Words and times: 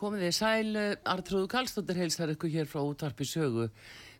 Komið 0.00 0.22
þið 0.24 0.32
sæl, 0.32 0.76
Artrúðu 1.12 1.48
Kallstóttir 1.52 1.98
heilsar 2.00 2.30
ykkur 2.32 2.48
hér 2.54 2.68
frá 2.70 2.80
útvarpi 2.80 3.26
sögu. 3.28 3.66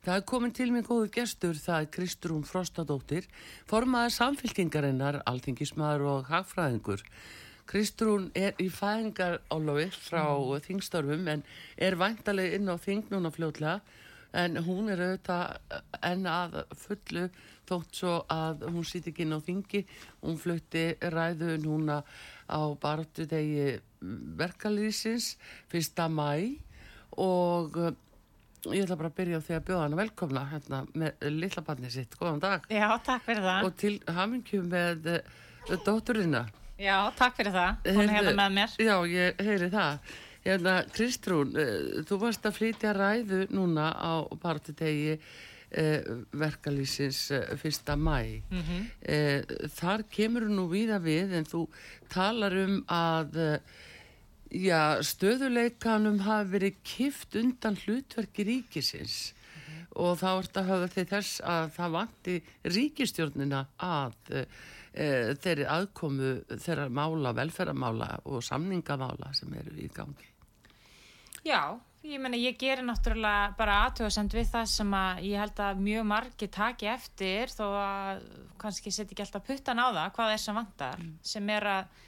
Það 0.04 0.18
er 0.18 0.24
komin 0.28 0.52
til 0.52 0.66
minn 0.74 0.84
góðu 0.84 1.06
gestur, 1.14 1.56
það 1.56 1.86
er 1.86 1.88
Kristrún 1.94 2.42
Frostadóttir, 2.44 3.28
formaður 3.70 4.12
samfélkingarinnar, 4.18 5.22
alþingismæður 5.30 6.04
og 6.10 6.28
hagfræðingur. 6.28 7.06
Kristrún 7.70 8.28
er 8.36 8.60
í 8.60 8.68
fæðingar 8.68 9.38
álofi 9.48 9.88
frá 9.94 10.26
mm. 10.28 10.60
þingstörfum 10.68 11.32
en 11.32 11.46
er 11.80 11.96
væntaleg 11.96 12.58
inn 12.58 12.68
á 12.68 12.76
þing 12.76 13.08
núna 13.08 13.32
fljóðlega 13.32 13.78
en 14.36 14.60
hún 14.66 14.90
er 14.92 15.02
auðvitað 15.04 15.80
enn 16.06 16.28
að 16.30 16.60
fullu 16.78 17.24
þótt 17.70 18.00
svo 18.00 18.12
að 18.30 18.66
hún 18.70 18.86
sýti 18.86 19.12
ekki 19.12 19.26
inn 19.26 19.36
á 19.36 19.40
þingi. 19.46 19.82
Hún 20.24 20.38
flutti 20.40 20.84
ræðu 21.00 21.56
núna 21.62 22.00
á 22.50 22.60
bartu 22.82 23.26
degi 23.30 23.78
verkalýsins 24.40 25.34
fyrsta 25.70 26.08
mæ 26.10 26.30
og 27.20 27.76
uh, 27.76 27.90
ég 28.70 28.84
ætla 28.84 28.96
bara 29.00 29.10
að 29.10 29.18
byrja 29.18 29.42
á 29.42 29.44
því 29.44 29.58
að 29.58 29.66
bjóða 29.68 29.84
hana 29.84 30.00
velkomna 30.00 30.46
hérna 30.50 30.80
með 30.94 31.28
lilla 31.32 31.62
barni 31.66 31.90
sitt, 31.90 32.16
góðan 32.18 32.42
dag. 32.42 32.66
Já, 32.70 32.88
takk 33.04 33.26
fyrir 33.26 33.44
það. 33.44 33.66
Og 33.66 33.76
til 33.80 33.94
hamingjum 34.06 34.72
með 34.72 35.12
uh, 35.16 35.78
dótturina 35.86 36.46
Já, 36.80 36.96
takk 37.12 37.36
fyrir 37.36 37.52
það, 37.52 37.88
hún 37.92 38.08
hérna 38.08 38.32
með 38.38 38.54
mér. 38.56 38.74
Já, 38.80 38.94
ég 39.12 39.40
heyri 39.44 39.66
það 39.72 40.14
Hérna, 40.44 40.84
Kristrún, 40.94 41.54
uh, 41.54 42.02
þú 42.08 42.20
varst 42.24 42.46
að 42.48 42.56
flytja 42.56 42.94
ræðu 42.96 43.44
núna 43.52 43.90
á 43.92 44.24
partitegi 44.40 45.18
uh, 45.18 46.24
verkalýsins 46.32 47.30
uh, 47.36 47.44
fyrsta 47.60 47.96
mæ 47.96 48.42
mm 48.50 48.62
-hmm. 48.62 49.68
Þar 49.68 50.02
kemur 50.10 50.48
nú 50.48 50.68
víða 50.68 50.98
við 50.98 51.32
en 51.32 51.44
þú 51.44 51.68
talar 52.08 52.52
um 52.56 52.84
að 52.88 53.60
Já, 54.50 54.98
stöðuleikanum 55.06 56.24
hafi 56.26 56.48
verið 56.56 56.78
kift 56.82 57.36
undan 57.38 57.76
hlutverki 57.78 58.42
ríkisins 58.42 59.30
mm 59.30 59.60
-hmm. 59.62 59.84
og 59.94 60.18
þá 60.18 60.26
er 60.26 60.42
þetta 60.42 60.60
að 60.60 60.66
hafa 60.66 60.88
til 60.88 61.04
þess 61.06 61.40
að 61.40 61.70
það 61.76 61.90
vanti 61.90 62.42
ríkistjórnina 62.64 63.66
að 63.78 64.14
e, 64.34 65.34
þeirri 65.38 65.66
aðkomu 65.66 66.42
þeirra 66.58 66.88
mála, 66.88 67.32
velferðamála 67.32 68.20
og 68.24 68.42
samningamála 68.42 69.32
sem 69.32 69.54
eru 69.54 69.76
í 69.78 69.88
gangi. 69.94 70.29
Já, 71.46 71.78
ég 72.04 72.20
menna 72.20 72.36
ég 72.40 72.58
gerir 72.60 72.84
náttúrulega 72.84 73.54
bara 73.58 73.80
aðtöðasend 73.86 74.34
við 74.36 74.52
það 74.52 74.68
sem 74.74 74.94
að 74.96 75.24
ég 75.28 75.40
held 75.40 75.64
að 75.64 75.82
mjög 75.86 76.06
margi 76.10 76.48
taki 76.52 76.90
eftir 76.92 77.52
þó 77.54 77.66
að 77.80 78.22
kannski 78.60 78.92
setja 78.92 79.14
ekki 79.14 79.24
alltaf 79.24 79.46
puttan 79.48 79.80
á 79.80 79.88
það 79.88 80.14
hvað 80.18 80.34
er 80.34 80.42
sem 80.44 80.60
vantar 80.60 81.02
mm. 81.02 81.18
sem 81.32 81.52
er 81.56 81.68
að 81.78 81.98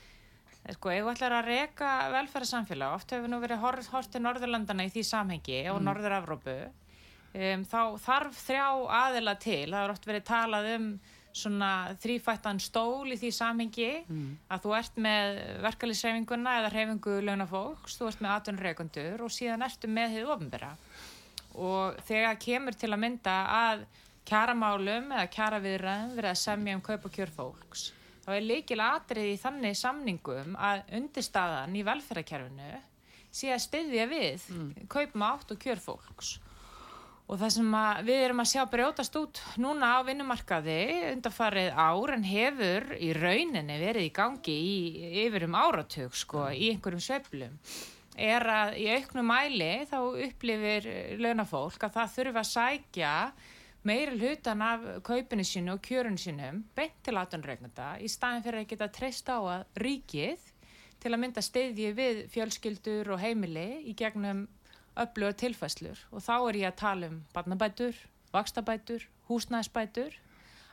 Sko, 0.63 0.93
við 0.93 1.09
ætlum 1.11 1.33
að 1.35 1.49
reyka 1.51 1.89
velferðarsamfélag, 2.13 2.93
oft 2.95 3.11
hefur 3.11 3.31
nú 3.33 3.41
verið 3.43 3.65
hort, 3.65 4.07
til 4.13 4.21
Norðurlandana 4.23 4.85
í 4.87 4.93
því 4.95 5.03
samhengi 5.09 5.57
og 5.73 5.81
mm. 5.81 5.89
Norður-Evrópu, 5.89 6.55
um, 7.35 7.65
þá 7.67 7.81
þarf 8.05 8.39
þrjá 8.45 8.69
aðila 9.01 9.35
til, 9.43 9.65
það 9.73 9.81
er 9.81 9.95
oft 9.97 10.07
verið 10.07 10.25
talað 10.29 10.69
um 10.77 10.87
svona 11.33 11.95
þrýfættan 12.03 12.61
stól 12.61 13.09
í 13.13 13.17
því 13.21 13.31
samhengi 13.33 13.91
mm. 14.03 14.29
að 14.53 14.67
þú 14.67 14.75
ert 14.77 15.01
með 15.07 15.41
verkefliðsreyfinguna 15.65 16.59
eða 16.61 16.73
reyfingu 16.75 17.17
launafólks, 17.25 17.97
þú 17.99 18.11
ert 18.11 18.23
með 18.25 18.35
atvinnurreikundur 18.37 19.25
og 19.25 19.33
síðan 19.33 19.65
ertu 19.67 19.91
með 19.91 20.17
þið 20.19 20.33
ofnbæra 20.37 20.71
og 21.63 21.99
þegar 22.09 22.39
kemur 22.41 22.77
til 22.79 22.93
að 22.93 23.03
mynda 23.03 23.39
að 23.57 23.87
kjaramálum 24.29 25.11
eða 25.17 25.33
kjaraviðræðum 25.35 26.15
verið 26.17 26.31
að 26.31 26.41
semja 26.43 26.77
um 26.79 26.85
kaup 26.85 27.09
og 27.09 27.17
kjör 27.17 27.35
fólks 27.35 27.89
þá 28.23 28.31
er 28.37 28.47
leikilega 28.47 29.01
atrið 29.01 29.33
í 29.33 29.41
þannig 29.43 29.79
samningum 29.79 30.57
að 30.61 30.85
undirstaðan 30.99 31.77
í 31.77 31.85
velferðarkerfinu 31.87 32.71
sé 33.33 33.51
að 33.55 33.65
styðja 33.67 34.07
við 34.11 34.49
mm. 34.53 34.71
kaupum 34.93 35.27
átt 35.27 35.55
og 35.55 35.63
kjör 35.63 35.83
fólks 35.83 36.37
og 37.33 37.39
það 37.41 37.53
sem 37.55 37.75
við 38.05 38.19
erum 38.27 38.43
að 38.43 38.51
sjá 38.51 38.63
brjótast 38.69 39.15
út 39.17 39.39
núna 39.63 39.95
á 39.97 39.99
vinnumarkaði 40.05 40.83
undarfarið 41.15 41.71
ár 41.81 42.13
en 42.13 42.27
hefur 42.29 42.91
í 42.99 43.09
rauninni 43.17 43.79
verið 43.81 44.09
í 44.11 44.13
gangi 44.13 44.57
í 44.69 44.77
yfir 45.25 45.47
um 45.47 45.57
áratug 45.57 46.13
sko 46.19 46.45
mm. 46.45 46.59
í 46.61 46.69
einhverjum 46.75 47.05
söflum 47.07 47.57
er 48.21 48.45
að 48.53 48.77
í 48.83 48.87
auknum 48.99 49.33
mæli 49.33 49.73
þá 49.89 49.99
upplifir 50.03 50.89
launafólk 51.23 51.89
að 51.89 51.97
það 51.97 52.15
þurfa 52.19 52.43
að 52.43 52.51
sækja 52.51 53.17
meiri 53.89 54.19
hlutan 54.21 54.69
af 54.69 54.89
kaupinu 55.09 55.47
sínu 55.49 55.79
og 55.79 55.85
kjörun 55.89 56.21
sínum 56.21 56.61
beint 56.77 57.01
til 57.01 57.17
aðtunregnanda 57.17 57.95
í 58.05 58.13
staðin 58.13 58.45
fyrir 58.45 58.61
að 58.61 58.73
geta 58.75 58.93
treyst 58.93 59.33
á 59.33 59.41
að 59.41 59.81
ríkið 59.81 60.51
til 61.01 61.11
að 61.15 61.23
mynda 61.25 61.43
steyðji 61.43 61.95
við 61.97 62.27
fjölskyldur 62.35 63.17
og 63.17 63.25
heimili 63.25 63.71
í 63.89 63.97
gegnum 63.97 64.45
öfluga 65.01 65.37
tilfæslur 65.41 66.01
og 66.13 66.23
þá 66.25 66.35
er 66.37 66.59
ég 66.63 66.71
að 66.71 66.81
tala 66.83 67.11
um 67.11 67.19
barnabætur, 67.35 67.99
vakstabætur, 68.33 69.07
húsnæðisbætur. 69.29 70.17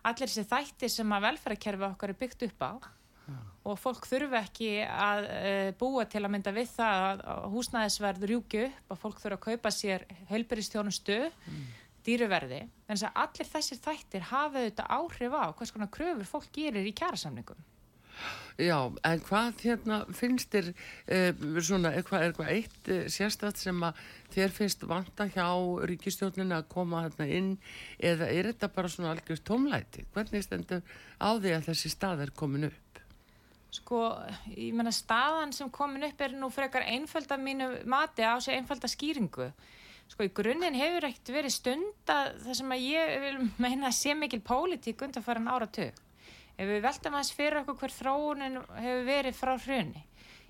Allir 0.07 0.31
þessi 0.31 0.47
þættir 0.47 0.91
sem 0.94 1.12
að 1.16 1.25
velferðarkerfi 1.28 1.88
okkar 1.90 2.13
er 2.13 2.19
byggt 2.19 2.47
upp 2.50 2.66
á. 2.66 2.74
Ja. 3.29 3.35
og 3.69 3.75
fólk 3.78 4.08
þurfi 4.09 4.38
ekki 4.40 4.69
að 4.90 5.28
uh, 5.29 5.68
búa 5.78 6.02
til 6.09 6.24
að 6.24 6.31
mynda 6.34 6.50
við 6.56 6.72
það 6.72 7.19
að 7.22 7.44
húsnæðisverður 7.53 8.31
júki 8.34 8.63
upp 8.66 8.96
að 8.96 9.02
fólk 9.03 9.19
þurfa 9.22 9.38
að 9.38 9.44
kaupa 9.44 9.72
sér 9.75 10.06
heilbyrjastjónustu 10.31 11.18
mm. 11.28 11.59
dýruverði. 12.08 12.63
En 12.88 12.96
þess 12.96 13.06
að 13.12 13.19
allir 13.25 13.52
þessir 13.52 13.81
þættir 13.84 14.25
hafa 14.31 14.63
auðvitað 14.63 14.96
áhrif 14.97 15.38
á 15.38 15.46
hvers 15.59 15.75
konar 15.75 15.91
kröfur 15.94 16.31
fólk 16.31 16.50
gerir 16.56 16.90
í 16.90 16.96
kjærasamningum 16.97 17.62
Já, 18.59 18.75
en 19.07 19.22
hvað 19.24 19.62
hérna 19.63 19.97
finnst 20.12 20.52
þér 20.52 20.66
eh, 21.07 21.44
svona, 21.63 21.94
eitthvað, 21.96 22.25
eitthvað 22.25 22.52
eitt 22.52 22.91
eh, 22.91 23.06
sérstætt 23.07 23.62
sem 23.62 23.80
að 23.88 24.02
þér 24.34 24.56
finnst 24.57 24.84
vanta 24.90 25.30
hjá 25.31 25.47
ríkistjónin 25.88 26.52
að 26.58 26.68
koma 26.74 27.06
hérna 27.06 27.29
inn 27.31 27.53
eða 27.97 28.28
er 28.28 28.52
þetta 28.52 28.72
bara 28.75 28.91
svona 28.91 29.13
algjörst 29.13 29.47
tómlæti? 29.47 30.03
Hvernig 30.16 30.44
stendur 30.44 30.84
á 31.24 31.29
því 31.40 31.56
að 31.56 31.72
þessi 31.72 31.94
stað 31.96 32.25
er 32.25 32.35
komin 32.35 32.68
upp? 32.68 33.03
Sko, 33.79 34.03
ég 34.52 34.75
menna 34.75 34.91
staðan 34.91 35.56
sem 35.56 35.72
komin 35.72 36.09
upp 36.09 36.22
er 36.25 36.35
nú 36.35 36.52
frekar 36.52 36.84
einföld 36.90 37.31
af 37.31 37.40
mínu 37.40 37.72
mati 37.88 38.28
á 38.28 38.35
sig 38.44 38.58
einföld 38.58 38.84
af 38.84 38.91
skýringu 38.91 39.53
sko 40.09 40.25
í 40.25 40.34
grunninn 40.34 40.78
hefur 40.78 41.08
ekkert 41.09 41.31
verið 41.34 41.53
stund 41.53 42.12
að 42.12 42.31
það 42.44 42.56
sem 42.59 42.74
að 42.74 42.85
ég 42.88 43.12
vil 43.24 43.35
meina 43.62 43.91
sé 43.94 44.16
mikil 44.18 44.41
pólitík 44.46 45.03
undan 45.06 45.25
fara 45.25 45.41
en 45.41 45.52
áratug. 45.53 46.09
Ef 46.59 46.68
við 46.68 46.84
veltum 46.84 47.16
aðeins 47.16 47.34
fyrir 47.36 47.62
okkur 47.62 47.78
hver 47.80 47.96
þróunin 47.96 48.62
hefur 48.75 49.06
verið 49.08 49.38
frá 49.38 49.53
hrunni. 49.56 50.03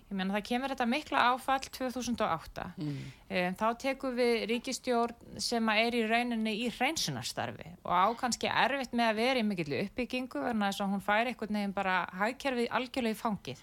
Ég 0.09 0.17
meina 0.17 0.33
það 0.33 0.45
kemur 0.47 0.71
þetta 0.73 0.85
mikla 0.89 1.23
áfall 1.29 1.65
2008. 1.69 2.63
Mm. 2.81 2.93
Um, 3.29 3.57
þá 3.59 3.65
tekum 3.83 4.15
við 4.17 4.45
ríkistjórn 4.49 5.41
sem 5.45 5.69
er 5.75 5.97
í 5.99 6.01
rauninni 6.09 6.55
í 6.63 6.71
hreinsunarstarfi 6.73 7.75
og 7.83 7.93
á 7.93 8.09
kannski 8.17 8.49
erfitt 8.49 8.95
með 8.97 9.11
að 9.11 9.19
vera 9.21 9.43
í 9.43 9.45
mikill 9.45 9.75
uppbyggingu 9.83 10.41
þess 10.49 10.81
að 10.81 10.95
hún 10.95 11.05
fær 11.05 11.29
eitthvað 11.29 11.53
nefn 11.53 11.75
bara 11.77 11.99
hægkerfið 12.23 12.73
algjörlega 12.79 13.19
í 13.19 13.21
fangið. 13.21 13.61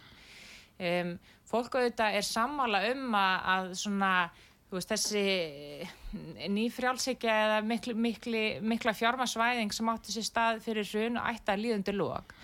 Um, 0.77 1.13
fólk 1.51 1.81
auðvitað 1.81 2.21
er 2.21 2.29
sammála 2.31 2.85
um 2.93 3.19
að, 3.19 3.37
að 3.57 3.69
svona 3.83 4.13
Veist, 4.67 4.91
þessi 4.91 5.21
eh, 5.23 5.91
nýfrjálsíkja 6.51 7.35
eða 7.45 7.59
miklu, 7.63 7.95
miklu, 7.95 8.45
mikla 8.67 8.97
fjármasvæðing 8.99 9.71
sem 9.75 9.91
átti 9.93 10.15
sér 10.15 10.27
stað 10.27 10.63
fyrir 10.65 10.89
hrun 10.91 11.21
og 11.21 11.29
ætti 11.31 11.55
að 11.55 11.63
líðundir 11.63 11.99
lók 12.01 12.35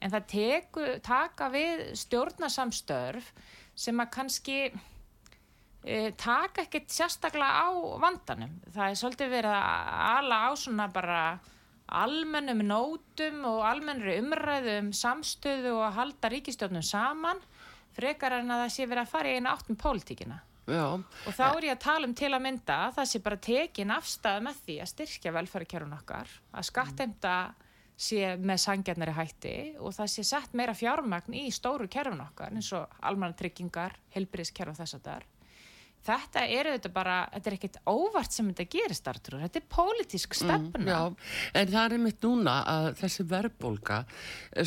en 0.00 0.12
það 0.12 0.26
teku, 0.32 0.86
taka 1.04 1.48
við 1.52 1.82
stjórnasamstörf 2.00 3.30
sem 3.78 4.00
að 4.00 4.12
kannski 4.16 4.58
e, 4.68 6.10
taka 6.20 6.64
ekkert 6.64 6.92
sérstaklega 6.92 7.64
á 7.64 7.68
vandanum. 8.00 8.58
Það 8.72 8.84
er 8.86 9.00
svolítið 9.00 9.34
verið 9.36 9.56
að 9.56 9.94
ala 10.10 10.40
á 10.48 10.50
svona 10.56 10.88
bara 10.92 11.22
almennum 12.00 12.62
nótum 12.64 13.42
og 13.50 13.64
almennri 13.66 14.18
umræðum 14.22 14.92
samstöðu 14.96 15.74
og 15.78 15.88
að 15.88 15.96
halda 15.98 16.30
ríkistjórnum 16.32 16.86
saman 16.86 17.40
frekar 17.96 18.38
en 18.38 18.52
að 18.52 18.64
það 18.64 18.76
sé 18.76 18.86
verið 18.86 19.04
að 19.04 19.12
fara 19.16 19.32
í 19.32 19.40
eina 19.40 19.56
áttum 19.56 19.78
pólitíkina 19.80 20.38
Já. 20.70 20.86
Og 21.26 21.34
þá 21.36 21.44
er 21.48 21.66
ég 21.68 21.74
að 21.74 21.82
tala 21.84 22.08
um 22.08 22.14
til 22.16 22.30
að 22.30 22.44
mynda 22.44 22.76
að 22.86 22.94
það 22.98 23.10
sé 23.10 23.22
bara 23.24 23.40
tekin 23.46 23.94
afstæð 23.94 24.38
með 24.46 24.62
því 24.66 24.76
að 24.84 24.92
styrkja 24.92 25.34
velferðarkerfun 25.36 25.98
okkar, 25.98 26.32
að 26.54 26.68
skattemta 26.70 27.34
sé 28.00 28.36
með 28.40 28.62
sangjarnari 28.62 29.12
hætti 29.16 29.56
og 29.78 29.92
það 29.92 30.12
sé 30.14 30.24
sett 30.24 30.54
meira 30.56 30.76
fjármagn 30.76 31.36
í 31.36 31.48
stóru 31.52 31.88
kerfun 31.92 32.22
okkar 32.24 32.54
eins 32.56 32.70
og 32.76 32.88
almanna 33.04 33.36
tryggingar, 33.36 33.98
helbriðskerf 34.14 34.72
og 34.72 34.80
þess 34.80 34.96
að 34.96 35.04
það 35.08 35.18
er 35.18 35.28
þetta 36.06 36.44
er 36.48 36.70
auðvitað 36.70 36.94
bara, 36.94 37.16
þetta 37.34 37.50
er 37.50 37.56
ekkert 37.56 37.78
óvart 37.90 38.34
sem 38.34 38.48
þetta 38.50 38.66
gerist 38.72 39.08
Artur, 39.10 39.38
þetta 39.42 39.60
er 39.60 39.66
pólitísk 39.74 40.34
mm, 40.34 40.38
stefna. 40.40 40.80
Mm, 40.80 40.90
já, 40.90 41.50
en 41.60 41.72
það 41.74 41.96
er 41.96 42.02
mitt 42.04 42.24
núna 42.24 42.56
að 42.72 42.88
þessi 43.02 43.26
verðbólka 43.30 43.98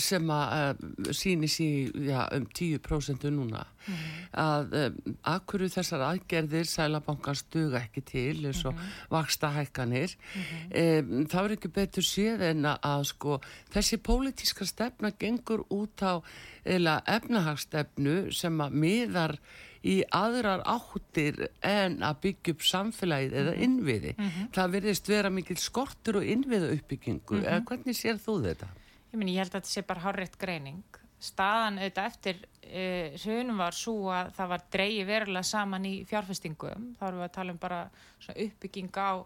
sem 0.01 0.33
að 0.33 0.53
uh, 0.57 1.13
síni 1.15 1.49
sín 1.51 2.05
ja, 2.07 2.27
um 2.35 2.45
10% 2.45 3.27
núna 3.33 3.63
mm. 3.65 4.05
að 4.43 4.77
um, 4.83 5.17
akkur 5.33 5.65
þessar 5.73 6.05
aðgerðir 6.11 6.69
sælabankan 6.69 7.39
stuga 7.39 7.81
ekki 7.81 8.05
til 8.13 8.37
eins 8.45 8.63
og 8.69 8.77
mm. 8.77 8.93
vaksta 9.13 9.51
hækkanir 9.57 10.15
um, 10.37 11.25
þá 11.31 11.37
er 11.43 11.57
ekki 11.57 11.73
betur 11.73 12.07
séð 12.07 12.45
en 12.51 12.69
að 12.73 13.09
sko 13.09 13.41
þessi 13.73 13.99
pólitíska 14.05 14.67
stefna 14.69 15.13
gengur 15.19 15.65
út 15.73 16.05
á 16.05 16.21
efnahagstefnu 16.63 18.31
sem 18.31 18.61
að 18.63 18.75
miðar 18.83 19.37
í 19.83 19.97
aðrar 20.15 20.63
áttir 20.69 21.39
en 21.65 21.99
að 22.05 22.21
byggja 22.27 22.55
upp 22.55 22.65
samfélagið 22.67 23.35
eða 23.41 23.53
mhm. 23.53 23.63
innviði. 23.67 24.15
Mm 24.17 24.29
-hmm. 24.29 24.49
Það 24.55 24.73
verðist 24.77 25.09
vera 25.09 25.29
mikil 25.29 25.57
skortur 25.57 26.21
og 26.21 26.25
innviða 26.25 26.71
uppbyggingu. 26.77 27.35
Mm 27.35 27.43
-hmm. 27.43 27.65
Hvernig 27.67 27.95
sér 27.99 28.17
þú 28.17 28.39
þetta? 28.47 28.67
Ég, 29.11 29.17
meni, 29.19 29.35
ég 29.35 29.43
held 29.43 29.53
að 29.53 29.59
þetta 29.61 29.73
sé 29.73 29.81
bara 29.81 30.01
hárétt 30.01 30.37
greining. 30.37 30.83
Staðan 31.19 31.77
auðvitað 31.79 32.05
eftir 32.05 32.35
uh, 32.63 33.17
hrunum 33.23 33.57
var 33.57 33.73
svo 33.73 34.11
að 34.11 34.31
það 34.35 34.47
var 34.47 34.61
dreyi 34.71 35.03
verulega 35.05 35.43
saman 35.43 35.85
í 35.85 36.05
fjárfestingum. 36.05 36.95
Þá 36.99 37.07
erum 37.07 37.19
við 37.19 37.29
að 37.29 37.35
tala 37.35 37.51
um 37.51 37.57
bara 37.57 37.89
uppbygging 38.27 38.91
á 38.97 39.23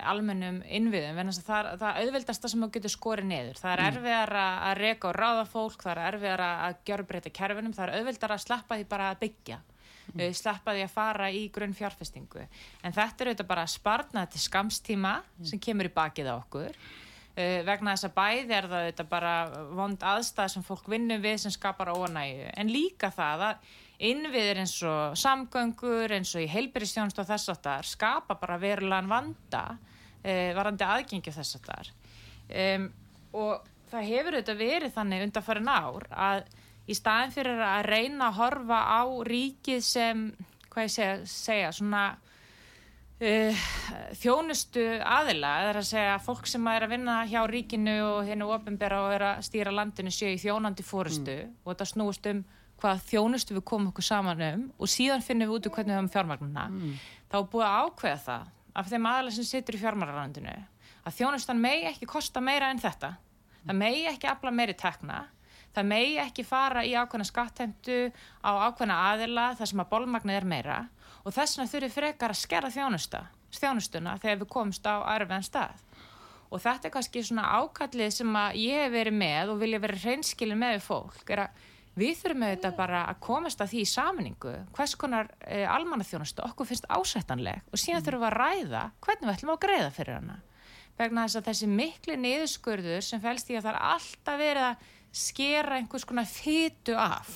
almennum 0.00 0.60
innviðum 0.68 1.30
það, 1.44 1.68
það 1.80 1.98
auðvildast 2.02 2.44
það 2.44 2.52
sem 2.52 2.64
þú 2.64 2.68
getur 2.76 2.92
skorið 2.92 3.28
niður 3.28 3.60
það 3.60 3.72
er 3.72 3.82
mm. 3.82 3.88
erfiðar 3.90 4.32
að 4.42 4.78
reyka 4.80 5.10
og 5.10 5.18
ráða 5.18 5.44
fólk 5.50 5.84
það 5.84 5.92
er 5.92 6.02
erfiðar 6.08 6.44
að 6.46 6.78
gjör 6.88 7.04
breyta 7.10 7.34
kerfinum 7.38 7.76
það 7.76 7.84
er 7.84 7.94
auðvildar 7.98 8.34
að 8.36 8.44
sleppa 8.46 8.78
því 8.78 8.88
bara 8.92 9.10
að 9.12 9.20
byggja 9.22 9.58
mm. 10.14 10.34
sleppa 10.36 10.74
því 10.76 10.84
að 10.86 10.92
fara 10.94 11.30
í 11.32 11.46
grunn 11.54 11.76
fjárfestingu 11.76 12.44
en 12.44 12.94
þetta 12.94 13.24
er 13.24 13.30
auðvitað 13.32 13.50
bara 13.52 13.64
að 13.66 13.72
sparna 13.74 14.26
til 14.30 14.42
skamstíma 14.42 15.14
mm. 15.22 15.46
sem 15.50 15.62
kemur 15.62 15.88
í 15.88 15.94
bakið 15.94 16.32
á 16.32 16.34
okkur 16.36 16.72
uh, 16.72 17.60
vegna 17.68 17.94
þess 17.94 18.08
að 18.08 18.16
bæði 18.18 18.58
er 18.58 18.68
það 18.68 18.84
auðvitað 18.86 19.12
bara 19.14 19.34
vond 19.78 20.06
aðstæð 20.12 20.52
sem 20.56 20.66
fólk 20.66 20.90
vinnum 20.92 21.24
við 21.24 21.40
sem 21.44 21.54
skapar 21.54 21.92
óanægu 21.94 22.52
en 22.52 22.72
líka 22.72 23.12
það 23.14 23.46
að 23.48 23.72
innviðir 24.02 24.62
eins 24.64 24.76
og 24.88 25.18
samgöngur 25.20 26.16
eins 26.16 26.32
og 26.34 26.42
í 26.42 26.50
heilbyrjastjónust 26.50 27.20
og 27.22 27.28
þess 27.28 27.52
að 27.52 27.60
það 27.68 27.90
skapa 27.92 28.38
bara 28.40 28.58
verulegan 28.62 29.10
vanda 29.10 29.66
uh, 29.76 30.50
varandi 30.58 30.88
aðgengju 30.88 31.36
þess 31.36 31.58
að 31.60 31.68
það 31.70 31.92
um, 32.62 32.88
og 33.32 33.70
það 33.92 34.08
hefur 34.08 34.36
auðvitað 34.36 34.60
verið 34.60 34.94
þannig 34.96 35.24
undan 35.26 35.46
farin 35.46 35.70
ár 35.70 36.06
að 36.10 36.42
í 36.88 36.96
staðin 36.96 37.34
fyrir 37.34 37.62
að 37.62 37.86
reyna 37.90 38.28
að 38.28 38.38
horfa 38.40 38.80
á 38.90 39.02
ríkið 39.28 39.82
sem 39.86 40.28
hvað 40.72 40.86
ég 40.86 40.94
segja, 40.94 41.16
segja 41.28 41.72
svona 41.76 42.04
uh, 43.22 43.66
þjónustu 44.18 44.86
aðila, 44.98 45.52
eða 45.66 45.82
að 45.82 45.90
segja 45.90 46.16
fólk 46.24 46.48
sem 46.50 46.66
er 46.72 46.86
að 46.86 46.94
vinna 46.96 47.20
hjá 47.30 47.42
ríkinu 47.50 47.98
og 48.08 48.24
hennu 48.28 48.48
ofinbera 48.54 49.02
og 49.04 49.14
er 49.16 49.26
að 49.32 49.44
stýra 49.48 49.74
landinu 49.74 50.12
séu 50.14 50.32
í 50.34 50.40
þjónandi 50.42 50.86
fórustu 50.86 51.36
mm. 51.44 51.54
og 51.62 51.72
þetta 51.74 51.88
snúist 51.92 52.28
um 52.32 52.42
hvað 52.82 53.04
þjónustu 53.06 53.54
við 53.54 53.64
komum 53.68 53.92
okkur 53.92 54.06
saman 54.06 54.42
um 54.48 54.64
og 54.78 54.90
síðan 54.90 55.22
finnum 55.22 55.52
við 55.52 55.58
út 55.58 55.68
úr 55.68 55.74
hvernig 55.76 55.92
við 55.92 56.00
höfum 56.00 56.14
fjármagnuna 56.16 56.64
mm. 56.72 56.96
þá 57.30 57.36
búið 57.52 57.66
að 57.68 57.76
ákveða 57.86 58.22
það 58.26 58.48
af 58.72 58.88
þeim 58.88 59.06
aðalega 59.10 59.36
sem 59.36 59.46
situr 59.46 59.76
í 59.76 59.82
fjármagnarlandinu 59.82 60.56
að 61.02 61.16
þjónustan 61.18 61.62
megi 61.62 61.86
ekki 61.92 62.08
kosta 62.10 62.42
meira 62.42 62.72
en 62.72 62.82
þetta 62.82 63.12
það 63.62 63.78
megi 63.78 64.02
ekki 64.10 64.30
afla 64.32 64.54
meiri 64.54 64.74
tekna 64.78 65.20
það 65.76 65.88
megi 65.92 66.18
ekki 66.22 66.44
fara 66.46 66.84
í 66.84 66.92
ákveðna 66.96 67.28
skattheimtu 67.28 67.98
á 68.44 68.50
ákveðna 68.68 68.98
aðila 69.12 69.46
þar 69.58 69.70
sem 69.72 69.82
að 69.84 69.90
bólmagnið 69.92 70.38
er 70.38 70.48
meira 70.48 70.78
og 71.22 71.34
þess 71.34 71.58
vegna 71.58 71.72
þurfir 71.72 71.94
frekar 71.96 72.34
að 72.34 72.40
skera 72.42 72.70
þjónusta, 72.72 73.24
þjónustuna 73.54 74.16
þegar 74.22 74.40
við 74.42 74.52
komumst 74.52 74.86
á 74.88 74.94
arfiðan 75.14 75.46
stað. 75.46 75.82
Og 76.52 76.60
þetta 76.60 76.88
er 76.88 76.92
kannski 76.92 77.22
svona 77.24 77.48
ákallið 77.56 78.10
sem 78.12 78.36
að 78.36 78.56
ég 78.60 78.82
hef 78.84 78.92
verið 78.92 79.16
með 79.16 79.52
og 79.52 79.60
vilja 79.62 79.82
verið 79.82 80.06
hreinskilin 80.06 80.60
með 80.60 80.82
fólk 80.84 81.30
er 81.32 81.46
að 81.46 81.68
við 81.96 82.14
þurfum 82.20 82.44
auðvitað 82.46 82.76
bara 82.76 83.02
að 83.08 83.20
komast 83.24 83.60
að 83.60 83.72
því 83.72 83.82
í 83.82 83.88
saminningu 83.88 84.52
hvers 84.76 84.94
konar 85.00 85.28
e, 85.44 85.62
almannaþjónustu 85.68 86.44
okkur 86.46 86.68
finnst 86.68 86.88
ásættanleg 86.88 87.60
og 87.68 87.80
síðan 87.80 88.04
þurfum 88.04 88.24
við 88.24 88.28
að 88.30 88.38
ræða 88.38 88.84
hvernig 89.04 89.28
við 89.28 89.34
ætlum 89.34 89.54
að 89.54 89.62
greiða 89.66 89.90
fyrir 89.96 90.18
hana. 90.18 90.38
Vegna 90.98 91.26
þess 91.26 91.40
að 91.40 91.48
þessi 91.48 91.68
miklu 91.72 92.16
niðurskurður 92.20 93.04
sem 93.04 93.20
fælst 93.22 93.52
í 93.52 93.56
að 93.56 93.66
það 93.66 93.72
er 93.72 93.84
alltaf 93.92 94.40
verið 94.40 94.66
að 94.70 94.90
skera 95.12 95.78
einhvers 95.78 96.06
konar 96.08 96.28
fytu 96.28 96.96
af. 96.98 97.30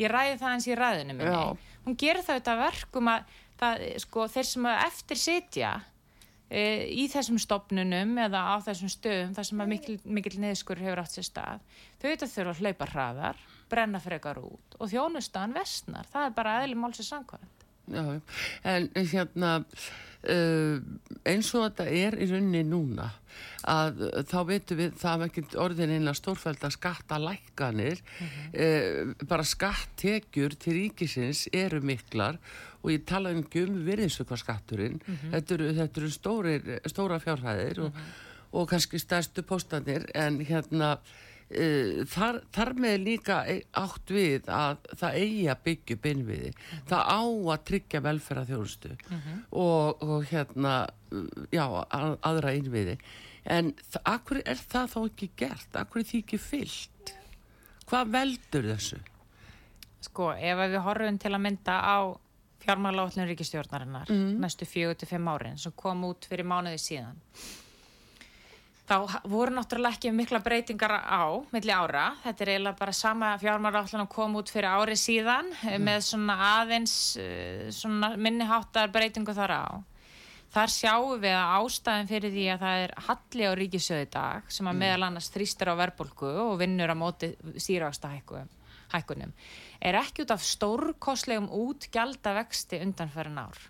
Ég 0.00 0.10
ræði 0.10 0.38
það 0.40 0.56
eins 0.56 0.68
í 0.68 0.76
ræðinu 0.78 1.16
minni. 1.18 1.30
Já. 1.32 1.72
hún 1.86 1.96
gerir 1.98 2.22
það 2.22 2.38
auðvitað 2.38 2.62
verkum 2.62 3.10
að 3.10 3.32
það, 3.60 3.86
sko, 4.04 4.26
þeir 4.32 4.48
sem 4.48 4.68
eftir 4.72 5.20
sitja 5.20 5.72
e, 6.48 6.62
í 6.90 7.06
þessum 7.12 7.40
stopnunum 7.42 8.14
eða 8.24 8.42
á 8.42 8.56
þessum 8.66 8.92
stöðum 8.92 9.34
þar 9.36 9.48
sem 9.48 9.64
mikil, 9.72 9.96
mikil 10.04 10.36
neðskur 10.42 10.82
hefur 10.82 11.02
átt 11.02 11.16
sér 11.16 11.28
stað 11.28 11.66
þau 12.00 12.06
auðvitað 12.08 12.34
þurfa 12.36 12.54
að 12.54 12.62
hlaupa 12.62 12.90
hraðar 12.92 13.42
brenna 13.72 14.02
frekar 14.02 14.40
út 14.42 14.78
og 14.78 14.92
þjónustan 14.92 15.56
vestnar 15.56 16.08
það 16.12 16.28
er 16.28 16.38
bara 16.38 16.56
eðli 16.62 16.78
málsins 16.78 17.10
samkvæmt. 17.12 17.66
Já, 17.92 18.04
en 18.68 18.88
hérna 18.94 19.52
uh, 20.28 20.78
eins 21.24 21.54
og 21.54 21.66
þetta 21.66 21.88
er 21.90 22.18
í 22.18 22.28
rauninni 22.30 22.62
núna 22.68 23.10
að 23.68 24.00
þá 24.26 24.38
veitum 24.48 24.80
við 24.80 24.96
það 24.98 25.22
er 25.22 25.30
ekki 25.30 25.58
orðin 25.62 25.94
eina 25.94 26.14
stórfælda 26.18 26.70
skattalækkanir 26.74 28.02
mm 28.02 28.26
-hmm. 28.26 28.50
eh, 28.52 29.26
bara 29.28 29.44
skattekjur 29.44 30.56
til 30.58 30.74
ríkisins 30.74 31.46
eru 31.52 31.80
miklar 31.80 32.38
og 32.82 32.90
ég 32.90 33.06
tala 33.06 33.30
um 33.30 33.44
gömu 33.44 33.84
virðinsökkarskatturinn 33.86 34.98
mm 34.98 35.16
-hmm. 35.16 35.30
þetta 35.30 35.54
eru, 35.54 35.72
þetta 35.74 36.00
eru 36.00 36.10
stórir, 36.10 36.80
stóra 36.86 37.18
fjárhæðir 37.18 37.78
mm 37.78 37.82
-hmm. 37.82 37.86
og, 37.86 37.92
mhm. 37.94 38.02
og 38.52 38.68
kannski 38.68 38.98
stærstu 38.98 39.42
póstanir 39.42 40.04
en 40.14 40.40
hérna 40.40 40.98
Uh, 40.98 41.31
þar, 42.08 42.40
þar 42.54 42.72
með 42.84 42.96
líka 43.06 43.42
e, 43.50 43.58
átt 43.76 44.12
við 44.12 44.48
að 44.52 44.78
það 44.96 45.18
eigi 45.20 45.44
að 45.52 45.62
byggja 45.66 45.96
-hmm. 46.70 46.86
það 46.88 47.02
á 47.12 47.22
að 47.54 47.64
tryggja 47.70 48.00
velferðarþjónustu 48.06 48.88
mm 48.88 49.18
-hmm. 49.18 49.44
og, 49.50 50.02
og 50.02 50.24
hérna 50.30 50.74
já, 51.52 51.66
að, 51.90 52.18
aðra 52.22 52.52
einviði 52.56 52.98
en 53.44 53.74
akkur 54.04 54.42
er 54.44 54.56
það 54.56 54.90
þá 54.94 55.00
ekki 55.04 55.30
gert 55.36 55.76
akkur 55.76 56.00
er 56.00 56.06
því 56.06 56.18
ekki 56.18 56.38
fyllt 56.38 57.14
hvað 57.86 58.12
veldur 58.12 58.68
þessu? 58.72 58.98
Sko, 60.02 60.32
ef 60.34 60.58
við 60.58 60.80
horfum 60.82 61.18
til 61.18 61.34
að 61.34 61.42
mynda 61.42 61.78
á 61.78 61.98
fjármáláallin 62.62 63.28
ríkistjórnarinnar 63.28 64.10
mm. 64.10 64.38
næstu 64.40 64.66
4-5 64.66 65.28
árin 65.30 65.58
sem 65.58 65.74
kom 65.76 66.04
út 66.04 66.26
fyrir 66.30 66.46
mánuði 66.46 66.78
síðan 66.78 67.18
þá 68.88 69.22
voru 69.30 69.54
náttúrulega 69.54 69.96
ekki 69.96 70.12
mikla 70.14 70.40
breytingar 70.42 70.94
á 70.98 71.22
milli 71.54 71.72
ára, 71.72 72.10
þetta 72.24 72.44
er 72.44 72.52
eiginlega 72.54 72.80
bara 72.80 72.96
sama 72.96 73.30
fjármáláallin 73.40 74.10
kom 74.10 74.36
út 74.40 74.50
fyrir 74.52 74.72
ári 74.72 74.98
síðan 74.98 75.52
mm. 75.54 75.86
með 75.86 76.04
svona 76.08 76.36
aðeins 76.58 76.96
eh, 77.22 77.70
svona 77.74 78.14
minniháttar 78.16 78.92
breytingu 78.94 79.34
þar 79.36 79.56
á 79.56 79.66
Þar 80.52 80.68
sjáum 80.68 81.20
við 81.22 81.32
að 81.32 81.50
ástæðin 81.62 82.08
fyrir 82.10 82.32
því 82.34 82.42
að 82.52 82.58
það 82.60 82.82
er 82.82 82.90
halli 83.06 83.46
á 83.48 83.52
ríkisöðu 83.56 84.08
dag 84.12 84.50
sem 84.52 84.66
að 84.66 84.74
mm. 84.74 84.82
meðal 84.84 85.06
annars 85.06 85.30
þrýstir 85.32 85.70
á 85.72 85.74
verbulgu 85.80 86.32
og 86.42 86.58
vinnur 86.60 86.92
á 86.92 86.96
móti 86.98 87.30
stýrvasta 87.56 88.10
hækkunum 88.92 89.38
er 89.80 89.96
ekki 90.02 90.26
út 90.26 90.34
af 90.34 90.44
stórkoslegum 90.44 91.48
útgjálda 91.48 92.34
vexti 92.42 92.82
undanferðin 92.84 93.40
ár. 93.40 93.62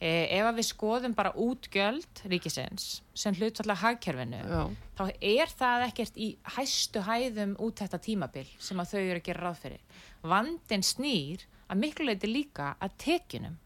E, 0.00 0.10
ef 0.32 0.46
að 0.48 0.56
við 0.56 0.66
skoðum 0.70 1.12
bara 1.12 1.34
útgjöld 1.36 2.22
ríkisins 2.32 3.02
sem 3.12 3.34
hlutvallega 3.36 3.82
hagkerfinu 3.82 4.38
Já. 4.40 4.62
þá 4.96 5.02
er 5.12 5.50
það 5.52 5.82
ekkert 5.90 6.14
í 6.16 6.28
hæstu 6.56 7.02
hæðum 7.04 7.52
út 7.60 7.82
þetta 7.82 8.00
tímabil 8.06 8.46
sem 8.56 8.80
að 8.80 8.94
þau 8.94 9.00
eru 9.02 9.18
að 9.18 9.26
gera 9.26 9.44
ráð 9.44 9.58
fyrir. 9.66 9.82
Vandin 10.24 10.86
snýr 10.88 11.44
að 11.68 11.82
miklu 11.82 12.08
leiti 12.08 12.30
líka 12.30 12.70
að 12.80 12.96
tekinum 13.04 13.58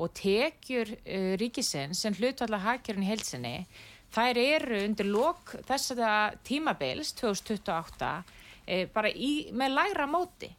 og 0.00 0.14
tekjur 0.16 0.94
uh, 0.96 1.34
ríkisins 1.38 2.00
sem 2.00 2.16
hlutvalla 2.16 2.62
hagkerun 2.64 3.04
í 3.04 3.10
helsinni 3.12 3.54
þær 4.14 4.40
eru 4.40 4.80
undir 4.86 5.10
lok 5.10 5.54
þess 5.68 5.94
að 5.98 6.40
tímabils 6.46 7.12
2028 7.20 8.10
eh, 8.66 8.86
bara 8.94 9.10
í, 9.10 9.50
með 9.52 9.76
lægra 9.76 10.08
móti 10.08 10.50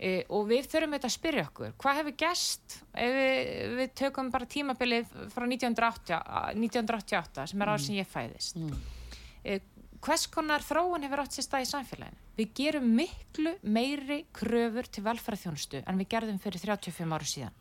eh, 0.00 0.22
og 0.32 0.48
við 0.50 0.68
þurfum 0.72 0.96
þetta 0.96 1.10
að 1.10 1.16
spyrja 1.16 1.44
okkur 1.48 1.74
hvað 1.80 2.00
hefur 2.00 2.16
gæst 2.24 2.78
ef 2.94 3.18
við, 3.18 3.50
við 3.80 3.92
tökum 4.02 4.30
bara 4.32 4.48
tímabilið 4.54 5.12
frá 5.34 5.44
1988, 5.46 6.22
1988 6.56 7.46
sem 7.52 7.62
er 7.62 7.72
árið 7.74 7.86
sem 7.86 8.00
ég 8.00 8.10
fæðist. 8.10 8.58
Mm. 8.60 8.80
eh, 9.44 9.60
hvers 10.00 10.26
konar 10.32 10.64
þróun 10.64 11.04
hefur 11.04 11.24
átt 11.24 11.36
sér 11.36 11.46
stað 11.46 11.66
í 11.66 11.70
samfélaginu? 11.70 12.26
Við 12.40 12.52
gerum 12.56 12.90
miklu 12.96 13.54
meiri 13.62 14.22
kröfur 14.32 14.88
til 14.88 15.04
velferðarþjónustu 15.04 15.84
en 15.84 16.00
við 16.00 16.12
gerðum 16.14 16.40
fyrir 16.40 16.62
35 16.64 17.16
áru 17.18 17.28
síðan 17.28 17.56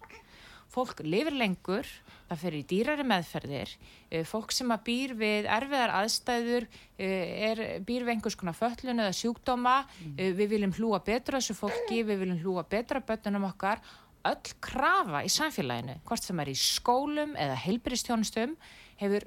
fólk 0.69 1.03
lifir 1.05 1.35
lengur, 1.37 1.87
það 2.29 2.41
fyrir 2.43 2.59
í 2.59 2.67
dýrari 2.69 3.05
meðferðir, 3.07 3.71
uh, 4.11 4.25
fólk 4.29 4.53
sem 4.55 4.73
að 4.75 4.83
býr 4.89 5.15
við 5.19 5.49
erfiðar 5.59 5.95
aðstæður, 6.01 6.67
uh, 6.69 7.07
er, 7.49 7.63
býr 7.85 8.05
við 8.05 8.13
einhvers 8.15 8.37
konar 8.39 8.57
föllun 8.57 9.05
eða 9.05 9.15
sjúkdóma, 9.17 9.79
uh, 9.85 10.29
við 10.37 10.53
viljum 10.53 10.75
hlúa 10.77 11.01
betra 11.05 11.41
þessu 11.41 11.57
fólki, 11.57 12.03
við 12.03 12.23
viljum 12.25 12.43
hlúa 12.43 12.67
betra 12.69 13.01
bötunum 13.01 13.49
okkar, 13.49 13.81
öll 14.29 14.53
krafa 14.61 15.23
í 15.23 15.31
samfélaginu, 15.31 15.99
hvort 16.05 16.25
sem 16.25 16.39
er 16.43 16.51
í 16.51 16.55
skólum 16.59 17.35
eða 17.39 17.57
heilbyristjónustum, 17.63 18.57
hefur 18.99 19.25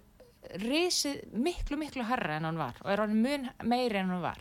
risið 0.62 1.22
miklu, 1.32 1.78
miklu 1.80 2.04
herra 2.06 2.36
en 2.36 2.48
hann 2.48 2.60
var 2.60 2.78
og 2.82 2.90
er 2.92 3.04
hann 3.04 3.20
mun 3.22 3.48
meiri 3.68 4.00
en 4.00 4.10
hann 4.12 4.24
var. 4.24 4.40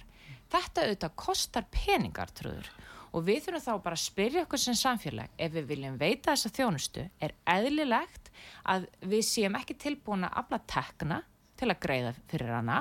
Þetta 0.51 0.86
auðvitað 0.86 1.17
kostar 1.22 1.67
peningar, 1.72 2.31
trúður. 2.36 2.67
Og 3.12 3.25
við 3.27 3.41
þurfum 3.46 3.63
þá 3.65 3.84
bara 3.84 3.98
að 3.98 4.06
spyrja 4.06 4.46
okkur 4.46 4.62
sem 4.62 4.77
samfélag, 4.77 5.34
ef 5.36 5.51
við 5.51 5.68
viljum 5.74 5.98
veita 6.00 6.32
þessa 6.32 6.51
þjónustu, 6.56 7.03
er 7.20 7.34
eðlilegt 7.50 8.32
að 8.72 8.88
við 9.12 9.25
séum 9.27 9.58
ekki 9.60 9.75
tilbúin 9.82 10.27
að 10.27 10.38
afla 10.44 10.62
tekna 10.72 11.20
til 11.60 11.70
að 11.70 11.82
greiða 11.84 12.13
fyrir 12.32 12.53
hana, 12.56 12.77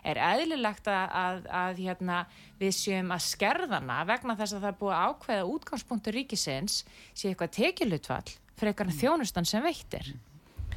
er 0.00 0.20
eðlilegt 0.22 0.88
að, 0.88 1.10
að, 1.20 1.42
að 1.60 1.82
hérna, 1.84 2.22
við 2.60 2.72
séum 2.78 3.12
að 3.12 3.26
skerðana 3.26 3.98
vegna 4.08 4.38
þess 4.38 4.56
að 4.56 4.64
það 4.64 4.70
er 4.70 4.78
búið 4.80 4.96
að 4.96 5.10
ákveða 5.10 5.50
útgangspunktur 5.52 6.16
ríkisins 6.16 6.78
sé 7.12 7.30
eitthvað 7.30 7.54
tekilutfall 7.58 8.32
fyrir 8.56 8.72
eitthvað 8.72 8.96
þjónustan 9.02 9.48
sem 9.48 9.64
veittir. 9.64 10.14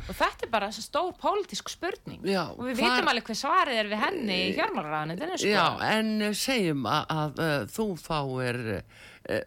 Og 0.09 0.17
þetta 0.17 0.47
er 0.47 0.51
bara 0.53 0.71
stór 0.73 1.13
pólitísk 1.21 1.69
spurning 1.69 2.25
Já, 2.25 2.47
og 2.49 2.63
við 2.65 2.79
hvar- 2.79 2.97
vitum 2.97 3.11
alveg 3.13 3.29
hvað 3.29 3.41
svarið 3.43 3.81
er 3.83 3.91
við 3.91 4.03
henni 4.03 4.37
í 4.47 4.51
fjármálaráðanindinu 4.57 5.37
sko. 5.37 5.53
Já, 5.53 5.65
en 5.93 6.13
eh, 6.25 6.35
segjum 6.37 6.85
að, 6.89 7.15
að 7.21 7.41
uh, 7.45 7.57
þú 7.77 7.87
fáir 8.01 8.61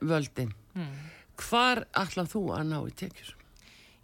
völdin. 0.01 0.53
Hmm. 0.77 0.99
Hvar 1.43 1.87
ætlað 1.99 2.35
þú 2.37 2.43
að 2.55 2.69
ná 2.71 2.77
í 2.87 2.93
tekjur? 3.03 3.33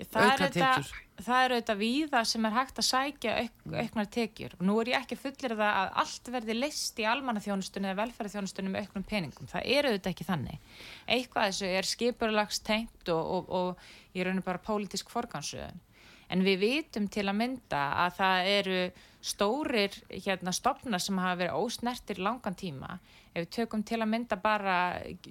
það, 0.07 0.23
er 0.23 0.33
auka 0.33 0.45
auðvitað, 0.45 0.91
auðvitað 1.29 1.81
víða 1.81 2.21
sem 2.31 2.47
er 2.47 2.55
hægt 2.55 2.79
að 2.79 2.87
sækja 2.87 3.35
auk, 3.43 3.65
auknar 3.73 4.11
tekjur 4.15 4.55
og 4.59 4.63
nú 4.69 4.77
er 4.83 4.93
ég 4.93 5.01
ekki 5.01 5.19
fullir 5.19 5.55
það 5.59 5.79
að 5.81 5.91
allt 6.03 6.31
verði 6.35 6.57
list 6.59 7.01
í 7.03 7.09
almannaþjónustunni 7.11 7.91
eða 7.91 8.01
velferðarþjónustunni 8.05 8.73
með 8.75 8.87
auknum 8.87 9.07
peningum. 9.09 9.51
Það 9.51 9.67
er 9.75 9.89
auðvitað 9.91 10.13
ekki 10.13 10.29
þannig. 10.29 10.71
Eitthvað 11.17 11.51
þessu 11.51 11.73
er 11.81 11.91
skipurlags 11.91 12.63
tengt 12.67 13.13
og, 13.15 13.35
og, 13.35 13.51
og 13.51 14.19
ég 14.19 14.29
raunir 14.29 14.47
bara 14.47 14.63
pólitísk 14.63 15.11
forgansöðun. 15.11 15.83
En 16.29 16.45
við 16.45 16.59
vitum 16.61 17.07
til 17.09 17.25
að 17.29 17.39
mynda 17.39 17.83
að 18.05 18.19
það 18.19 18.51
eru 18.53 18.81
stórir 19.25 19.95
hérna, 20.13 20.53
stopnar 20.53 21.03
sem 21.03 21.19
hafa 21.19 21.41
verið 21.43 21.61
ósnertir 21.63 22.21
langan 22.23 22.57
tíma. 22.59 22.99
Ef 23.33 23.47
við 23.47 23.51
tökum 23.57 23.83
til 23.87 24.01
að 24.03 24.13
mynda 24.13 24.39
bara 24.43 24.77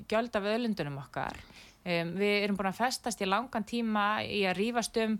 gjöld 0.10 0.36
af 0.36 0.50
öðlundunum 0.54 1.00
okkar. 1.04 1.38
Um, 1.88 2.10
við 2.20 2.42
erum 2.44 2.58
búin 2.60 2.68
að 2.68 2.82
festast 2.82 3.22
í 3.24 3.28
langan 3.30 3.64
tíma 3.64 4.20
í 4.28 4.42
að 4.50 4.58
rífast 4.58 4.98
um 5.00 5.14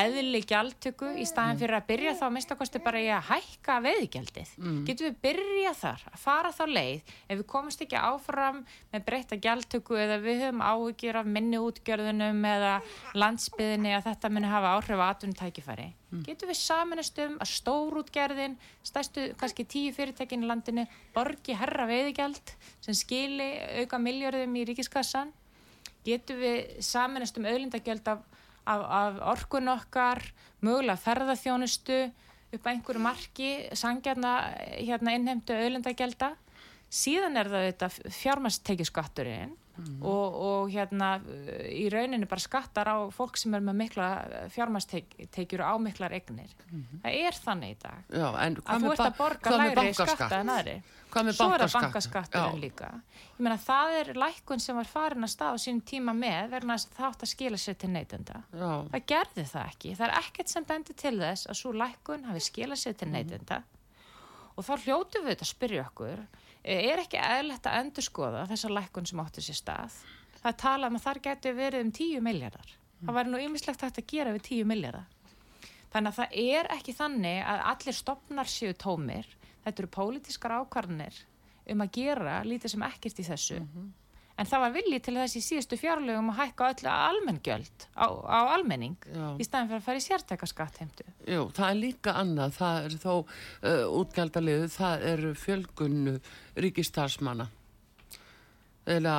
eðli 0.00 0.40
gjaldtöku 0.48 1.10
í 1.20 1.26
staðin 1.28 1.58
fyrir 1.60 1.76
að 1.76 1.88
byrja 1.90 2.14
þá 2.16 2.22
að 2.24 2.32
minnstakosti 2.36 2.80
bara 2.80 3.02
í 3.02 3.10
að 3.12 3.26
hækka 3.28 3.76
veiðgjaldið. 3.84 4.54
Getum 4.88 5.08
við 5.10 5.18
byrjað 5.26 5.76
þar, 5.82 6.06
að 6.14 6.22
fara 6.22 6.54
þá 6.56 6.64
leið 6.70 7.12
ef 7.28 7.34
við 7.34 7.44
komumst 7.52 7.84
ekki 7.84 8.00
áfram 8.00 8.62
með 8.94 9.04
breytta 9.10 9.40
gjaldtöku 9.44 10.00
eða 10.00 10.18
við 10.24 10.40
höfum 10.46 10.64
áhyggjur 10.64 11.20
af 11.20 11.30
minni 11.36 11.60
útgjörðunum 11.60 12.48
eða 12.54 12.72
landsbyðinni 13.20 13.94
að 13.98 14.08
þetta 14.08 14.32
muni 14.32 14.54
hafa 14.54 14.72
áhrif 14.78 15.04
atvinnum 15.10 15.38
tækifæri. 15.44 15.90
Getum 16.24 16.48
við 16.48 16.60
saminast 16.62 17.20
um 17.20 17.36
að 17.42 17.52
stórútgerðin, 17.52 18.58
stærstu 18.86 19.28
kannski 19.36 19.68
tíu 19.68 19.92
fyrirtækin 19.92 20.46
í 20.46 20.48
landinu, 20.48 20.88
borgi 21.12 21.56
herra 21.58 21.88
veiðigjald 21.90 22.56
sem 22.80 22.96
skili 22.96 23.52
auka 23.82 23.98
miljörðum 24.00 24.54
í 24.56 24.68
ríkiskassan 24.70 25.34
getum 26.04 26.40
við 26.40 26.78
saminast 26.84 27.38
um 27.40 27.48
auðlindagjöld 27.48 28.08
af, 28.12 28.22
af, 28.64 28.84
af 29.00 29.20
orkun 29.34 29.72
okkar, 29.72 30.22
mögulega 30.64 31.00
ferðarþjónustu 31.00 31.98
upp 32.54 32.66
að 32.66 32.72
einhverju 32.72 33.02
marki, 33.02 33.50
sangjarna 33.74 34.34
hérna, 34.78 35.14
innheimtu 35.16 35.56
auðlindagjelda. 35.56 36.34
Síðan 36.90 37.36
er 37.40 37.48
það 37.50 37.68
þetta 37.70 37.88
fjármastekjuskatturinn 38.20 39.54
og, 40.06 40.34
og 40.46 40.68
hérna 40.70 41.16
í 41.66 41.88
rauninu 41.90 42.28
bara 42.30 42.38
skattar 42.38 42.86
á 42.86 42.96
fólk 43.10 43.34
sem 43.40 43.54
er 43.58 43.64
með 43.66 43.74
mikla 43.80 44.06
fjármastekjur 44.54 45.64
og 45.64 45.80
ámiklar 45.80 46.14
egnir. 46.14 46.52
Það 47.02 47.16
er 47.18 47.38
þannig 47.42 47.72
í 47.74 47.78
dag. 47.82 48.04
Já, 48.14 48.28
Að 48.30 48.84
þú 48.84 48.92
ert 48.92 49.02
að 49.08 49.16
borga 49.18 49.56
bankaskatt? 49.74 50.12
skatta 50.14 50.38
en 50.44 50.52
aðri. 50.54 50.76
Svo 51.14 51.24
er 51.24 51.34
það 51.34 51.42
bankaskatt? 51.42 51.82
bankaskatturinn 51.82 52.62
líka. 52.62 52.92
Ég 53.34 53.42
meina 53.42 53.58
það 53.66 53.98
er 53.98 54.12
lækkun 54.22 54.62
sem 54.62 54.78
var 54.78 54.88
farin 54.90 55.26
að 55.26 55.34
stað 55.34 55.58
á 55.58 55.62
sínum 55.64 55.82
tíma 55.90 56.14
með 56.14 56.54
þess 56.54 56.86
að 56.86 56.96
það 57.00 57.10
átt 57.10 57.26
að 57.26 57.32
skila 57.34 57.58
sér 57.64 57.76
til 57.82 57.90
neytenda. 57.94 58.40
Það 58.54 59.04
gerði 59.10 59.44
það 59.50 59.68
ekki. 59.74 59.96
Það 59.98 60.06
er 60.08 60.16
ekkert 60.22 60.54
sem 60.54 60.64
bendir 60.70 60.94
til 61.02 61.16
þess 61.18 61.46
að 61.50 61.58
svo 61.64 61.74
lækkun 61.82 62.24
hafi 62.30 62.42
skilað 62.46 62.78
sér 62.82 62.94
Mhm. 62.94 62.98
til 63.02 63.08
neytenda. 63.10 63.62
Og 64.54 64.66
þá 64.66 64.74
hljótum 64.84 65.24
við 65.24 65.34
þetta 65.34 65.46
að 65.46 65.50
spyrja 65.50 65.86
okkur, 65.88 66.20
eh, 66.62 66.92
er 66.92 67.02
ekki 67.02 67.18
eðlert 67.18 67.66
að 67.66 67.78
endurskoða 67.80 68.46
þessa 68.50 68.70
lækkun 68.70 69.06
sem 69.10 69.22
átti 69.24 69.42
sér 69.42 69.58
stað? 69.58 69.98
Það 70.42 70.56
talað 70.62 70.90
um 70.90 70.98
að 70.98 71.04
þar 71.06 71.20
geti 71.24 71.52
verið 71.56 71.84
um 71.84 71.92
10 71.98 72.20
miljardar. 72.22 72.70
Það 73.04 73.16
væri 73.18 73.30
nú 73.32 73.40
ymmislegt 73.42 73.80
hægt 73.84 73.98
að 73.98 74.10
gera 74.12 74.32
við 74.32 74.42
10 74.48 74.68
miljardar. 74.70 75.06
Þannig 75.94 76.10
að 76.10 76.18
það 76.18 76.38
er 76.42 76.68
ekki 76.74 76.92
þannig 76.92 77.40
að 77.46 77.64
allir 77.70 77.94
stopnar 77.94 78.50
séu 78.50 78.74
tómir. 78.74 79.26
Þetta 79.64 79.82
eru 79.82 79.90
pólitískar 79.94 80.56
ákvarðanir 80.60 81.20
um 81.72 81.84
að 81.84 81.92
gera 81.96 82.40
lítið 82.44 82.74
sem 82.74 82.82
ekkert 82.82 83.20
í 83.20 83.26
þessu. 83.28 83.60
En 84.34 84.48
það 84.50 84.62
var 84.64 84.72
vilji 84.74 84.98
til 85.06 85.14
þess 85.14 85.38
í 85.38 85.42
síðustu 85.46 85.76
fjárlögum 85.78 86.30
að 86.32 86.38
hækka 86.40 86.70
öllu 86.72 86.90
almenngjöld 86.90 87.84
á, 87.94 88.06
á 88.10 88.40
almenning 88.56 88.96
Já. 89.06 89.26
í 89.38 89.44
staðin 89.46 89.68
fyrir 89.70 89.78
að 89.78 89.84
fara 89.86 90.00
í 90.00 90.06
sértæka 90.08 90.48
skattheimtu. 90.50 91.06
jú, 91.30 91.44
það 91.54 91.68
er 91.68 91.78
líka 91.78 92.14
annað, 92.18 92.56
það 92.56 92.88
er 92.88 92.96
þó 93.04 93.12
uh, 93.14 93.84
útgjaldaliðu, 94.00 94.72
það 94.74 95.06
er 95.12 95.22
fjölgun 95.38 96.00
ríkistarsmanna. 96.66 97.46
Eða 98.90 99.14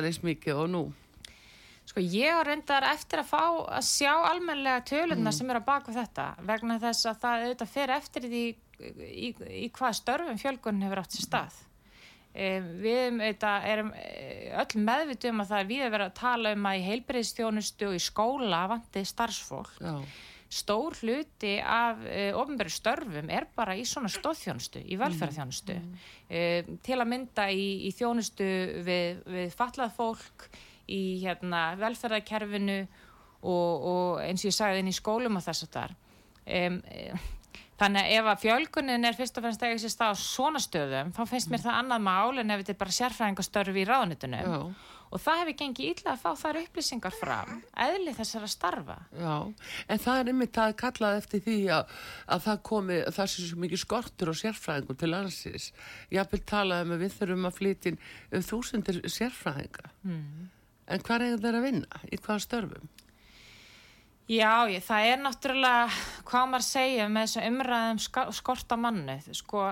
eins 0.00 0.22
mikið 0.24 0.64
og 0.64 0.72
nú. 0.72 0.82
Sko 1.88 2.02
ég 2.04 2.40
reyndar 2.44 2.84
eftir 2.88 3.22
að 3.22 3.30
fá 3.30 3.44
að 3.76 3.84
sjá 3.88 4.10
almenlega 4.30 4.82
tölurna 4.88 5.32
sem 5.32 5.48
eru 5.48 5.60
á 5.64 5.68
baku 5.68 5.92
þetta 5.92 6.26
vegna 6.48 6.80
þess 6.82 7.08
að 7.08 7.22
það 7.22 7.44
auðvitað 7.44 7.72
fer 7.76 7.92
eftir 7.94 8.26
því 8.28 8.42
í, 8.48 8.50
í, 9.28 9.30
í 9.64 9.68
hvað 9.76 9.96
störfum 10.00 10.40
fjölgun 10.40 10.84
hefur 10.84 11.00
átt 11.04 11.16
sér 11.16 11.28
stað. 11.28 11.64
Við 12.34 12.98
um, 13.08 13.20
erum 13.24 13.92
eh, 13.98 14.50
öll 14.60 14.82
meðvitum 14.84 15.34
um 15.34 15.42
að 15.42 15.52
það 15.52 15.62
er 15.62 15.70
við 15.70 15.84
að 15.86 15.94
vera 15.94 16.08
að 16.10 16.18
tala 16.20 16.52
um 16.54 16.66
að 16.70 16.78
í 16.78 16.82
heilbreyðstjónustu 16.86 17.88
og 17.88 17.96
í 17.96 18.02
skóla 18.04 18.60
vanti 18.70 19.04
starfsfólk. 19.08 19.78
Já, 19.82 19.94
Stór 20.48 20.94
hluti 21.02 21.58
af 21.60 21.98
uh, 22.00 22.38
ofnbæri 22.40 22.70
störfum 22.72 23.28
er 23.28 23.44
bara 23.52 23.74
í 23.76 23.82
svona 23.84 24.08
stóðþjónustu, 24.08 24.80
í 24.80 24.96
velferðarþjónustu. 24.96 25.74
Um, 25.76 26.78
til 26.86 26.96
að 26.96 27.10
mynda 27.10 27.50
í, 27.52 27.66
í 27.84 27.90
þjónustu 27.92 28.46
við, 28.86 29.20
við 29.28 29.52
fatlað 29.58 29.92
fólk, 29.98 30.46
í 30.88 31.18
hérna, 31.20 31.74
velferðarkerfinu 31.76 32.78
og, 33.44 33.84
og 33.92 34.22
eins 34.24 34.40
og 34.40 34.48
ég 34.48 34.56
sagði 34.56 34.80
inn 34.80 34.88
í 34.88 34.96
skólum 34.96 35.36
og 35.36 35.44
þess 35.44 35.68
að 35.68 35.74
þar. 35.76 35.94
Um, 36.48 36.80
þannig 37.78 38.02
að 38.04 38.12
ef 38.18 38.28
að 38.32 38.42
fjölgunin 38.44 39.08
er 39.08 39.16
fyrst 39.18 39.38
og 39.38 39.44
fremst 39.46 39.62
að 39.62 39.72
eiga 39.72 39.82
sér 39.84 39.94
stað 39.94 40.12
á 40.12 40.16
svona 40.18 40.60
stöðum, 40.62 41.10
þá 41.16 41.22
finnst 41.30 41.50
mér 41.52 41.62
það 41.64 41.80
annað 41.80 42.06
mál 42.10 42.38
en 42.42 42.50
ef 42.54 42.62
þetta 42.62 42.74
er 42.74 42.82
bara 42.84 42.96
sérfræðingastörfi 43.00 43.82
í 43.84 43.88
ráðunitunum. 43.88 44.46
já, 44.52 44.94
Og 45.08 45.16
það 45.24 45.38
hefur 45.40 45.54
gengið 45.56 45.86
illa 45.88 46.10
að 46.12 46.18
fá 46.20 46.30
þær 46.36 46.56
upplýsingar 46.60 47.14
fram, 47.16 47.52
eðli 47.80 48.12
þessara 48.12 48.48
starfa. 48.52 48.96
já. 49.16 49.54
En 49.88 49.98
það 50.04 50.18
er 50.20 50.28
einmitt 50.34 50.58
að 50.60 50.74
kallað 50.82 51.16
eftir 51.22 51.40
því 51.46 51.54
að, 51.72 51.94
að 52.28 52.42
það 52.44 52.58
komi, 52.68 52.98
það 53.16 53.30
sé 53.32 53.46
svo 53.46 53.62
mikið 53.62 53.80
skortur 53.86 54.28
og 54.34 54.36
sérfræðingur 54.36 54.98
til 55.00 55.08
landsins. 55.14 55.70
Ég 56.12 56.28
vil 56.34 56.42
tala 56.44 56.82
um 56.84 56.92
að 56.92 57.06
við 57.06 57.16
þurfum 57.22 57.48
að 57.48 57.56
flytja 57.56 57.94
um 58.36 58.44
þúsundir 58.50 59.00
sérfræðinga. 59.08 59.88
Mm. 60.04 60.50
En 60.88 61.00
hvað 61.08 61.24
er 61.30 61.40
þeir 61.40 61.56
að 61.62 61.66
vinna? 61.70 62.02
Í 62.12 62.16
hvaða 62.20 62.44
störfum? 62.44 62.92
Já, 64.28 64.68
ég, 64.68 64.82
það 64.84 65.06
er 65.08 65.20
náttúrulega, 65.24 65.84
hvað 66.28 66.48
maður 66.52 66.64
segja 66.66 67.04
með 67.08 67.22
þessu 67.24 67.44
umræðum 67.48 68.00
ska- 68.04 68.32
skorta 68.36 68.76
mannu, 68.76 69.14
sko, 69.32 69.62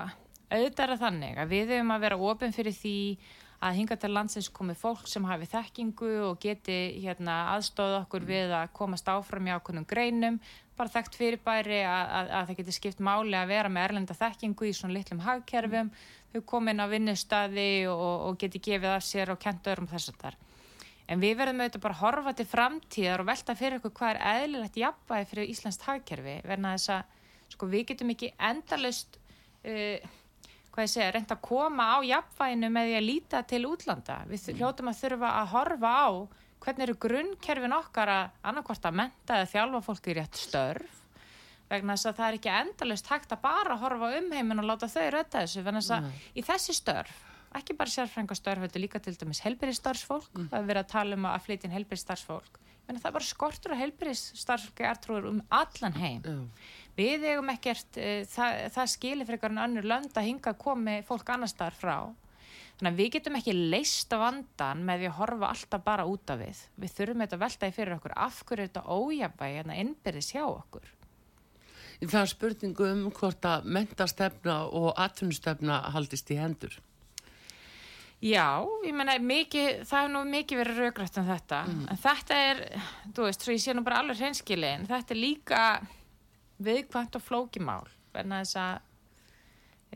auðvitað 0.49 0.95
er 0.95 1.01
þannig 1.03 1.41
að 1.43 1.51
við 1.53 1.73
höfum 1.75 1.93
að 1.93 2.07
vera 2.07 2.17
opinn 2.31 2.55
fyrir 2.57 2.73
því 2.73 2.95
að 3.67 3.77
hinga 3.77 3.99
til 4.01 4.11
landsins 4.15 4.49
komi 4.49 4.73
fólk 4.77 5.05
sem 5.13 5.29
hafi 5.29 5.49
þekkingu 5.53 6.09
og 6.31 6.41
geti 6.41 6.79
hérna, 7.03 7.35
aðstóða 7.53 8.01
okkur 8.07 8.25
við 8.29 8.55
að 8.57 8.73
komast 8.81 9.13
áfram 9.13 9.51
í 9.51 9.53
ákveðnum 9.53 9.87
greinum, 9.93 10.41
bara 10.77 10.93
þekkt 10.97 11.21
fyrirbæri 11.21 11.83
að, 11.85 12.17
að, 12.17 12.33
að 12.41 12.49
það 12.49 12.59
geti 12.63 12.77
skipt 12.79 13.05
máli 13.05 13.37
að 13.37 13.53
vera 13.53 13.69
með 13.73 13.89
erlenda 13.91 14.17
þekkingu 14.17 14.71
í 14.71 14.75
svona 14.77 14.97
litlum 14.97 15.21
hagkerfum, 15.25 15.93
þau 16.33 16.41
komin 16.49 16.81
á 16.81 16.89
vinnustadi 16.89 17.71
og, 17.93 18.09
og 18.31 18.41
geti 18.41 18.65
gefið 18.71 18.97
af 18.97 19.05
sér 19.05 19.37
og 19.37 19.41
kent 19.45 19.69
öðrum 19.69 19.93
þess 19.93 20.15
að 20.15 20.21
þar. 20.25 20.41
En 21.07 21.23
við 21.23 21.37
verðum 21.39 21.63
auðvitað 21.63 21.85
bara 21.85 21.95
að 21.95 22.03
horfa 22.03 22.33
til 22.35 22.47
framtíðar 22.51 23.23
og 23.23 23.29
velta 23.29 23.55
fyrir 23.59 23.79
okkur 23.79 23.95
hvað 23.95 24.13
er 24.15 24.23
eðlilegt 24.33 24.79
jafnvægi 24.81 25.29
fyrir 25.31 25.51
Íslands 25.53 25.79
hagkerfi 25.87 26.39
verna 26.47 26.73
þess 26.75 26.95
að 26.97 27.13
sko, 27.55 27.69
við 27.71 27.85
getum 27.93 28.11
ekki 28.17 28.33
endalust 28.49 29.21
uh, 29.63 30.09
segja, 30.85 31.13
reynda 31.15 31.37
að 31.39 31.45
koma 31.47 31.87
á 31.95 31.99
jafnvæginu 32.05 32.73
með 32.75 32.91
því 32.91 32.97
að 32.99 33.07
líta 33.07 33.45
til 33.49 33.63
útlanda. 33.71 34.19
Við 34.29 34.43
mm. 34.43 34.59
hljótum 34.59 34.91
að 34.91 35.01
þurfa 35.05 35.31
að 35.41 35.55
horfa 35.55 35.95
á 35.95 36.09
hvernig 36.67 36.87
eru 36.89 36.99
grunnkerfin 37.07 37.77
okkar 37.77 38.13
að 38.13 38.37
annarkvort 38.51 38.89
að 38.89 38.99
menta 39.01 39.39
eða 39.39 39.51
þjálfa 39.53 39.83
fólk 39.87 40.11
í 40.11 40.17
rétt 40.19 40.41
störf 40.41 41.03
vegna 41.71 41.97
þess 41.97 42.11
að 42.11 42.19
það 42.19 42.27
er 42.29 42.37
ekki 42.39 42.53
endalist 42.55 43.09
hægt 43.11 43.33
að 43.35 43.43
bara 43.43 43.79
horfa 43.81 44.11
um 44.21 44.29
heiminn 44.35 44.63
og 44.63 44.69
láta 44.69 44.89
þau 44.91 45.07
rötta 45.15 45.43
þessu 45.43 45.65
vegna 45.67 45.83
þess 45.83 45.95
að 45.97 46.37
í 46.39 46.45
þessi 46.47 46.77
störf 46.77 47.23
ekki 47.55 47.77
bara 47.79 47.93
sérfrængastörf, 47.93 48.67
þetta 48.67 48.79
er 48.79 48.85
líka 48.85 49.01
til 49.03 49.15
dæmis 49.17 49.43
helbyrðistarfsfólk, 49.45 50.33
mm. 50.35 50.49
það 50.53 50.59
er 50.59 50.71
verið 50.71 50.83
að 50.83 50.93
tala 50.93 51.19
um 51.19 51.29
að 51.31 51.45
flytja 51.47 51.69
inn 51.69 51.77
helbyrðistarfsfólk, 51.77 52.61
menn 52.87 53.01
það 53.01 53.09
er 53.11 53.17
bara 53.19 53.29
skortur 53.31 53.75
og 53.75 53.81
helbyrðistarfsfólki 53.83 54.87
er 54.91 55.01
trúður 55.03 55.31
um 55.31 55.41
allan 55.55 55.97
heim. 55.97 56.21
Mm. 56.27 56.45
Við 56.97 57.27
eigum 57.31 57.51
ekkert, 57.53 57.99
uh, 58.01 58.21
það, 58.35 58.61
það 58.77 58.93
skilir 58.93 59.29
frekar 59.29 59.55
en 59.55 59.65
önnur 59.65 59.91
lönd 59.95 60.15
að 60.15 60.31
hinga 60.31 60.53
að 60.53 60.63
komi 60.63 61.01
fólk 61.09 61.35
annar 61.35 61.53
starf 61.53 61.83
frá. 61.83 61.99
Þannig 62.77 62.93
að 62.93 62.99
við 63.01 63.13
getum 63.15 63.37
ekki 63.39 63.53
leist 63.57 64.11
á 64.13 64.21
vandan 64.21 64.83
með 64.85 65.01
því 65.01 65.09
að 65.09 65.17
horfa 65.17 65.49
alltaf 65.49 65.85
bara 65.87 66.05
út 66.05 66.33
af 66.33 66.43
við. 66.43 66.59
Við 66.77 66.93
þurfum 66.93 67.23
þetta 67.25 67.39
veltaði 67.41 67.73
fyrir 67.73 67.95
okkur, 67.97 68.15
af 68.21 68.43
hverju 68.45 68.67
þetta 68.67 68.83
ójabægi 68.93 69.57
hérna 69.57 69.79
innbyrðis 69.81 70.29
hjá 70.35 70.43
okkur? 70.45 70.91
Það 72.03 72.19
er 72.21 72.29
spurningu 72.29 72.89
um 72.91 73.07
hvort 73.17 73.49
að 73.49 73.71
mentastefna 73.73 74.59
og 74.69 74.91
atvinnustefna 75.01 75.79
haldist 75.95 76.29
í 76.35 76.37
hendur. 76.37 76.77
Já, 78.25 78.65
ég 78.87 78.95
menna, 78.97 79.19
það 79.21 79.85
hefur 79.85 80.11
nú 80.15 80.23
mikið 80.31 80.61
verið 80.63 80.79
raugrætt 80.81 81.19
um 81.21 81.27
þetta, 81.29 81.61
mm. 81.69 81.85
en 81.93 81.99
þetta 82.01 82.39
er, 82.49 82.63
þú 83.13 83.27
veist, 83.27 83.43
svo 83.45 83.53
ég 83.53 83.61
sé 83.61 83.75
nú 83.77 83.85
bara 83.85 84.01
alveg 84.01 84.23
hreinskilin, 84.23 84.87
þetta 84.89 85.13
er 85.13 85.21
líka 85.21 85.63
viðkvæmt 86.65 87.19
og 87.19 87.25
flókimál, 87.27 87.83
verna 88.17 88.39
þess 88.41 88.57
að, 88.63 88.87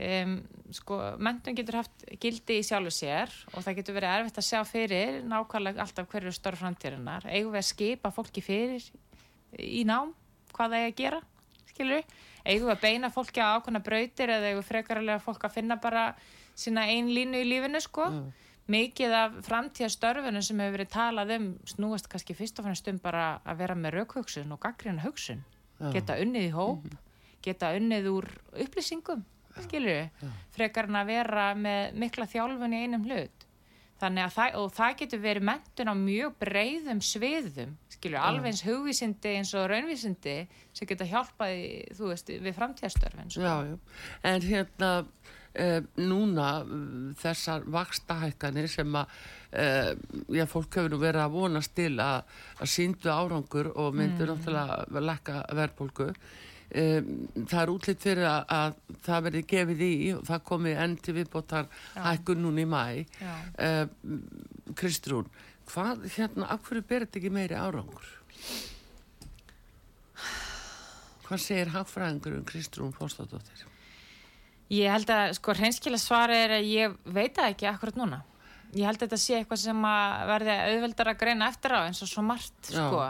um, 0.04 0.34
sko, 0.76 0.98
mentun 1.16 1.56
getur 1.56 1.80
haft 1.80 2.04
gildi 2.20 2.58
í 2.60 2.66
sjálfu 2.68 2.92
sér 2.92 3.32
og 3.54 3.64
það 3.64 3.80
getur 3.80 3.96
verið 3.96 4.16
erfitt 4.18 4.42
að 4.42 4.48
sjá 4.50 4.60
fyrir 4.68 5.22
nákvæmlega 5.24 5.86
alltaf 5.86 6.10
hverju 6.12 6.34
störf 6.36 6.60
framtíðunar, 6.60 7.24
eigum 7.32 7.56
við 7.56 7.62
að 7.62 7.70
skipa 7.70 8.12
fólki 8.12 8.44
fyrir 8.44 8.84
í 9.56 9.80
nám, 9.88 10.12
hvað 10.52 10.76
það 10.76 10.84
er 10.84 10.92
að 10.92 11.00
gera, 11.00 11.22
skilur 11.72 12.04
eigum 12.44 12.68
við 12.68 12.74
að 12.76 12.84
beina 12.84 13.10
fólki 13.12 13.40
á 13.40 13.56
ákvæmna 13.56 13.82
brautir 13.84 14.32
eða 14.32 14.52
eigum 14.52 14.60
við 14.60 14.68
frekarlega 14.68 15.24
fólk 15.24 15.48
að 15.48 15.56
finna 15.56 15.80
bara 15.80 16.04
sína 16.60 16.86
einn 16.92 17.10
línu 17.14 17.42
í 17.42 17.48
lífinu 17.48 17.82
sko. 17.84 18.10
Mm. 18.10 18.30
mikið 18.70 19.12
af 19.18 19.32
framtíðastörfunum 19.48 20.44
sem 20.46 20.60
hefur 20.62 20.76
verið 20.76 20.90
talað 20.92 21.32
um 21.34 21.46
snúast 21.66 22.06
kannski 22.06 22.36
fyrst 22.38 22.60
og 22.60 22.68
fannst 22.68 22.86
um 22.86 23.00
bara 23.02 23.40
að 23.42 23.64
vera 23.64 23.74
með 23.74 23.96
raukhugsun 23.96 24.52
og 24.54 24.60
gaggrina 24.62 25.02
hugsun. 25.02 25.42
Mm. 25.80 25.92
geta 25.96 26.18
unnið 26.20 26.46
í 26.46 26.52
hóp 26.54 26.84
mm. 26.84 26.98
geta 27.42 27.72
unnið 27.74 28.08
úr 28.12 28.28
upplýsingum 28.52 29.24
við, 29.58 30.26
frekar 30.54 30.88
en 30.88 30.98
að 31.00 31.10
vera 31.10 31.46
með 31.58 31.96
mikla 31.98 32.26
þjálfun 32.30 32.76
í 32.76 32.82
einum 32.84 33.06
hlut. 33.08 33.46
Þannig 34.00 34.24
að 34.24 34.34
það, 34.36 34.58
það 34.76 34.94
getur 35.00 35.20
verið 35.20 35.46
mentun 35.50 35.92
á 35.92 35.94
mjög 35.98 36.36
breyðum 36.40 37.00
sviðum 37.04 37.74
skilur, 37.92 38.20
alveg 38.22 38.54
eins 38.54 38.62
hugvísindi 38.64 39.34
eins 39.36 39.50
og 39.58 39.66
raunvísindi 39.68 40.36
sem 40.72 40.88
geta 40.88 41.08
hjálpaði, 41.08 41.66
þú 41.98 42.08
veist, 42.08 42.32
við 42.32 42.56
framtíðastörfin 42.56 43.34
sko. 43.34 43.44
Já, 43.44 43.54
já, 43.68 43.76
en 44.30 44.46
hérna 44.46 44.90
Uh, 45.50 45.80
núna 45.98 46.60
uh, 46.62 46.74
þessar 47.18 47.64
vakstahækkanir 47.74 48.68
sem 48.70 48.94
að 48.94 49.08
uh, 49.58 49.88
já, 50.30 50.44
fólk 50.46 50.76
hefur 50.78 50.92
nú 50.92 51.00
verið 51.02 51.24
að 51.24 51.32
vonast 51.34 51.72
til 51.74 51.96
að, 51.98 52.28
að 52.62 52.70
síndu 52.70 53.10
árangur 53.10 53.72
og 53.74 53.96
myndur 53.98 54.30
mm. 54.30 54.36
náttúrulega 54.36 55.02
lekka 55.08 55.42
verðbólgu. 55.58 56.08
Það 56.70 57.56
er 57.58 57.70
útlitt 57.72 58.04
fyrir 58.04 58.28
að, 58.30 58.44
að 58.54 58.98
það 59.02 59.24
verði 59.26 59.40
gefið 59.50 59.80
í 59.82 59.94
og 60.14 60.20
það 60.28 60.44
komi 60.52 60.74
enn 60.84 60.92
til 61.02 61.14
viðbótar 61.16 61.66
hækkun 61.96 62.44
núna 62.44 62.62
í 62.62 62.68
mæ 62.70 62.84
Kristrún 64.78 65.26
hvað 65.66 66.06
hérna, 66.14 66.46
af 66.46 66.62
hverju 66.68 66.84
ber 66.86 67.08
þetta 67.08 67.20
ekki 67.20 67.32
meiri 67.34 67.58
árangur? 67.58 68.06
Hvað 71.26 71.42
segir 71.42 71.74
hagfræðingur 71.74 72.38
um 72.38 72.46
Kristrún 72.46 72.94
Fórstadóttir 72.94 73.66
Ég 74.70 74.92
held 74.92 75.10
að 75.10 75.32
sko 75.38 75.54
hreinskila 75.58 75.98
svar 75.98 76.30
er 76.30 76.60
að 76.60 76.68
ég 76.70 76.92
veit 77.04 77.34
það 77.34 77.48
ekki 77.54 77.70
akkurat 77.70 77.96
núna. 77.98 78.20
Ég 78.70 78.86
held 78.86 79.00
að 79.00 79.08
þetta 79.08 79.18
sé 79.18 79.40
eitthvað 79.40 79.64
sem 79.64 79.86
að 79.88 80.28
verði 80.30 80.54
auðveldar 80.68 81.10
að 81.10 81.18
greina 81.24 81.48
eftir 81.50 81.74
á 81.74 81.80
eins 81.88 82.02
og 82.04 82.10
svo 82.10 82.22
margt 82.22 82.70
sko. 82.70 83.08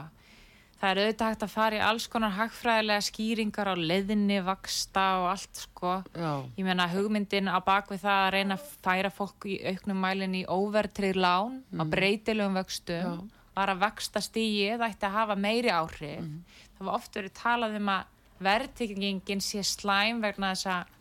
Það 0.81 0.91
er 0.91 0.99
auðvitað 1.03 1.29
hægt 1.29 1.43
að 1.45 1.51
fara 1.53 1.77
í 1.77 1.81
alls 1.85 2.07
konar 2.09 2.33
hagfræðilega 2.33 3.05
skýringar 3.05 3.69
á 3.69 3.75
leðinni, 3.77 4.39
vaksta 4.47 5.03
og 5.21 5.27
allt 5.35 5.59
sko. 5.67 5.91
Já. 6.17 6.31
Ég 6.57 6.65
meina 6.65 6.87
hugmyndin 6.89 7.51
á 7.53 7.61
bakvið 7.61 8.01
það 8.07 8.21
að 8.23 8.33
reyna 8.33 8.57
að 8.57 8.71
færa 8.87 9.11
fólk 9.13 9.45
í 9.45 9.59
auknum 9.69 10.01
mælinn 10.01 10.39
í 10.39 10.47
óvertrið 10.49 11.21
lán 11.21 11.59
mm. 11.61 11.77
á 11.77 11.85
breytilegum 11.93 12.57
vöxtum. 12.57 13.21
Bara 13.53 13.75
vaksta 13.77 14.23
stíi 14.25 14.71
það 14.71 14.87
ætti 14.89 15.09
að 15.11 15.19
hafa 15.19 15.37
meiri 15.37 15.75
áhrif. 15.77 16.25
Mm. 16.25 16.41
Það 16.79 16.89
var 16.89 16.97
oft 16.97 17.21
verið 17.21 17.37
talað 17.37 17.77
um 17.77 17.93
að 17.93 18.17
verðtíkingin 18.49 19.45
sé 19.45 19.61
slæm 19.69 20.25
vegna 20.25 20.55
þess 20.55 20.71
að 20.79 20.97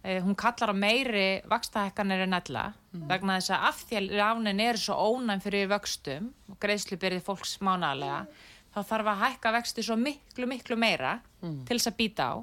hún 0.00 0.36
kallar 0.38 0.72
á 0.72 0.76
meiri 0.76 1.42
vakstahekkanir 1.50 2.24
en 2.24 2.36
ella 2.38 2.70
mm. 2.72 3.08
vegna 3.10 3.36
þess 3.36 3.52
að 3.52 3.66
af 3.68 3.82
því 3.88 3.98
að 3.98 4.14
ránin 4.20 4.62
er 4.64 4.78
svo 4.80 4.96
ónæm 4.96 5.42
fyrir 5.44 5.68
vöxtum 5.68 6.30
og 6.48 6.56
greiðslu 6.62 6.96
byrðið 7.00 7.26
fólks 7.26 7.58
mánalega 7.60 8.22
mm. 8.22 8.46
þá 8.72 8.80
þarf 8.92 9.10
að 9.12 9.20
hækka 9.24 9.52
vexti 9.58 9.84
svo 9.84 9.98
miklu 10.00 10.48
miklu 10.48 10.78
meira 10.80 11.18
mm. 11.42 11.66
til 11.68 11.76
þess 11.76 11.92
að 11.92 12.00
býta 12.00 12.30
á 12.32 12.34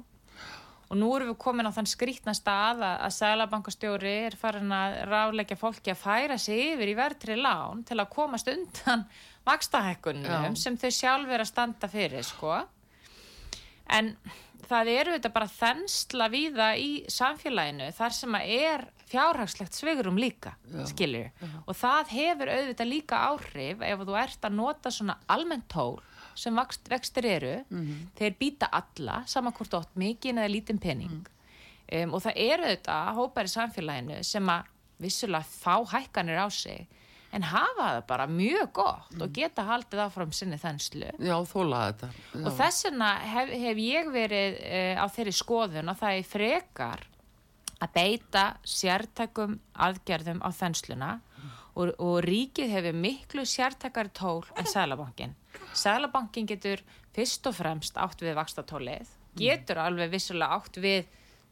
og 0.88 0.96
nú 0.96 1.10
erum 1.16 1.32
við 1.32 1.40
komin 1.42 1.68
á 1.68 1.72
þann 1.74 1.90
skrítna 1.90 2.32
stað 2.36 2.80
að, 2.86 2.94
að 3.04 3.16
Sælabankastjóri 3.18 4.14
er 4.28 4.36
farin 4.40 4.72
að 4.72 4.96
ráleggja 5.10 5.58
fólki 5.60 5.92
að 5.92 6.00
færa 6.00 6.38
sig 6.40 6.72
yfir 6.72 6.94
í 6.94 6.96
verðri 6.96 7.36
lán 7.42 7.82
til 7.88 7.98
að 7.98 8.12
komast 8.14 8.48
undan 8.52 9.04
vakstahekkunum 9.48 10.56
sem 10.56 10.78
þau 10.80 10.90
sjálf 10.94 11.34
er 11.34 11.44
að 11.44 11.50
standa 11.50 11.90
fyrir 11.90 12.24
sko 12.24 12.62
en 13.88 14.14
það 14.68 14.92
eru 14.92 15.16
þetta 15.16 15.32
bara 15.32 15.48
þensla 15.48 16.28
víða 16.32 16.68
í 16.76 16.90
samfélaginu 17.12 17.88
þar 17.96 18.16
sem 18.16 18.38
að 18.38 18.54
er 18.58 18.86
fjárhagslegt 19.08 19.76
sveigurum 19.76 20.18
líka, 20.20 20.52
skilju 20.90 21.30
og 21.64 21.76
það 21.78 22.10
hefur 22.12 22.50
auðvitað 22.52 22.90
líka 22.90 23.20
áhrif 23.30 23.84
ef 23.86 24.04
þú 24.04 24.18
ert 24.20 24.44
að 24.44 24.58
nota 24.58 24.92
svona 24.92 25.16
almennt 25.32 25.68
tól 25.72 25.96
sem 26.38 26.54
vext, 26.54 26.86
vextir 26.90 27.26
eru. 27.26 27.54
Mm 27.70 27.86
-hmm. 27.86 28.06
þeir 28.18 28.34
býta 28.38 28.68
alla, 28.72 29.22
saman 29.26 29.52
hvort 29.52 29.74
átt 29.74 29.96
mikið 29.96 30.38
eða 30.38 30.52
lítinn 30.54 30.78
pening. 30.78 31.26
Mm. 31.90 32.02
um, 32.02 32.14
og 32.14 32.22
það 32.22 32.32
eru 32.36 32.62
auðvitað 32.64 33.14
hópar 33.14 33.44
í 33.44 33.48
samfélaginu 33.48 34.24
sem 34.24 34.48
að 34.48 34.62
vissulega 34.98 35.44
fá 35.44 35.84
hækkanir 35.84 36.38
á 36.38 36.48
sig 36.50 36.86
en 37.34 37.44
hafa 37.44 37.88
það 37.92 38.00
bara 38.08 38.26
mjög 38.30 38.70
gott 38.78 39.12
mm. 39.12 39.22
og 39.24 39.32
geta 39.36 39.64
haldið 39.68 40.02
áfram 40.06 40.32
sinni 40.36 40.58
þenslu 40.60 41.10
Já, 41.20 41.36
þólaði 41.50 41.88
þetta 41.90 42.08
Já. 42.08 42.42
og 42.42 42.50
þess 42.60 42.86
vegna 42.88 43.10
hef, 43.34 43.54
hef 43.64 43.80
ég 43.84 44.10
verið 44.14 44.58
uh, 44.58 45.02
á 45.04 45.06
þeirri 45.12 45.34
skoðun 45.36 45.92
og 45.92 45.98
það 46.00 46.20
er 46.20 46.28
frekar 46.28 47.04
að 47.78 47.92
beita 47.94 48.44
sértækum 48.66 49.58
aðgerðum 49.86 50.40
á 50.40 50.48
þensluna 50.56 51.10
mm. 51.18 51.50
og, 51.76 51.92
og 52.00 52.16
ríkið 52.24 52.72
hefur 52.72 52.96
miklu 53.04 53.44
sértækari 53.48 54.14
tól 54.16 54.48
en 54.56 54.70
Sælabankin 54.72 55.36
Sælabankin 55.76 56.48
getur 56.48 56.82
fyrst 57.14 57.46
og 57.50 57.58
fremst 57.58 58.00
átt 58.00 58.24
við 58.24 58.38
vakstatólið 58.40 59.04
mm. 59.04 59.42
getur 59.42 59.82
alveg 59.84 60.16
vissulega 60.16 60.56
átt 60.56 60.80
við 60.80 61.04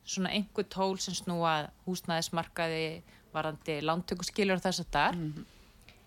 svona 0.06 0.32
einhver 0.32 0.64
tól 0.70 0.96
sem 1.02 1.14
snúað 1.18 1.68
húsnæðismarkaði 1.84 3.02
varandi 3.34 3.76
lántökuskiljur 3.84 4.56
og 4.56 4.64
þess 4.64 4.80
að 4.86 4.90
þar 4.96 5.18
mm 5.18 5.28
-hmm 5.34 5.52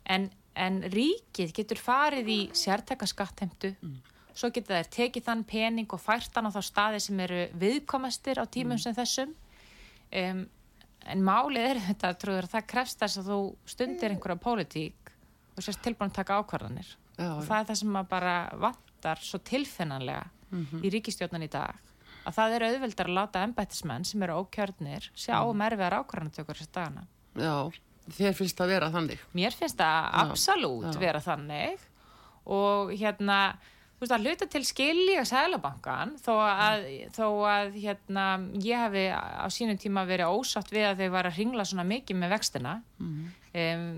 en, 0.09 0.29
en 0.57 0.79
ríkið 0.91 1.53
getur 1.55 1.81
farið 1.81 2.31
í 2.33 2.39
sértæka 2.57 3.07
skattheimtu. 3.09 3.75
Mm. 3.81 3.99
svo 4.39 4.47
getur 4.55 4.77
það 4.77 4.91
tekið 4.95 5.25
þann 5.25 5.41
pening 5.43 5.91
og 5.91 5.99
fært 5.99 6.37
hann 6.37 6.47
á 6.47 6.55
þá 6.55 6.61
staði 6.63 6.99
sem 7.03 7.19
eru 7.19 7.41
viðkomastir 7.59 8.39
á 8.39 8.45
tímum 8.47 8.77
mm. 8.77 8.83
sem 8.85 8.95
þessum. 8.95 9.33
Um, 10.15 10.45
en 11.11 11.25
málið 11.25 11.65
er 11.65 11.81
þetta 11.89 12.13
trúður 12.21 12.47
að 12.47 12.53
það 12.53 12.69
krefst 12.71 13.01
þess 13.01 13.19
að 13.19 13.31
þú 13.33 13.39
stundir 13.73 14.13
einhverja 14.13 14.43
pólitík 14.45 15.11
og 15.57 15.65
sérst 15.65 15.83
tilbúin 15.83 16.13
að 16.13 16.21
taka 16.21 16.39
ákvarðanir. 16.39 16.93
Já, 17.19 17.33
og 17.35 17.43
það 17.49 17.57
er 17.57 17.67
það 17.67 17.79
sem 17.81 17.91
maður 17.97 18.09
bara 18.13 18.35
vantar 18.63 19.21
svo 19.25 19.41
tilfinnanlega 19.43 20.23
mm 20.23 20.65
-hmm. 20.65 20.85
í 20.85 20.93
ríkistjónan 20.95 21.43
í 21.43 21.51
dag. 21.51 21.75
Að 22.23 22.35
það 22.37 22.55
eru 22.55 22.69
auðveldar 22.69 23.09
að 23.09 23.17
láta 23.17 23.43
ennbættismenn 23.43 24.05
sem 24.05 24.23
eru 24.23 24.39
ókjörnir 24.39 25.11
sjá 25.15 25.43
um 25.43 25.61
erfiðar 25.61 25.99
ákvarðanatökur 25.99 26.55
þessi 26.55 26.71
dagana. 26.71 27.07
Já 27.35 27.71
Þér 28.15 28.37
finnst 28.37 28.59
það 28.59 28.73
vera 28.73 28.93
þannig? 28.93 29.25
Mér 29.37 29.55
finnst 29.57 29.79
það 29.79 30.09
absolutt 30.23 30.99
vera 31.01 31.21
þannig 31.23 31.85
og 32.49 32.95
hérna 32.97 33.41
þú 33.99 34.05
veist 34.05 34.13
að 34.15 34.25
hluta 34.25 34.45
til 34.47 34.61
skilja 34.63 35.23
Sælabankan 35.27 36.13
þó 36.23 36.31
að, 36.39 36.85
mm. 36.87 37.09
þó 37.17 37.25
að 37.51 37.73
hérna, 37.75 38.25
ég 38.63 38.79
hefði 38.79 39.03
á 39.11 39.47
sínum 39.51 39.79
tíma 39.81 40.05
verið 40.07 40.31
ósátt 40.31 40.71
við 40.71 40.87
að 40.87 41.01
þau 41.03 41.09
var 41.17 41.27
að 41.27 41.39
ringla 41.41 41.65
svona 41.67 41.85
mikið 41.89 42.21
með 42.21 42.31
vextina 42.37 42.77
mm. 43.01 43.17
um, 43.59 43.89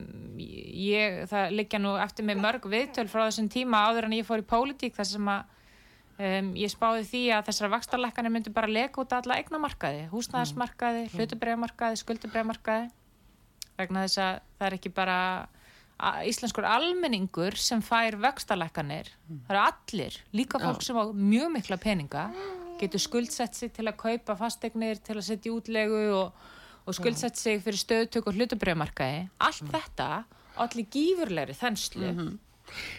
ég, 0.42 1.20
það 1.30 1.54
liggja 1.60 1.82
nú 1.84 1.94
eftir 2.02 2.26
mig 2.26 2.42
mörg 2.42 2.66
viðtöl 2.66 3.06
frá 3.12 3.28
þessum 3.28 3.52
tíma 3.54 3.84
áður 3.92 4.10
en 4.10 4.18
ég 4.18 4.26
fór 4.26 4.42
í 4.42 4.48
pólitík 4.50 4.98
þar 4.98 5.10
sem 5.12 5.30
að 5.36 5.54
um, 6.18 6.50
ég 6.58 6.74
spáði 6.74 7.06
því 7.12 7.24
að 7.38 7.52
þessara 7.52 7.74
vakstarleikani 7.76 8.34
myndi 8.34 8.56
bara 8.58 8.74
leka 8.74 9.06
út 9.06 9.14
alla 9.20 9.38
eignamarkaði, 9.38 10.08
húsnæðismarkaði, 10.16 11.06
mm. 11.06 11.14
hlutabræðmarkaði, 11.14 12.02
skuldabræðmarkaði 12.02 12.90
vegna 13.82 14.06
þess 14.06 14.22
að 14.22 14.40
það 14.60 14.68
er 14.68 14.78
ekki 14.78 14.94
bara 14.96 15.18
íslenskur 16.26 16.66
almenningur 16.66 17.58
sem 17.62 17.82
fær 17.86 18.18
vextalækkanir. 18.24 19.12
Það 19.46 19.54
eru 19.54 19.62
allir, 19.68 20.18
líka 20.34 20.62
fólk 20.62 20.82
sem 20.86 20.98
á 20.98 21.06
mjög 21.14 21.54
mikla 21.58 21.78
peninga 21.82 22.26
getur 22.82 23.02
skuldsett 23.02 23.58
sig 23.58 23.72
til 23.76 23.86
að 23.86 24.00
kaupa 24.00 24.36
fastegnir 24.40 25.02
til 25.06 25.20
að 25.20 25.28
setja 25.28 25.54
útlegu 25.54 26.02
og, 26.18 26.46
og 26.86 26.98
skuldsett 26.98 27.38
sig 27.38 27.62
fyrir 27.62 27.78
stöðtök 27.78 28.32
og 28.32 28.40
hlutabriðmarkaði 28.40 29.28
allt 29.46 29.68
þetta 29.70 30.08
allir 30.62 30.88
gífurlegri 30.94 31.58
þenslu 31.58 32.14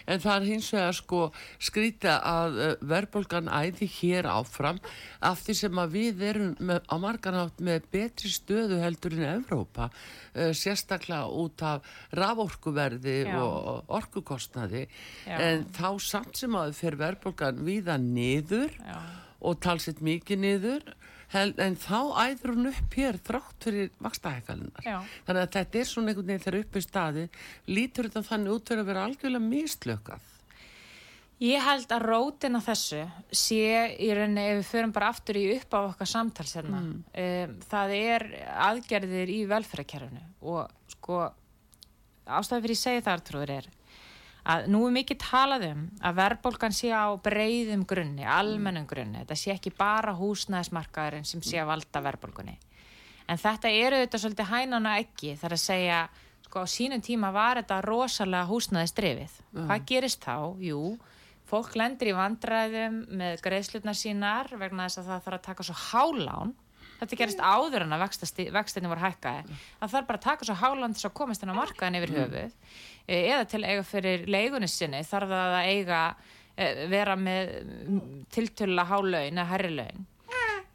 En 0.07 0.21
það 0.23 0.35
er 0.35 0.49
hins 0.51 0.69
vegar 0.73 0.97
sko 0.97 1.21
skrýta 1.61 2.17
að 2.27 2.59
uh, 2.59 2.73
verðbólgan 2.93 3.49
æði 3.51 3.89
hér 3.99 4.29
áfram 4.31 4.81
af 5.23 5.43
því 5.45 5.57
sem 5.61 5.81
að 5.83 5.95
við 5.97 6.23
erum 6.29 6.55
með, 6.59 6.81
á 6.89 6.95
marganátt 7.01 7.63
með 7.63 7.87
betri 7.93 8.31
stöðu 8.33 8.79
heldur 8.83 9.17
en 9.17 9.27
Evrópa 9.33 9.89
uh, 9.89 10.51
sérstaklega 10.57 11.27
út 11.27 11.63
af 11.65 11.93
raforkuverði 12.17 13.19
Já. 13.27 13.37
og 13.41 13.93
orkukostnaði 13.99 14.85
Já. 15.27 15.37
en 15.37 15.67
þá 15.75 15.89
samt 16.03 16.39
sem 16.39 16.59
að 16.59 16.75
fyrir 16.79 17.01
verðbólgan 17.03 17.63
víða 17.65 17.97
niður 18.01 18.73
Já. 18.79 18.99
og 19.43 19.59
talsitt 19.63 20.03
mikið 20.03 20.45
niður 20.47 20.93
en 21.33 21.79
þá 21.81 21.99
æður 22.27 22.53
hún 22.53 22.69
upp 22.73 22.99
hér 22.99 23.17
þrátt 23.29 23.65
fyrir 23.67 23.89
vakstahækkalinnar 24.03 24.85
þannig 25.27 25.41
að 25.41 25.55
þetta 25.57 25.81
er 25.81 25.89
svona 25.89 26.13
einhvern 26.13 26.29
veginn 26.29 26.45
þegar 26.45 26.59
upp 26.61 26.77
í 26.77 26.85
staði 26.85 27.25
lítur 27.71 28.09
þetta 28.09 28.27
þannig 28.29 28.55
út 28.57 28.71
fyrir 28.71 28.83
að 28.83 28.91
vera 28.91 29.07
algjörlega 29.07 29.49
mislökað 29.49 30.29
Ég 31.43 31.59
held 31.59 31.91
að 31.91 32.05
rótin 32.07 32.55
á 32.55 32.61
þessu 32.63 33.01
sé 33.35 33.63
í 33.99 34.11
rauninni 34.15 34.43
ef 34.47 34.59
við 34.61 34.67
förum 34.69 34.91
bara 34.95 35.09
aftur 35.11 35.39
í 35.39 35.47
upp 35.57 35.73
á 35.75 35.79
okkar 35.89 36.07
samtals 36.07 36.53
hérna. 36.55 36.79
Um, 36.79 37.55
það 37.67 37.95
er 37.97 38.25
aðgerðir 38.69 39.31
í 39.33 39.39
velferðarkerfinu 39.49 40.21
og 40.53 40.69
sko 40.93 41.23
ástæði 42.23 42.63
fyrir 42.63 42.75
ég 42.77 42.83
segi 42.83 43.03
það 43.03 43.33
er 43.57 43.67
að 44.43 44.67
nú 44.71 44.81
er 44.87 44.95
mikið 44.97 45.19
talað 45.23 45.65
um 45.69 45.83
að 46.03 46.17
verðbólgan 46.19 46.75
sé 46.75 46.91
á 46.91 47.07
breyðum 47.23 47.85
grunni, 47.87 48.25
almennum 48.27 48.87
grunni. 48.89 49.21
Þetta 49.23 49.39
sé 49.39 49.53
ekki 49.55 49.71
bara 49.77 50.15
húsnæðismarkaðurinn 50.17 51.27
sem 51.27 51.43
sé 51.45 51.61
að 51.61 51.71
valda 51.71 52.03
verðbólgunni. 52.09 52.57
En 53.31 53.39
þetta 53.39 53.71
eru 53.71 54.01
þetta 54.03 54.19
svolítið 54.19 54.51
hænan 54.51 54.89
og 54.89 54.99
ekki 55.05 55.35
þar 55.39 55.55
að 55.55 55.63
segja 55.63 55.99
sko 56.43 56.65
á 56.67 56.67
sínum 56.67 57.03
tíma 57.03 57.31
var 57.33 57.61
þetta 57.61 57.79
rosalega 57.87 58.49
húsnæðisdrifið. 58.51 59.37
Hvað 59.55 59.85
gerist 59.93 60.27
þá? 60.27 60.35
Jú, 60.59 60.81
fólk 61.47 61.77
lendir 61.79 62.11
í 62.11 62.17
vandræðum 62.17 62.99
með 63.15 63.39
greiðslutnar 63.45 63.97
sínar 63.97 64.51
vegna 64.59 64.89
þess 64.89 64.99
að 64.99 65.09
það 65.13 65.23
þarf 65.23 65.39
að 65.39 65.47
taka 65.47 65.67
svo 65.69 65.79
hálán 65.87 66.53
þetta 66.99 67.17
gerist 67.19 67.41
áður 67.43 67.83
en 67.83 67.95
að 67.95 68.03
vextinni 68.53 68.87
voru 68.87 69.03
hækkaði 69.03 69.57
það 69.79 69.93
þarf 69.93 70.07
bara 70.07 70.19
að 70.19 70.23
taka 70.23 70.47
svo 70.47 70.55
hálán 70.55 70.95
til 70.95 71.07
að 71.09 71.15
komast 71.17 71.43
inn 71.43 71.51
á 71.51 71.57
markaðin 71.57 71.97
yfir 71.99 72.13
höfuð 72.15 72.53
Eh, 72.53 72.92
eða 73.07 73.43
til 73.51 73.61
að 73.63 73.69
eiga 73.71 73.83
fyrir 73.87 74.25
leigunni 74.31 74.69
sinni 74.71 75.03
þarf 75.07 75.33
það 75.33 75.57
að 75.57 75.69
eiga 75.73 76.01
eh, 76.55 76.83
vera 76.91 77.15
með 77.19 77.53
tiltölulega 78.33 78.89
hálaun 78.91 79.37
eða 79.37 79.49
herri 79.51 79.75
laun. 79.77 80.09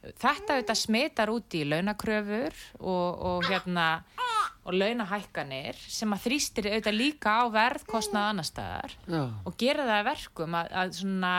Þetta 0.08 0.54
auðvitað 0.54 0.78
smitar 0.78 1.32
út 1.32 1.54
í 1.58 1.64
launakröfur 1.68 2.54
og, 2.78 3.24
og 3.28 3.48
hérna 3.48 3.88
og 4.68 4.76
launahækkanir 4.76 5.78
sem 5.88 6.12
að 6.12 6.24
þrýstir 6.26 6.68
auðvitað 6.68 6.98
líka 6.98 7.34
á 7.40 7.44
verðkostnað 7.54 8.30
annar 8.32 8.46
staðar 8.46 8.94
Já, 9.08 9.22
og 9.48 9.56
gera 9.60 9.86
það 9.88 9.96
að 9.96 10.08
verkum 10.10 10.56
að, 10.58 10.72
að 10.82 10.94
svona, 10.98 11.32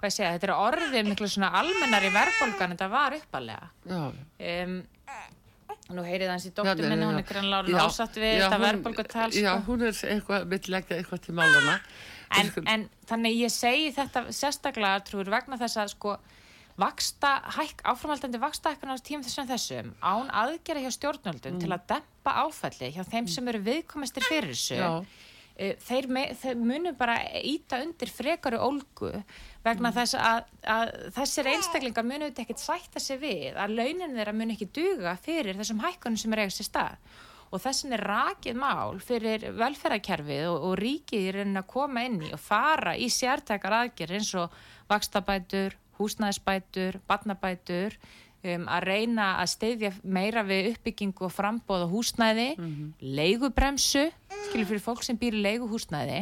hvað 0.00 0.08
ég 0.08 0.16
segja, 0.16 0.32
þetta 0.34 0.48
er 0.48 0.54
orðið 0.56 1.10
miklu 1.10 1.28
svona 1.30 1.52
almennari 1.60 2.10
verðbólgan 2.14 2.66
en 2.66 2.74
þetta 2.74 2.90
var 2.90 3.16
uppalega. 3.20 3.70
Um, 3.86 4.80
nú 5.96 6.04
heyrið 6.06 6.30
hans 6.32 6.46
í 6.46 6.52
nei, 6.84 6.90
minni, 6.94 7.06
hún 7.08 7.18
er 7.20 7.26
Já, 7.74 7.80
ásatt 7.86 8.14
við 8.20 8.32
já, 8.38 8.44
þetta 8.44 8.56
hún- 8.58 8.66
verðbólgatal, 8.66 9.28
Já, 9.34 9.52
sko. 9.54 9.64
hún 9.72 9.82
er 9.82 9.92
eitthvað, 10.14 10.48
vill 10.52 10.74
leggja 10.74 10.96
eitthvað 11.00 11.20
til 11.26 11.34
málana 11.34 11.80
En, 12.30 12.52
en 12.70 12.84
þannig 13.10 13.40
ég 13.40 13.50
segi 13.50 13.88
þetta 13.96 14.20
sérstaklega, 14.30 15.00
trúur, 15.02 15.26
vegna 15.32 15.56
þess 15.58 15.76
að 15.82 15.88
sko, 15.96 16.12
vaksta, 16.78 17.32
hæk, 17.56 17.82
áframhaldandi 17.82 18.38
vaksta 18.40 18.70
hækkan 18.70 18.94
á 18.94 18.96
tímum 19.02 19.24
þessum 19.26 19.48
þessum 19.50 19.90
án 20.00 20.30
aðgera 20.30 20.80
hjá 20.84 20.92
stjórnöldum 20.94 21.58
til 21.60 21.72
að 21.74 21.88
dempa 21.90 22.36
áfalli 22.44 22.92
hjá 22.94 23.02
þeim 23.04 23.26
sem 23.28 23.48
eru 23.48 23.60
viðkomistir 23.66 24.22
fyrir 24.28 24.54
þessu 24.54 24.78
Já. 24.78 24.92
Eh, 25.60 25.74
þeir, 25.84 26.06
me, 26.08 26.22
þeir 26.40 26.60
munum 26.64 26.94
bara 26.96 27.18
íta 27.44 27.82
undir 27.84 28.08
frekari 28.08 28.56
ólgu 28.56 29.10
vegna 29.60 29.90
þess 29.92 30.16
að, 30.16 30.46
að 30.64 30.92
þessir 31.18 31.50
einstaklingar 31.52 32.06
munum 32.06 32.30
þetta 32.30 32.46
ekkert 32.46 32.62
sætta 32.62 33.02
sig 33.02 33.20
við 33.20 33.58
að 33.60 33.74
launin 33.76 34.14
þeirra 34.16 34.34
mun 34.38 34.54
ekki 34.54 34.70
duga 34.78 35.12
fyrir 35.20 35.58
þessum 35.58 35.82
hækkunum 35.84 36.16
sem 36.22 36.32
er 36.32 36.42
eiga 36.46 36.54
sér 36.56 36.68
stað. 36.70 37.12
Og 37.50 37.60
þessin 37.60 37.92
er 37.92 38.04
rakið 38.06 38.56
mál 38.62 39.02
fyrir 39.04 39.44
velferðarkerfið 39.58 40.46
og, 40.48 40.64
og 40.70 40.74
ríkið 40.80 41.28
er 41.34 41.40
að 41.44 41.68
koma 41.74 42.06
inn 42.08 42.20
í 42.24 42.32
og 42.32 42.40
fara 42.40 42.96
í 42.96 43.10
sértækar 43.12 43.76
aðgerð 43.82 44.16
eins 44.16 44.32
og 44.40 44.56
vakstabætur, 44.88 45.76
húsnæðisbætur, 46.00 47.02
barnabætur 47.10 47.98
um, 48.42 48.66
að 48.68 48.86
reyna 48.88 49.26
að 49.42 49.50
steyðja 49.54 49.92
meira 50.02 50.42
við 50.46 50.72
uppbyggingu 50.74 51.26
og 51.28 51.32
frambóð 51.34 51.86
og 51.86 51.94
húsnæði, 51.96 52.48
leigubremsu, 53.00 54.06
skilur 54.48 54.68
fyrir 54.70 54.84
fólk 54.84 55.02
sem 55.06 55.18
býr 55.20 55.36
í 55.38 55.42
leiguhúsnæði, 55.44 56.20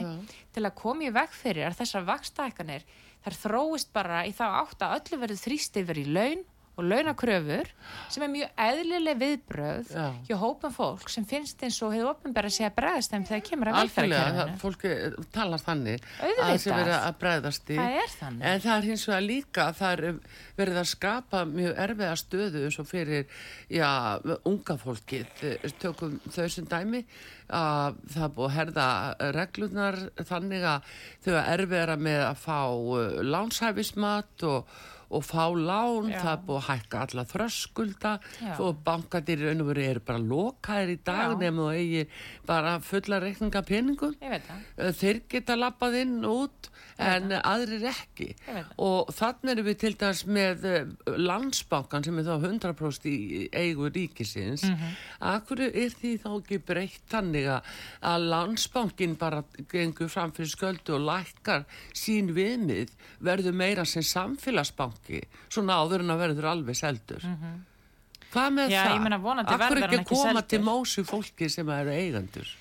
til 0.55 0.65
að 0.67 0.79
koma 0.79 1.09
í 1.09 1.13
veg 1.15 1.31
fyrir 1.33 1.69
að 1.71 1.79
þessar 1.83 2.09
vakstækkanir 2.09 2.87
þær 3.25 3.39
þróist 3.43 3.93
bara 3.93 4.23
í 4.27 4.33
þá 4.33 4.45
átt 4.63 4.83
að 4.85 4.95
öllu 5.01 5.21
verður 5.25 5.43
þrýst 5.43 5.77
yfir 5.83 5.99
í 5.99 6.07
laun 6.07 6.45
og 6.79 6.87
launakröfur 6.87 7.71
sem 8.15 8.23
er 8.23 8.31
mjög 8.33 8.61
eðlileg 8.65 9.19
viðbröð 9.23 9.91
Já. 9.93 10.05
hjá 10.29 10.37
hópum 10.39 10.73
fólk 10.77 11.11
sem 11.11 11.27
finnst 11.27 11.63
eins 11.67 11.79
og 11.83 11.93
hefur 11.97 12.13
opinbera 12.13 12.51
sig 12.55 12.69
að 12.69 12.77
bregðast 12.79 13.15
þeim 13.15 13.27
þegar 13.29 13.45
kemur 13.49 13.71
að 13.73 13.79
velferðarkerfinu. 13.83 14.59
fólki 14.63 14.93
eh, 14.95 15.17
talar 15.35 15.65
þannig 15.65 16.07
Auðvitað. 16.23 16.45
að 16.53 16.61
sé 16.63 16.75
verið 16.77 16.95
að 16.99 17.19
bregðast 17.25 17.73
í 17.75 17.79
Það 17.81 17.99
er 18.03 18.15
þannig. 18.19 18.47
En 18.53 18.63
það 18.67 18.77
er 18.79 18.89
hins 18.93 19.07
vegar 19.11 19.27
líka 19.27 19.67
að 19.69 19.81
það 19.83 19.93
er 19.99 20.21
verið 20.59 20.81
að 20.85 20.89
skapa 20.95 21.43
mjög 21.51 21.83
erfiða 21.89 22.17
stöðu 22.23 22.65
eins 22.69 22.79
og 22.79 22.89
fyrir 22.89 23.27
já, 23.69 23.91
unga 24.49 24.79
fólkið 24.85 25.27
Eh, 25.49 25.71
tökum 25.81 26.19
þau 26.31 26.47
sem 26.51 26.67
dæmi 26.69 27.01
að 27.55 27.97
það 28.13 28.33
búið 28.37 28.49
að 28.49 28.57
herða 28.59 28.87
reglunar 29.37 29.97
þannig 30.29 30.65
að 30.69 30.93
þau 31.25 31.33
er 31.39 31.49
erfiðara 31.55 31.97
með 32.01 32.23
að 32.27 32.41
fá 32.43 32.59
uh, 32.69 33.19
lánshæfismat 33.25 34.45
og 34.49 34.69
og 35.11 35.23
fá 35.25 35.47
lán, 35.57 36.11
Já. 36.13 36.19
það 36.21 36.33
er 36.35 36.43
búið 36.49 36.59
að 36.59 36.69
hækka 36.69 37.03
alla 37.07 37.25
þröskulda 37.33 38.13
Já. 38.43 38.55
og 38.61 38.83
bankadir 38.85 39.39
í 39.41 39.47
raun 39.49 39.63
og 39.65 39.71
veru 39.73 39.85
eru 39.89 40.01
bara 40.05 40.19
lokaðir 40.21 40.93
í 40.95 40.99
dag 41.05 41.33
Já. 41.33 41.39
nema 41.43 41.63
þú 41.63 41.71
eigi 41.79 42.03
bara 42.47 42.75
fulla 42.81 43.21
reikninga 43.25 43.63
peningum. 43.65 44.15
Eh, 44.21 44.93
þeir 44.93 45.23
geta 45.29 45.57
lappað 45.57 46.01
inn 46.03 46.19
og 46.25 46.49
út 46.49 46.71
en 46.99 47.31
aðrir 47.31 47.85
ekki 47.93 48.33
og 48.83 49.13
þannig 49.15 49.53
erum 49.55 49.67
við 49.69 49.77
til 49.85 49.93
dæs 50.01 50.25
með 50.27 50.65
eh, 50.67 50.87
landsbankan 51.17 52.05
sem 52.05 52.19
er 52.19 52.27
þá 52.27 52.35
100% 52.43 53.07
í 53.09 53.49
eigu 53.53 53.91
ríkisins 53.95 54.65
mm 54.65 54.77
Mhm. 54.79 54.95
Akkur 55.21 55.61
er 55.65 55.91
því 55.91 56.11
þá 56.23 56.29
ekki 56.39 56.59
breytt 56.63 57.07
þannig 57.11 57.47
að, 57.51 57.63
landsbankin 58.31 59.17
bara 59.19 59.43
gengur 59.73 60.09
fram 60.13 60.31
fyrir 60.37 60.51
sköldu 60.53 60.95
og 60.99 61.03
lækkar 61.09 61.65
sín 61.97 62.31
viðmið 62.37 62.93
verður 63.25 63.57
meira 63.59 63.85
sem 63.89 64.03
samfélagsbanki 64.99 65.49
svona 65.49 65.81
áður 65.83 66.05
en 66.05 66.15
að 66.15 66.23
verður 66.25 66.49
alveg 66.53 66.77
seldur 66.79 67.27
Hvað 68.29 68.51
með. 68.53 68.71
Já, 68.71 68.83
það? 68.85 69.53
Akkur 69.55 69.79
ekki 69.79 69.99
ekki 69.99 70.15
koma 70.15 70.43
til 70.43 70.59
seldur. 70.59 70.65
mósi 70.69 71.05
fólki 71.05 71.49
sem 71.49 71.69
eru 71.69 71.91
eigendur 71.91 72.57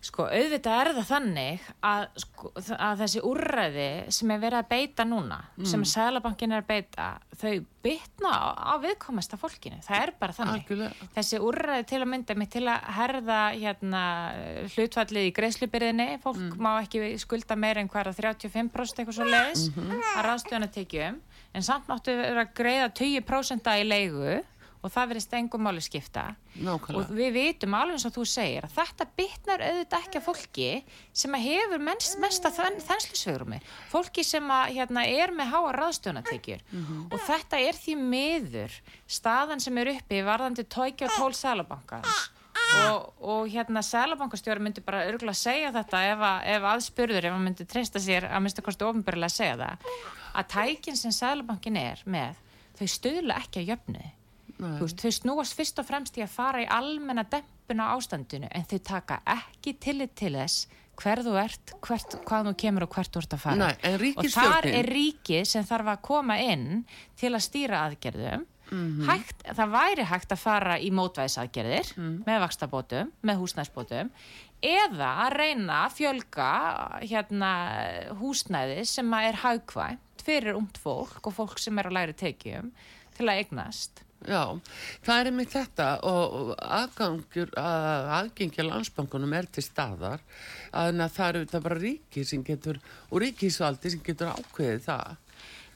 Sko, 0.00 0.24
auðvitað 0.32 0.78
er 0.80 0.88
það 0.96 1.08
þannig 1.10 1.64
að, 1.84 2.04
sko, 2.22 2.50
að 2.56 3.00
þessi 3.02 3.20
úrræði 3.28 3.88
sem 4.16 4.30
er 4.32 4.38
verið 4.40 4.62
að 4.62 4.68
beita 4.70 5.04
núna, 5.04 5.36
sem 5.68 5.82
Sælabankin 5.84 6.54
er 6.56 6.62
að 6.62 6.70
beita, 6.70 7.08
þau 7.36 7.50
bytna 7.84 8.30
á, 8.32 8.48
á 8.64 8.74
viðkomasta 8.80 9.36
fólkinu. 9.36 9.82
Það 9.84 10.06
er 10.06 10.12
bara 10.22 10.36
þannig. 10.38 10.62
Algjörlega. 10.64 11.10
Þessi 11.18 11.40
úrræði 11.44 11.86
til 11.92 12.00
að 12.00 12.08
mynda 12.14 12.36
mig 12.40 12.48
til 12.54 12.64
að 12.72 12.88
herða 12.96 13.40
hérna, 13.52 14.02
hlutfallið 14.72 15.28
í 15.28 15.34
greiðslubyrðinni, 15.36 16.08
fólk 16.24 16.56
má 16.56 16.70
ekki 16.78 17.12
skulda 17.20 17.60
meira 17.60 17.84
en 17.84 17.92
hverja 17.92 18.16
35% 18.16 19.04
eitthvað 19.04 19.18
svo 19.20 19.28
leiðis 19.28 19.68
að 20.16 20.22
ráðstöðuna 20.30 20.70
tekjum, 20.80 21.20
en 21.54 21.66
samt 21.66 21.90
máttu 21.90 22.14
vera 22.14 22.46
að 22.46 22.56
greiða 22.56 22.88
20% 23.00 23.70
í 23.74 23.86
leigu 23.86 24.40
og 24.80 24.88
það 24.88 25.10
verðist 25.10 25.34
engum 25.36 25.62
máli 25.66 25.82
skipta. 25.84 26.22
Nákvæmlega. 26.56 26.98
og 26.98 27.10
við 27.14 27.34
vitum 27.36 27.74
alveg 27.76 27.98
eins 27.98 28.06
og 28.08 28.14
þú 28.14 28.24
segir 28.28 28.64
að 28.66 28.72
þetta 28.78 29.06
bitnar 29.18 29.62
auðvitað 29.66 30.06
ekki 30.06 30.18
að 30.18 30.24
fólki 30.24 30.68
sem 31.22 31.36
að 31.36 31.44
hefur 31.46 31.84
mest, 31.84 32.16
mesta 32.22 32.50
þenslusvegrumi 32.54 33.60
fólki 33.92 34.24
sem 34.26 34.50
að 34.50 34.74
hérna, 34.78 35.04
er 35.06 35.34
með 35.36 35.52
háa 35.52 35.70
ráðstöðunatekjur 35.76 36.64
og 37.06 37.18
þetta 37.28 37.60
er 37.68 37.78
því 37.78 37.96
miður 38.00 38.76
staðan 39.06 39.62
sem 39.62 39.78
er 39.78 39.92
uppi 39.94 40.22
varðandi 40.26 40.66
tókja 40.66 41.08
og 41.08 41.16
tól 41.18 41.32
sælabankans 41.38 42.30
og, 42.90 43.12
og 43.20 43.50
hérna 43.52 43.82
sælabankastjóri 43.84 44.62
myndi 44.64 44.82
bara 44.84 45.04
örgulega 45.08 45.38
segja 45.38 45.72
þetta 45.74 46.02
ef, 46.08 46.24
að, 46.24 46.40
ef 46.54 46.66
aðspurður, 46.72 47.28
ef 47.28 47.36
hann 47.36 47.46
myndi 47.46 47.68
treysta 47.68 48.02
sér 48.02 48.26
að 48.30 48.42
minnsta 48.44 48.64
kosti 48.64 48.86
ofinbörlega 48.88 49.32
segja 49.32 49.56
það 49.60 49.92
að 50.34 50.50
tækin 50.54 50.98
sem 50.98 51.14
sælabankin 51.14 51.78
er 51.80 52.02
með 52.06 52.40
þau 52.78 52.86
stöðla 52.94 53.38
ekki 53.42 53.62
að 53.62 53.72
jöfnu 53.74 54.04
veist, 54.60 55.00
þau 55.00 55.14
snúast 55.14 55.56
fyrst 55.56 55.80
og 55.80 55.88
fremst 55.88 56.18
í 56.20 56.24
að 56.24 56.34
fara 56.34 56.62
í 56.64 56.68
almenna 56.70 57.24
dempuna 57.28 57.90
ástandinu 57.96 58.50
en 58.50 58.68
þau 58.68 58.78
taka 58.90 59.20
ekki 59.38 59.76
tillit 59.80 60.14
til 60.18 60.34
þess 60.36 60.68
hver 61.00 61.22
þú 61.24 61.34
ert, 61.40 61.74
hvert, 61.80 62.16
hvað 62.28 62.50
þú 62.50 62.54
kemur 62.60 62.84
og 62.84 62.94
hvert 62.94 63.14
þú 63.14 63.22
ert 63.22 63.34
að 63.36 63.40
fara. 63.40 63.56
Nei, 63.56 63.74
en 63.88 64.02
og 64.20 64.26
þar 64.34 64.66
er 64.68 64.88
ríki 64.90 65.38
sem 65.48 65.64
þarf 65.64 65.94
að 65.94 66.02
koma 66.04 66.36
inn 66.44 66.82
til 67.20 67.30
að 67.32 67.44
stýra 67.46 67.84
aðgerðum 67.86 68.44
Mhm. 68.70 69.06
hægt, 69.08 69.42
það 69.56 69.72
væri 69.74 70.04
hægt 70.06 70.32
að 70.34 70.38
fara 70.38 70.76
í 70.78 70.90
mótvæðisaðgerðir 70.94 71.92
Mhm. 71.96 72.22
með 72.26 72.40
vakstabótum, 72.46 73.10
með 73.24 73.40
húsnæðsbótum 73.42 74.10
eða 74.62 75.08
að 75.26 75.32
reyna 75.38 75.78
að 75.88 75.96
fjölga 75.98 76.50
hérna, 77.02 77.52
húsnæði 78.20 78.84
sem 78.86 79.14
er 79.14 79.32
hagkvæmt 79.42 80.22
fyrir 80.24 80.54
ungt 80.56 80.78
fólk 80.78 81.26
og 81.26 81.34
fólk 81.34 81.58
sem 81.58 81.78
er 81.78 81.88
á 81.88 81.92
læri 81.92 82.12
tekjum 82.14 82.70
til 83.16 83.26
að 83.26 83.44
eignast 83.44 84.04
Já, 84.28 84.60
það 85.02 85.16
er 85.20 85.28
einmitt 85.30 85.48
þetta 85.54 85.84
og 86.04 86.50
aðgangur, 86.60 87.48
að, 87.56 88.08
aðgengja 88.18 88.66
landsbankunum 88.68 89.32
er 89.32 89.46
til 89.48 89.62
staðar 89.64 90.20
að 90.76 91.00
það 91.08 91.28
eru 91.30 91.44
þetta 91.46 91.62
bara 91.64 91.78
ríki 91.80 92.26
sem 92.28 92.44
getur 92.44 92.76
og 93.10 93.22
ríkisvaldi 93.22 93.90
sem 93.94 94.02
getur 94.04 94.34
ákveðið 94.34 94.84
það 94.84 95.16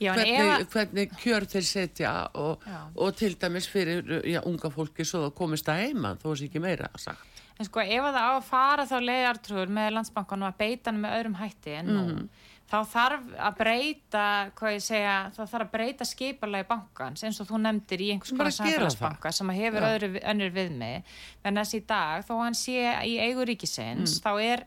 Já, 0.00 0.12
hvernig, 0.14 0.38
ef 0.40 0.58
að- 0.58 0.66
hvernig 0.74 1.12
kjör 1.22 1.44
þeir 1.52 1.66
setja 1.68 2.12
og, 2.34 2.64
og 2.96 3.14
til 3.16 3.34
dæmis 3.38 3.68
fyrir 3.70 4.02
já, 4.26 4.40
unga 4.44 4.70
fólki 4.74 5.04
svo 5.06 5.26
það 5.28 5.34
komist 5.38 5.68
að 5.70 5.84
heima 5.86 6.14
þó 6.18 6.26
þessi 6.32 6.48
ekki 6.50 6.60
meira 6.64 6.88
sagt. 6.98 7.30
En 7.58 7.64
sko 7.68 7.80
ef 7.80 8.02
að 8.02 8.16
það 8.16 8.24
á 8.26 8.32
að 8.34 8.48
fara 8.48 8.84
þá 8.90 8.96
leiðartrúur 9.06 9.68
með 9.70 9.92
landsbankanum 9.94 10.48
að 10.50 10.56
beita 10.58 10.90
hann 10.90 11.00
með 11.04 11.14
öðrum 11.20 11.36
hætti 11.38 11.76
en 11.78 11.86
nú, 11.86 12.02
Mhm. 12.08 12.28
þá 12.64 12.78
þarf 12.90 13.28
að 13.38 13.56
breyta, 13.60 14.24
hvað 14.56 14.72
ég 14.74 14.82
segja, 14.82 15.30
þá 15.36 15.40
þarf 15.46 15.62
að 15.68 15.70
breyta 15.70 16.04
skipalagi 16.04 16.66
bankans 16.66 17.22
eins 17.22 17.40
og 17.40 17.46
þú 17.46 17.60
nefndir 17.62 18.00
í 18.00 18.10
einhvers 18.10 18.32
konar 18.34 18.50
samfélagsbanka 18.50 19.32
sem 19.32 19.48
að 19.52 19.60
hefur 19.62 19.86
öðru, 19.92 20.22
önnur 20.24 20.50
viðmið. 20.50 21.02
En 21.44 21.54
þess 21.54 21.74
í 21.78 21.86
dag, 21.86 22.24
þó 22.26 22.34
hann 22.42 22.54
sé 22.54 22.80
í 23.06 23.14
eigu 23.22 23.46
ríkisins, 23.46 24.18
þá 24.20 24.30
er 24.42 24.64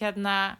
hérna, 0.00 0.56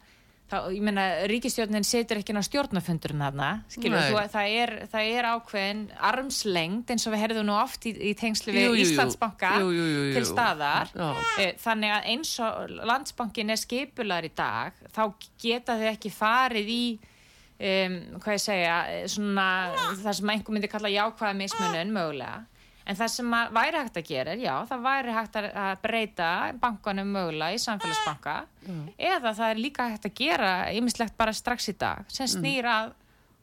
þá, 0.52 0.56
ég 0.74 0.82
meina, 0.84 1.04
ríkistjórnin 1.30 1.86
setur 1.86 2.20
ekki 2.20 2.34
ná 2.36 2.42
stjórnafundurinn 2.44 3.22
þarna, 3.24 3.50
skilur, 3.72 4.02
þú, 4.10 4.18
það, 4.34 4.56
er, 4.62 4.72
það 4.92 5.12
er 5.16 5.28
ákveðin 5.32 5.82
armslengd 6.10 6.92
eins 6.92 7.06
og 7.08 7.14
við 7.14 7.22
herðum 7.24 7.48
nú 7.48 7.56
oft 7.56 7.86
í, 7.88 7.94
í 7.96 8.12
tengslu 8.18 8.54
við 8.54 8.66
Jú, 8.66 8.74
jú. 8.76 8.82
Íslandsbanka 8.84 9.54
Jú, 9.62 9.70
til 10.16 10.24
staðar 10.28 10.92
Já. 10.92 11.08
Eh, 11.40 11.54
Þannig 11.62 11.94
að 11.96 12.10
eins 12.12 12.34
og 12.44 12.76
landsbankin 12.92 13.54
er 13.54 13.62
skipulaður 13.62 14.28
í 14.28 14.34
dag, 14.42 14.84
þá 14.92 15.02
geta 15.40 15.78
þau 15.80 15.88
ekki 15.94 16.12
farið 16.12 16.72
í, 16.76 16.84
um, 17.56 17.98
hvað 18.18 18.36
ég 18.36 18.46
segja, 18.46 18.78
eh, 18.92 19.04
svona 19.10 19.48
það 20.04 20.16
sem 20.20 20.34
einhver 20.36 20.58
myndi 20.58 20.72
kalla 20.72 20.92
jákvæða 20.92 21.38
mismunun 21.40 21.94
mögulega. 21.96 22.42
En 22.86 22.98
það 22.98 23.12
sem 23.14 23.34
væri 23.54 23.78
hægt 23.78 23.98
að 24.00 24.08
gera 24.08 24.32
er, 24.34 24.40
já, 24.42 24.54
það 24.70 24.86
væri 24.86 25.12
hægt 25.16 25.36
að 25.42 25.74
breyta 25.84 26.30
bankanum 26.62 27.12
mögulega 27.14 27.54
í 27.54 27.60
samfélagsbanka. 27.62 28.34
Eða 28.98 29.34
það 29.38 29.46
er 29.50 29.62
líka 29.62 29.86
hægt 29.92 30.08
að 30.08 30.16
gera 30.18 30.50
ýmislegt 30.74 31.16
bara 31.18 31.34
strax 31.36 31.70
í 31.70 31.76
dag 31.78 32.04
sem 32.12 32.30
snýr 32.30 32.68
að 32.72 32.92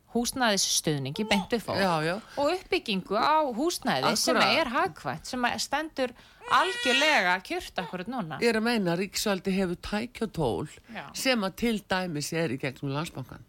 húsnæðisstuðningi 0.10 1.25
beint 1.30 1.52
upp 1.54 1.62
fólk 1.67 1.78
Já, 1.78 1.91
já. 2.02 2.15
og 2.41 2.56
uppbyggingu 2.56 3.13
á 3.13 3.45
húsnæði 3.54 4.15
sem 4.17 4.39
Akkúrat. 4.39 4.56
er 4.58 4.71
hagkvæmt, 4.73 5.30
sem 5.30 5.45
stendur 5.62 6.13
algjörlega 6.49 7.36
kjört 7.45 7.78
akkurat 7.84 8.10
núna. 8.10 8.39
Ég 8.41 8.49
er 8.49 8.58
að 8.58 8.65
meina 8.65 8.95
að 8.95 9.04
ríkisvaldi 9.04 9.54
hefur 9.54 9.78
tækjotól 9.86 10.71
sem 11.13 11.45
að 11.45 11.56
til 11.62 11.75
dæmis 11.86 12.34
er 12.34 12.56
í 12.56 12.58
gegnum 12.58 12.95
landsbankan 12.97 13.45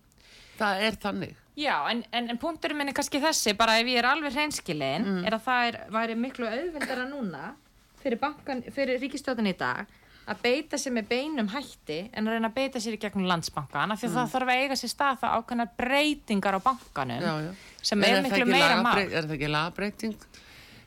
það 0.61 0.83
er 0.87 0.98
þannig 1.00 1.39
Já, 1.57 1.75
en, 1.91 2.05
en, 2.13 2.29
en 2.31 2.39
punkturinn 2.39 2.79
minn 2.79 2.89
er 2.89 2.95
kannski 2.97 3.21
þessi, 3.21 3.57
bara 3.59 3.79
ef 3.81 3.87
ég 3.91 3.99
er 3.99 4.07
alveg 4.07 4.33
hreinskilin, 4.33 5.05
Mm. 5.05 5.25
er 5.27 5.35
að 5.37 5.43
það 5.49 5.67
er, 5.71 5.79
væri 5.91 6.15
miklu 6.17 6.47
auðveldara 6.47 7.09
núna 7.11 7.55
fyrir, 8.03 8.19
bankan, 8.23 8.63
fyrir 8.73 9.01
ríkistjóðan 9.03 9.51
í 9.51 9.57
dag 9.59 9.87
að 10.31 10.39
beita 10.45 10.79
sér 10.79 10.93
með 10.95 11.09
beinum 11.11 11.49
hætti 11.51 12.11
en 12.15 12.29
að 12.29 12.37
reyna 12.37 12.49
að 12.49 12.55
beita 12.55 12.79
sér 12.81 12.95
í 12.95 13.01
gegnum 13.03 13.27
landsbankan 13.27 13.91
af 13.93 13.99
því 14.01 14.07
að 14.09 14.15
það 14.15 14.31
þarf 14.35 14.53
að 14.53 14.61
eiga 14.63 14.77
sér 14.79 14.93
stað 14.95 15.19
það 15.25 15.35
ákveðnar 15.41 15.71
breytingar 15.81 16.55
á 16.55 16.61
bankanum 16.63 17.19
Mm. 17.19 17.27
Já, 17.27 17.35
já. 17.49 17.53
sem 17.83 18.05
er 18.05 18.15
það 18.15 18.23
miklu 18.29 18.47
meira 18.47 18.77
mál. 18.83 18.99
Er 19.01 19.25
það 19.27 19.35
ekki 19.37 19.51
lagbreyting 19.51 20.15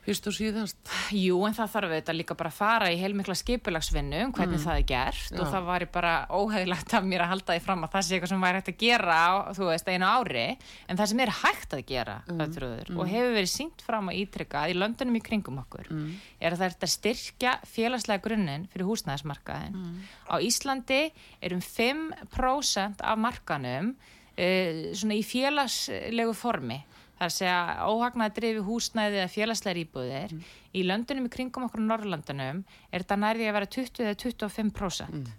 fyrst 0.04 0.26
og 0.28 0.34
síðast? 0.36 0.78
Jú, 1.16 1.38
en 1.48 1.54
það 1.56 1.70
þarf 1.74 1.88
auðvitað 1.94 2.18
líka 2.20 2.36
bara 2.36 2.50
að 2.52 2.58
fara 2.58 2.90
í 2.92 2.98
heilmikla 3.00 3.36
skipulagsvinnu 3.40 4.20
um 4.26 4.34
hvernig 4.36 4.60
það 4.60 4.80
er 4.82 4.88
gert 4.90 5.32
og 5.32 5.40
Mm. 5.40 5.46
Já. 5.46 5.52
það 5.54 5.68
væri 5.70 5.88
bara 5.94 6.14
óheðilegt 6.30 6.94
af 6.94 7.04
mér 7.08 7.22
að 7.24 7.32
halda 7.34 7.54
því 7.56 7.62
fram 7.64 7.84
að 7.84 7.92
það 7.94 8.04
sé 8.04 8.16
eitthvað 8.18 8.30
sem 8.34 8.42
væri 8.44 8.60
hægt 8.60 8.72
að 8.74 8.78
gera 8.84 9.20
þú 9.54 9.64
veist, 9.70 9.88
einu 9.88 10.06
ári 10.06 10.58
en 10.90 10.98
það 10.98 11.08
sem 11.14 11.20
er 11.20 11.30
hægt 11.44 11.74
að 11.74 11.86
gera 11.86 12.18
Mm. 12.28 12.38
mm. 12.38 13.00
og 13.00 13.08
hefur 13.08 13.34
verið 13.38 13.52
sínt 13.54 13.82
fram 13.82 14.10
að 14.10 14.20
ítrykkað 14.24 14.70
í 14.70 14.78
löndunum 14.78 15.16
í 15.16 15.24
kringum 15.24 15.58
okkur 15.64 15.88
Mm. 15.90 16.16
er 16.42 16.52
að 16.52 16.58
það 16.58 16.66
er 16.66 16.76
að 16.84 16.94
styrkja 16.98 17.54
félagslega 17.66 18.22
grunninn 18.22 18.68
fyrir 18.74 18.86
húsnæðismarkaðin 18.92 19.74
Mm. 19.74 20.00
á 20.30 20.36
Íslandi 20.44 21.12
er 21.42 21.54
um 21.54 21.62
5% 21.62 23.02
af 23.02 23.18
markanum 23.18 23.96
uh, 24.38 24.94
svona 24.94 25.16
í 25.18 25.24
félagslegu 25.24 26.34
formi 26.36 26.84
það 27.14 27.26
er 27.26 27.30
að 27.30 27.36
segja 27.38 27.60
óhagnaði 27.90 28.36
drifi 28.40 28.66
húsnæði 28.68 29.22
eða 29.22 29.34
félagslegar 29.34 29.82
íbúðir. 29.84 30.36
Í 30.74 30.84
löndunum 30.90 31.30
í 31.30 31.34
kringum 31.34 31.68
okkur 31.68 31.86
Norrlandunum 31.86 32.64
er 32.90 33.06
þetta 33.06 33.20
nærði 33.22 33.50
að 33.50 33.58
vera 33.60 33.72
20 33.78 34.06
eða 34.08 34.20
25% 34.26 35.34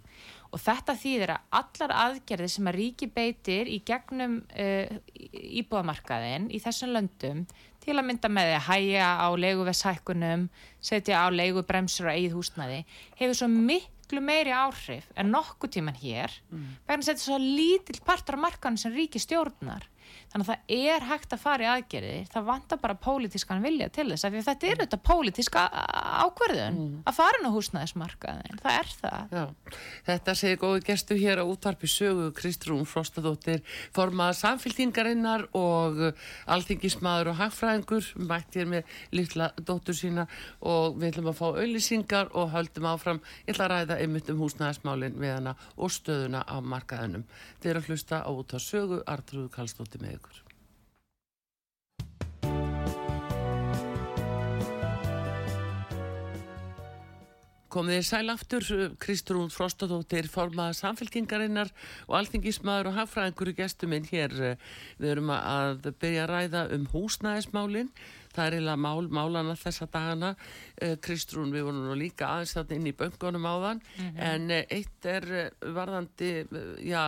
og 0.55 0.61
þetta 0.63 0.95
þýðir 0.95 1.31
að 1.33 1.55
allar 1.59 1.93
aðgerðir 2.05 2.51
sem 2.53 2.67
að 2.69 2.77
ríki 2.79 3.07
beitir 3.11 3.67
í 3.67 3.81
gegnum 3.83 4.37
uh, 4.55 4.93
íbúðamarkaðin 5.59 6.47
í 6.47 6.61
þessum 6.63 6.93
löndum 6.95 7.41
til 7.83 7.97
að 7.99 8.07
mynda 8.07 8.31
með 8.31 8.49
því 8.49 8.55
að 8.55 8.67
hæja 8.69 9.09
á 9.19 9.27
leiguvershækkunum, 9.43 10.45
setja 10.81 11.21
á 11.21 11.27
leigubremsur 11.29 12.07
og 12.07 12.15
eigið 12.15 12.37
húsnæði, 12.37 12.79
hefur 13.19 13.37
svo 13.37 13.49
miklu 13.51 14.23
meiri 14.25 14.55
áhrif 14.55 15.09
en 15.19 15.29
nokkuð 15.35 15.75
tíman 15.75 15.99
hér, 15.99 16.33
vegna 16.87 17.01
að 17.03 17.09
setja 17.11 17.25
svo 17.27 17.41
lítill 17.41 17.99
partur 18.07 18.39
af 18.39 18.45
markanum 18.47 18.79
sem 18.81 18.95
ríki 18.95 19.21
stjórnar. 19.21 19.85
Þannig 20.31 20.49
að 20.49 20.51
það 20.51 20.73
er 20.91 21.05
hægt 21.09 21.33
að 21.33 21.39
fara 21.39 21.63
í 21.63 21.67
aðgerðir, 21.71 22.25
það 22.33 22.47
vantar 22.49 22.79
bara 22.81 22.95
pólitískan 22.99 23.61
vilja 23.63 23.87
til 23.95 24.09
þess, 24.09 24.25
af 24.27 24.33
því 24.33 24.39
að 24.41 24.47
þetta 24.49 24.67
er 24.67 24.79
þetta 24.81 24.99
pólitíska 25.07 25.61
ákverðun 26.25 26.79
að 27.07 27.15
fara 27.15 27.39
inn 27.39 27.47
á 27.47 27.55
húsnæðismarkaðin, 27.55 28.59
það 28.59 28.79
er 28.79 28.89
það. 28.99 29.35
Já, 29.35 29.45
þetta 30.09 30.35
segir 30.41 30.59
góði 30.59 30.83
gestu 30.89 31.17
hér 31.19 31.39
á 31.39 31.45
útvarpi 31.47 31.87
sögu 31.87 32.25
Kristrún 32.35 32.83
Frostadóttir 32.89 33.63
formaða 33.95 34.35
samféltingarinnar 34.41 35.47
og 35.55 36.01
alþingismadur 36.51 37.31
og 37.31 37.39
hagfræðingur 37.39 38.11
mætt 38.27 38.59
hér 38.59 38.67
með 38.73 38.83
litla 39.15 39.51
dóttur 39.55 39.95
sína 39.95 40.27
og 40.59 40.99
við 40.99 41.13
ætlum 41.13 41.31
að 41.31 41.39
fá 41.39 41.47
auðlýsingar 41.53 42.33
og 42.35 42.51
höldum 42.51 42.89
áfram, 42.91 43.23
ég 43.47 43.55
ætla 43.55 43.69
að 43.69 43.73
ræða 43.75 43.99
einmitt 44.03 44.29
um 44.33 44.43
húsnæðismálin 44.43 45.15
við 45.21 45.37
hana 45.37 45.55
og 45.79 45.95
stöðuna 45.95 46.43
á 46.43 46.59
markaðunum. 46.59 47.23
Þeir 47.63 47.79
að 47.79 47.87
hlusta 47.89 48.19
á 48.25 48.31
út 48.35 48.51
Komið 57.75 57.97
þið 57.97 58.05
sæl 58.07 58.31
aftur, 58.31 58.65
Kristrún 59.03 59.49
Frostadóttir, 59.51 60.29
formaða 60.31 60.77
samfélkingarinnar 60.77 61.73
og 62.05 62.13
alþingismadur 62.21 62.87
og 62.87 62.95
hagfræðingur 63.01 63.51
í 63.51 63.53
gestum 63.57 63.91
minn 63.91 64.07
hér. 64.07 64.35
Við 64.95 65.09
erum 65.11 65.33
að 65.35 65.89
byrja 65.99 66.21
að 66.23 66.31
ræða 66.31 66.61
um 66.77 66.85
húsnæðismálinn. 66.93 67.89
Það 68.31 68.45
er 68.45 68.55
eiginlega 68.55 68.79
mál, 68.85 69.11
málana 69.19 69.57
þessa 69.59 69.89
dagana. 69.91 70.31
Eh, 70.79 70.95
Kristrún, 71.03 71.51
við 71.51 71.67
vorum 71.67 71.83
nú 71.89 71.99
líka 71.99 72.31
aðeins 72.31 72.55
þarna 72.55 72.79
inn 72.79 72.89
í 72.93 72.95
böngunum 73.03 73.51
áðan, 73.51 73.83
en 74.31 74.49
eh, 74.55 74.65
eitt 74.71 75.11
er 75.11 75.29
eh, 75.35 75.69
varðandi 75.75 76.33
já, 76.79 77.03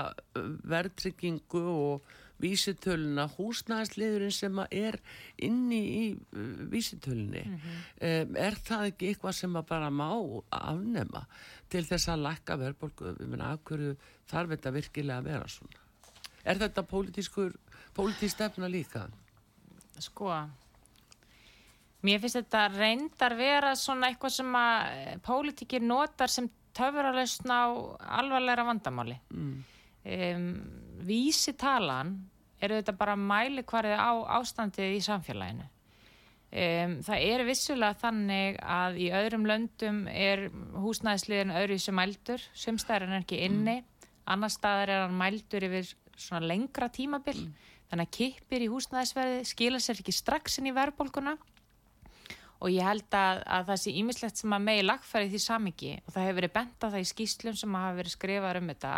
verðtryggingu 0.67 1.63
og 1.63 2.15
vísitöluna, 2.41 3.27
húsnæðisliðurinn 3.37 4.35
sem 4.35 4.61
að 4.61 4.75
er 4.77 4.99
inni 5.47 5.81
í 5.85 6.03
uh, 6.13 6.63
vísitölunni 6.71 7.43
um, 7.47 8.37
er 8.37 8.59
það 8.67 8.91
ekki 8.91 9.11
eitthvað 9.11 9.39
sem 9.39 9.57
að 9.57 9.69
bara 9.73 9.89
má 9.89 10.09
afnema 10.53 11.25
til 11.71 11.83
þess 11.87 12.13
að 12.13 12.23
lækka 12.27 12.59
verðbólgu, 12.61 13.15
ég 13.17 13.27
meina, 13.31 13.53
af 13.55 13.65
hverju 13.67 13.97
þarf 14.29 14.55
þetta 14.55 14.75
virkilega 14.77 15.21
að 15.23 15.29
vera 15.31 15.51
svona 15.51 15.85
er 16.47 16.61
þetta 16.61 16.83
pólitískur 16.87 17.55
pólitísk 17.97 18.35
stefna 18.35 18.69
líka? 18.71 19.07
Sko, 19.97 20.29
mér 22.05 22.21
finnst 22.21 22.37
þetta 22.37 22.67
reyndar 22.75 23.35
vera 23.39 23.73
svona 23.79 24.11
eitthvað 24.11 24.35
sem 24.35 24.59
að 24.59 24.91
eh, 24.93 25.15
pólitíkir 25.25 25.85
notar 25.85 26.31
sem 26.31 26.49
töfurarlausn 26.77 27.49
á 27.49 27.65
alvarlegra 28.21 28.67
vandamáli. 28.67 29.17
Mm. 29.33 29.63
Um, 30.07 30.51
vísitalan 31.03 32.13
er 32.63 32.73
auðvitað 32.73 32.99
bara 32.99 33.17
mæli 33.19 33.63
hverju 33.67 33.97
á 33.99 34.11
ástandið 34.39 34.95
í 34.95 35.01
samfélaginu. 35.03 35.65
Um, 36.47 36.93
það 37.03 37.25
er 37.27 37.43
vissulega 37.43 37.99
þannig 37.99 38.59
að 38.63 39.01
í 39.03 39.09
öðrum 39.11 39.43
löndum 39.49 40.05
er 40.07 40.45
húsnæðisliðin 40.79 41.51
öðru 41.59 41.79
sem 41.83 41.97
mældur, 41.99 42.45
sumstæðar 42.55 43.09
er 43.09 43.17
ekki 43.19 43.41
inni, 43.49 43.81
annar 44.23 44.53
staðar 44.53 44.93
er 44.93 45.03
hann 45.03 45.19
mældur 45.19 45.67
yfir 45.67 45.91
svona 46.15 46.47
lengra 46.47 46.87
tímabil, 46.87 47.43
þannig 47.91 48.07
að 48.07 48.15
kippir 48.15 48.63
í 48.63 48.71
húsnæðisverði 48.71 49.43
skila 49.51 49.83
sér 49.83 49.99
ekki 49.99 50.15
strax 50.15 50.57
inn 50.61 50.71
í 50.71 50.75
verðbólguna. 50.77 51.35
Og 52.57 52.71
ég 52.73 52.87
held 52.87 53.13
að, 53.13 53.43
að 53.43 53.67
það 53.67 53.83
sé 53.83 53.91
ímislegt 53.99 54.39
sem 54.39 54.55
að 54.55 54.63
megi 54.65 54.87
lagfæri 54.87 55.27
því 55.29 55.41
samingi 55.43 55.91
og 55.99 56.13
það 56.15 56.23
hefur 56.23 56.37
verið 56.39 56.53
bent 56.55 56.79
á 56.81 56.87
það 56.87 57.01
í 57.03 57.09
skýslum 57.11 57.57
sem 57.59 57.75
hafa 57.77 57.97
verið 57.99 58.15
skrifað 58.15 58.61
um 58.63 58.71
þetta 58.71 58.93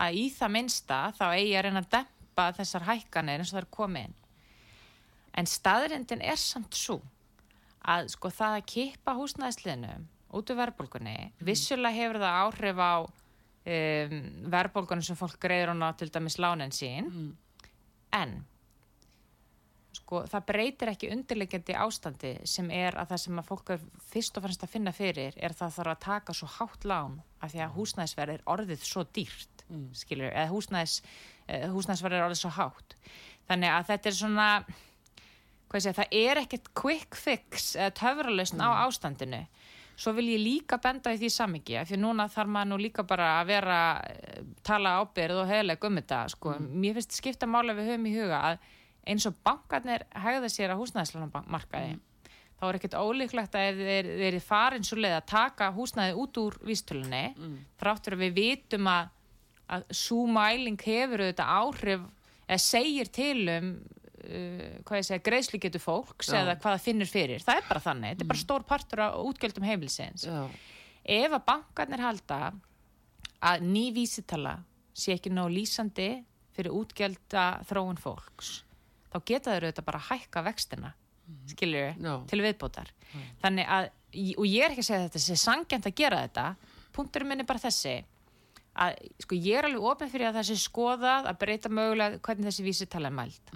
að 0.00 0.18
í 0.20 0.28
það 0.34 0.54
minnsta 0.56 1.00
þá 1.16 1.24
eigi 1.32 1.56
að 1.56 1.66
reyna 1.66 1.82
að 1.84 1.90
dempa 1.96 2.46
þessar 2.58 2.86
hækkanir 2.88 3.42
eins 3.42 3.52
og 3.52 3.58
það 3.58 3.64
er 3.64 3.72
komið 3.78 4.06
inn. 4.08 4.16
En 5.34 5.50
staðrindin 5.50 6.22
er 6.22 6.38
samt 6.40 6.78
svo 6.78 7.00
að 7.84 8.08
sko 8.14 8.30
það 8.32 8.58
að 8.58 8.66
kippa 8.70 9.14
húsnæðisliðinu 9.18 9.94
út 10.34 10.50
úr 10.50 10.58
verðbólgunni 10.62 11.18
vissulega 11.46 11.98
hefur 11.98 12.20
það 12.22 12.40
áhrif 12.44 12.80
á 12.80 12.94
um, 13.04 14.16
verðbólgunni 14.54 15.06
sem 15.06 15.18
fólk 15.18 15.38
greiður 15.42 15.74
á 15.78 15.90
til 15.98 16.10
dæmis 16.14 16.40
lánin 16.40 16.74
sín. 16.74 17.34
En 18.14 18.42
sko 19.94 20.24
það 20.30 20.46
breytir 20.48 20.90
ekki 20.90 21.10
undirlegjandi 21.14 21.76
ástandi 21.78 22.32
sem 22.50 22.70
er 22.74 22.96
að 22.98 23.12
það 23.12 23.22
sem 23.24 23.40
að 23.40 23.50
fólk 23.50 23.74
er 23.74 23.84
fyrst 24.10 24.38
og 24.38 24.46
fremst 24.46 24.66
að 24.66 24.72
finna 24.74 24.94
fyrir 24.94 25.36
er 25.36 25.54
það 25.54 25.76
þarf 25.78 25.92
að 25.94 26.02
taka 26.06 26.36
svo 26.36 26.48
hátt 26.58 26.86
lán 26.88 27.20
af 27.40 27.52
því 27.52 27.62
að 27.64 27.76
húsnæðisverð 27.78 28.34
er 28.34 28.48
orðið 28.54 28.86
svo 28.86 29.04
dýrt 29.14 29.53
mm. 29.70 29.86
skilur, 29.96 30.30
eða 30.32 30.50
húsnæðis, 30.52 30.98
uh, 31.48 31.68
húsnæðisverð 31.74 32.18
er 32.18 32.26
orðið 32.26 32.42
svo 32.42 32.52
hátt 32.58 32.98
þannig 33.48 33.74
að 33.74 33.88
þetta 33.92 34.10
er 34.10 34.18
svona 34.18 34.48
hvað 35.68 35.84
segja, 35.84 35.98
það 35.98 36.18
er 36.20 36.42
ekkert 36.44 36.72
quick 36.78 37.18
fix 37.18 37.74
eða 37.76 37.96
töfralausn 38.00 38.60
mm. 38.60 38.66
á 38.66 38.70
ástandinu 38.86 39.44
svo 39.96 40.14
vil 40.16 40.26
ég 40.32 40.42
líka 40.42 40.78
benda 40.82 41.12
í 41.14 41.18
því 41.20 41.30
samingi 41.30 41.76
af 41.78 41.88
því 41.88 42.00
núna 42.02 42.26
þarf 42.32 42.50
maður 42.50 42.70
nú 42.72 42.78
líka 42.82 43.04
bara 43.06 43.36
að 43.40 43.50
vera 43.52 43.80
eh, 44.10 44.40
tala 44.66 44.96
ábyrð 45.00 45.42
og 45.44 45.50
heðileg 45.50 45.86
um 45.86 46.00
þetta 46.00 46.22
sko, 46.32 46.56
mér 46.58 46.98
finnst 46.98 47.18
skipta 47.18 47.48
mála 47.50 47.76
við 47.76 47.92
höfum 47.92 48.08
í 48.10 48.16
huga 48.16 48.40
að 48.50 48.64
eins 49.04 49.26
og 49.28 49.36
bankarnir 49.46 50.06
hegða 50.24 50.50
sér 50.50 50.74
að 50.74 50.82
húsnæðislanarmarkaði 50.82 51.94
mm. 51.94 52.30
þá 52.58 52.64
er 52.66 52.78
ekkert 52.78 52.98
ólíklegt 52.98 53.58
að 53.60 53.82
þeir, 53.84 54.10
þeir 54.22 54.38
farin 54.42 54.86
svo 54.86 54.98
leið 54.98 55.18
að 55.18 55.28
taka 55.30 55.70
húsnæði 55.76 56.16
út 56.24 56.40
úr 56.42 56.58
vístölunni 56.66 57.24
mm. 57.34 57.58
þráttur 57.82 58.18
að 58.18 58.24
við 58.24 58.38
vitum 58.40 58.90
að, 58.90 59.12
að 59.72 59.86
svo 59.96 60.24
mæling 60.28 60.80
hefur 60.84 61.24
auðvitað 61.24 61.52
áhrif 61.58 62.06
eða 62.44 62.60
segir 62.60 63.10
til 63.14 63.48
um 63.54 63.70
uh, 64.24 64.76
hvað 64.84 65.00
ég 65.00 65.08
segja, 65.08 65.24
greiðslu 65.28 65.60
getur 65.62 65.82
fólks 65.82 66.30
Já. 66.32 66.40
eða 66.42 66.56
hvað 66.58 66.76
það 66.76 66.84
finnur 66.88 67.10
fyrir, 67.10 67.44
það 67.44 67.60
er 67.60 67.66
bara 67.70 67.84
þannig. 67.84 68.12
Þetta 68.14 68.24
er 68.26 68.30
bara 68.32 68.42
stór 68.44 68.66
partur 68.68 69.04
á 69.04 69.08
útgjöldum 69.20 69.68
heimilsins 69.68 70.26
Já. 70.28 70.38
ef 71.04 71.38
að 71.38 71.46
bankarnir 71.48 72.04
halda 72.04 72.40
að 73.44 73.66
ný 73.68 73.88
vísitala 73.96 74.58
sé 74.94 75.16
ekki 75.16 75.32
nóg 75.34 75.50
lýsandi 75.52 76.10
fyrir 76.54 76.76
útgjölda 76.76 77.48
þróun 77.68 77.98
fólks 78.00 78.60
þá 79.10 79.18
geta 79.26 79.52
þeir 79.52 79.68
auðvitað 79.68 79.88
bara 79.88 80.00
að 80.00 80.08
hækka 80.12 80.44
vextina 80.48 80.94
skiljur 81.48 81.94
Já. 81.96 82.14
til 82.28 82.40
viðbótar. 82.44 82.90
Þannig 83.42 83.68
að, 83.70 83.86
og 84.36 84.46
ég 84.48 84.64
er 84.64 84.74
ekki 84.74 84.84
að 84.84 84.88
segja 84.90 85.06
þetta 85.06 85.22
sé 85.24 85.36
sangjant 85.40 85.86
að 85.88 85.96
gera 85.96 86.24
þetta. 86.26 86.48
Punkturinn 86.94 87.30
minn 87.30 87.42
er 87.42 87.48
bara 87.48 87.62
þessi 87.62 87.94
að 88.74 88.96
sko 89.22 89.36
ég 89.38 89.58
er 89.58 89.68
alveg 89.68 89.86
ofin 89.90 90.10
fyrir 90.10 90.28
að 90.30 90.40
það 90.40 90.48
sé 90.50 90.56
skoðað 90.64 91.28
að 91.30 91.38
breyta 91.44 91.70
mögulega 91.70 92.18
hvernig 92.26 92.48
þessi 92.48 92.66
vísitala 92.66 93.10
er 93.10 93.16
mæld. 93.18 93.52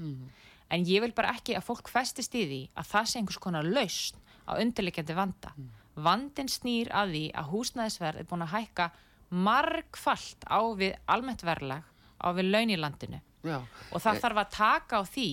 En 0.71 0.85
ég 0.85 1.03
vil 1.03 1.13
bara 1.17 1.33
ekki 1.35 1.57
að 1.57 1.67
fólk 1.67 1.89
festist 1.89 2.35
í 2.37 2.45
því 2.47 2.63
að 2.77 2.91
það 2.93 3.09
sé 3.11 3.19
einhvers 3.19 3.43
konar 3.43 3.65
lausn 3.67 4.19
á 4.49 4.53
undirleikjandi 4.61 5.17
vanda. 5.17 5.53
Vandin 5.99 6.49
snýr 6.49 6.91
að 6.95 7.15
því 7.15 7.25
að 7.35 7.49
húsnæðisverð 7.53 8.21
er 8.23 8.29
búin 8.31 8.45
að 8.47 8.55
hækka 8.55 8.91
margfalt 9.31 10.45
á 10.47 10.61
við 10.79 10.95
almennt 11.07 11.43
verðlag 11.43 11.83
á 12.23 12.29
við 12.37 12.53
laun 12.53 12.71
í 12.71 12.79
landinu. 12.79 13.21
Já. 13.47 13.63
og 13.95 14.03
það 14.03 14.17
þarf 14.19 14.39
að 14.43 14.49
taka 14.51 14.99
á 14.99 15.03
því 15.07 15.31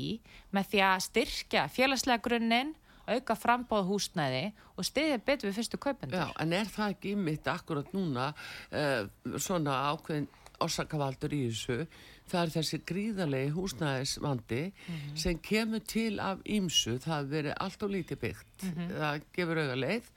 með 0.54 0.67
því 0.71 0.82
að 0.86 1.00
styrkja 1.08 1.63
félagslega 1.74 2.21
grunninn 2.21 2.76
auka 3.11 3.35
frambóð 3.37 3.91
húsnæði 3.91 4.47
og 4.75 4.87
stiðja 4.87 5.19
betur 5.25 5.51
við 5.51 5.59
fyrstu 5.59 5.79
kaupendur. 5.81 6.17
Já, 6.19 6.31
en 6.41 6.55
er 6.57 6.71
það 6.71 6.95
ekki 6.95 7.13
mitt 7.19 7.47
akkurat 7.51 7.93
núna 7.95 8.31
uh, 8.31 9.05
svona 9.37 9.77
ákveðin 9.91 10.27
orsakavaldur 10.63 11.33
í 11.35 11.45
þessu? 11.49 11.87
Það 12.25 12.41
er 12.41 12.51
þessi 12.55 12.77
gríðarlegi 12.89 13.49
húsnæðisvandi 13.53 14.61
sem 15.21 15.37
kemur 15.45 15.83
til 15.85 16.15
af 16.23 16.39
ímsu, 16.49 16.95
það 17.03 17.27
verið 17.35 17.57
allt 17.61 17.83
og 17.85 17.91
lítið 17.93 18.21
byggt, 18.23 18.63
það 18.95 19.27
gefur 19.35 19.61
auga 19.61 19.75
leið 19.77 20.07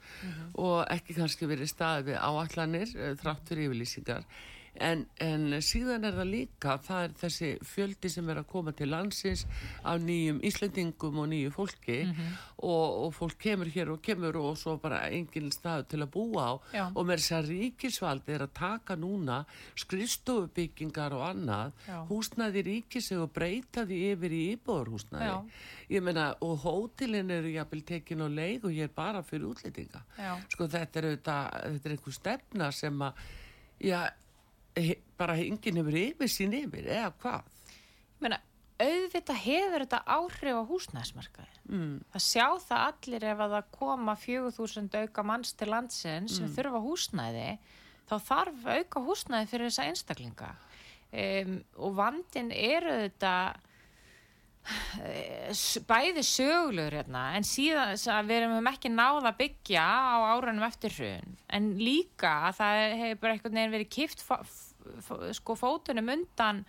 og 0.63 0.79
ekki 0.95 1.17
kannski 1.19 1.49
verið 1.51 1.69
staðið 1.69 2.09
við 2.09 2.23
áallanir 2.23 2.95
uh, 2.95 3.11
þrátt 3.19 3.51
fyrir 3.51 3.69
yfirlýsingar 3.69 4.25
En, 4.79 5.05
en 5.19 5.57
síðan 5.65 6.07
er 6.07 6.15
það 6.15 6.29
líka, 6.31 6.77
það 6.85 7.03
er 7.03 7.15
þessi 7.19 7.49
fjöldi 7.67 8.11
sem 8.11 8.29
er 8.31 8.41
að 8.41 8.49
koma 8.51 8.73
til 8.77 8.89
landsins 8.91 9.45
af 9.83 9.99
nýjum 10.03 10.39
Íslendingum 10.47 11.19
og 11.19 11.29
nýju 11.31 11.51
fólki 11.55 11.97
og, 12.07 12.87
og 13.05 13.13
fólk 13.15 13.37
kemur 13.43 13.71
hér 13.73 13.91
og 13.93 14.01
kemur 14.05 14.37
og 14.39 14.57
svo 14.59 14.77
bara 14.81 15.01
engin 15.11 15.51
stað 15.51 15.87
til 15.93 16.01
að 16.03 16.11
búa 16.15 16.45
á 16.45 16.53
Já. 16.75 16.85
og 16.93 17.07
með 17.07 17.21
þess 17.21 17.35
að 17.37 17.49
ríkisvaldi 17.53 18.35
er 18.35 18.45
að 18.45 18.55
taka 18.59 18.97
núna 18.99 19.41
skrifstofubyggingar 19.79 21.15
og 21.17 21.25
annað, 21.27 21.75
Já. 21.87 21.97
húsnæði 22.09 22.63
ríkiseg 22.69 23.23
og 23.23 23.33
breyta 23.35 23.85
því 23.87 23.99
yfir 24.13 24.35
í 24.35 24.41
íbúðarhúsnæði. 24.55 25.29
Já. 25.29 25.37
Ég 25.89 26.05
meina, 26.05 26.29
og 26.45 26.63
hótelin 26.63 27.31
eru 27.33 27.51
jafnvel 27.53 27.83
tekin 27.87 28.23
á 28.25 28.27
leik 28.29 28.65
og 28.67 28.75
hér 28.75 28.91
bara 28.95 29.23
fyrir 29.25 29.49
útlendinga. 29.49 30.03
Já. 30.17 30.33
Sko 30.53 30.67
þetta 30.69 31.01
er, 31.01 31.09
auðvitað, 31.09 31.59
þetta 31.73 31.89
er 31.89 31.95
einhver 31.95 32.17
stefna 32.17 32.71
sem 32.75 33.05
að, 33.07 33.23
já, 33.89 34.01
he, 34.77 34.99
bara 35.19 35.37
enginn 35.39 35.81
hefur 35.81 35.97
yfir 36.03 36.31
sín 36.31 36.53
yfir, 36.57 36.85
eða 36.85 37.13
hvað? 37.21 37.49
Ég 38.19 38.23
meina, 38.25 38.39
auðvitað 38.79 39.41
hefur 39.43 39.83
þetta 39.83 39.99
áhrif 40.15 40.59
á 40.59 40.63
húsnæðismarkaði 40.69 41.59
mm. 41.69 41.95
það 42.13 42.23
sjá 42.25 42.45
það 42.63 42.83
allir 42.85 43.25
ef 43.31 43.43
að 43.43 43.55
það 43.55 43.69
koma 43.75 44.15
4000 44.23 44.97
auka 45.01 45.25
manns 45.27 45.53
til 45.59 45.69
landsins 45.73 46.37
sem 46.37 46.51
þurfa 46.55 46.81
húsnæði 46.85 47.47
þá 48.09 48.15
þarf 48.29 48.69
auka 48.77 49.03
húsnæði 49.05 49.49
fyrir 49.51 49.69
þessa 49.69 49.87
einstaklinga 49.89 50.51
um, 50.53 51.57
og 51.85 51.97
vandin 51.99 52.53
eru 52.55 52.95
þetta 53.03 53.33
bæði 55.89 56.23
sögulegur 56.25 56.99
hérna 56.99 57.23
en 57.37 57.47
síðan 57.47 58.27
við 58.27 58.35
erum 58.41 58.69
ekki 58.69 58.91
náða 58.93 59.31
að 59.31 59.39
byggja 59.39 59.85
á 59.85 60.17
árunum 60.35 60.67
eftir 60.67 60.93
hrun. 60.97 61.37
En 61.49 61.71
líka 61.79 62.33
að 62.49 62.59
það 62.59 62.81
hefur 63.03 63.23
bara 63.23 63.37
einhvern 63.37 63.57
veginn 63.59 63.75
verið 63.77 63.95
kift 63.95 64.25
sko 65.37 65.55
fótunum 65.57 66.13
undan 66.13 66.63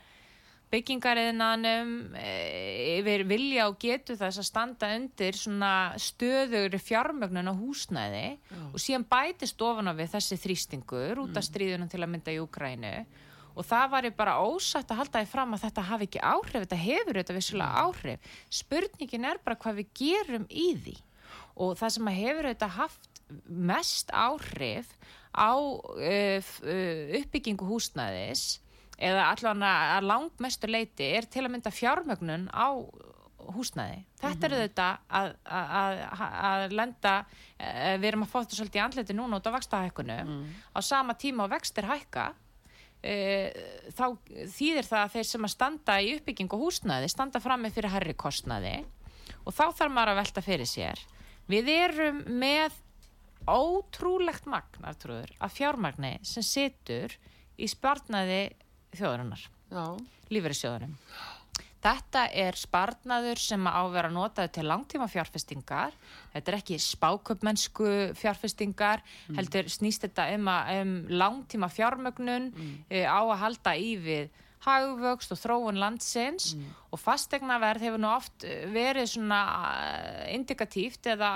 byggingariðnanum 0.70 1.94
yfir 2.14 3.24
vilja 3.26 3.66
og 3.66 3.78
getu 3.82 4.14
þess 4.18 4.38
að 4.38 4.46
standa 4.46 4.90
undir 4.94 5.38
svona 5.38 5.72
stöður 5.98 6.76
fjármögnun 6.78 7.50
á 7.50 7.54
húsnæði 7.58 8.26
og 8.70 8.78
síðan 8.78 9.08
bætist 9.10 9.64
ofan 9.66 9.90
á 9.90 9.94
við 9.98 10.12
þessi 10.14 10.38
þrýstingur 10.44 11.24
út 11.24 11.40
af 11.40 11.48
stríðunum 11.48 11.90
til 11.90 12.02
að 12.04 12.12
mynda 12.14 12.36
í 12.36 12.38
Ukrænu 12.44 12.94
og 13.54 13.66
það 13.66 13.86
var 13.92 14.08
ég 14.08 14.16
bara 14.18 14.38
ósætt 14.44 14.92
að 14.92 15.02
halda 15.02 15.22
því 15.22 15.30
fram 15.30 15.54
að 15.56 15.64
þetta 15.66 15.86
hafi 15.90 16.08
ekki 16.08 16.22
áhrif, 16.22 16.64
þetta 16.64 16.80
hefur 16.80 17.20
þetta 17.20 17.36
vissulega 17.36 17.84
áhrif. 17.84 18.34
Spurningin 18.60 19.28
er 19.30 19.40
bara 19.44 19.58
hvað 19.60 19.80
við 19.80 19.92
gerum 20.00 20.46
í 20.50 20.68
því. 20.78 20.96
Og 21.60 21.76
það 21.78 21.94
sem 21.96 22.10
hefur 22.14 22.50
þetta 22.50 22.70
haft 22.78 23.22
mest 23.46 24.10
áhrif 24.14 24.90
á 25.30 25.54
uh, 25.54 26.50
uppbyggingu 27.20 27.68
húsnæðis 27.68 28.60
eða 29.00 29.30
allavega 29.30 29.96
að 29.96 30.08
langt 30.10 30.42
mestu 30.42 30.68
leiti 30.68 31.06
er 31.16 31.28
til 31.30 31.46
að 31.46 31.54
mynda 31.54 31.72
fjármögnun 31.72 32.48
á 32.50 32.74
húsnæði. 33.50 34.02
Þetta 34.20 34.46
er 34.46 34.56
þetta 34.66 34.88
að, 35.16 35.30
að, 35.48 36.00
að, 36.20 36.64
lenda, 36.76 37.14
uh, 37.56 37.94
við 38.02 38.10
erum 38.10 38.26
að 38.26 38.34
þetta 38.34 38.58
svolítið 38.58 38.80
í 38.80 38.84
andleti 38.84 39.16
núna 39.16 39.40
út 39.40 39.48
á 39.48 39.56
vakstahækkunu, 39.56 40.18
á 40.76 40.78
sama 40.84 41.16
tíma 41.18 41.46
og 41.46 41.54
vextir 41.54 41.88
hækka 41.88 42.30
þá 43.00 44.04
þýðir 44.52 44.86
það 44.86 45.00
að 45.00 45.12
þeir 45.14 45.28
sem 45.30 45.46
að 45.46 45.54
standa 45.54 45.96
í 46.04 46.12
uppbygging 46.18 46.52
og 46.52 46.66
húsnæði 46.66 47.08
standa 47.08 47.40
frammi 47.40 47.70
fyrir 47.72 47.94
herri 47.94 48.14
kostnaði 48.18 48.74
og 49.46 49.54
þá 49.56 49.64
þarf 49.78 49.94
maður 49.94 50.12
að 50.12 50.20
velta 50.20 50.44
fyrir 50.44 50.68
sér. 50.68 51.00
Við 51.50 51.70
erum 51.72 52.20
með 52.42 52.76
ótrúlegt 53.48 54.46
magnar 54.50 54.98
trúður 55.00 55.32
af 55.40 55.56
fjármagni 55.56 56.18
sem 56.28 56.44
situr 56.44 57.16
í 57.56 57.68
sparnaði 57.70 58.50
þjóðurinnar 58.96 59.46
lífeyrissjóðunum 60.30 60.96
Þetta 61.80 62.26
er 62.36 62.58
sparnaður 62.60 63.40
sem 63.40 63.64
á 63.64 63.80
að 63.80 63.94
vera 63.94 64.10
notaði 64.12 64.52
til 64.58 64.66
langtíma 64.68 65.08
fjárfestingar. 65.08 65.96
Þetta 66.34 66.52
er 66.52 66.58
ekki 66.58 66.76
spáköpmennsku 66.84 67.88
fjárfestingar, 68.20 69.00
mm. 69.00 69.40
heldur 69.40 69.72
snýst 69.72 70.04
þetta 70.04 70.28
um, 70.36 70.52
að, 70.52 70.70
um 70.82 70.94
langtíma 71.22 71.70
fjármögnun 71.72 72.52
mm. 72.52 72.70
uh, 72.90 73.06
á 73.08 73.20
að 73.22 73.40
halda 73.46 73.76
í 73.80 73.90
við 74.04 74.30
hagvöxt 74.60 75.32
og 75.32 75.38
þróun 75.40 75.78
landsins 75.80 76.50
mm. 76.52 76.72
og 76.92 77.00
fastegnaverð 77.00 77.86
hefur 77.86 78.02
nú 78.02 78.10
oft 78.12 78.44
verið 78.74 79.06
svona 79.14 79.38
indikatíft 80.28 81.08
eða 81.14 81.30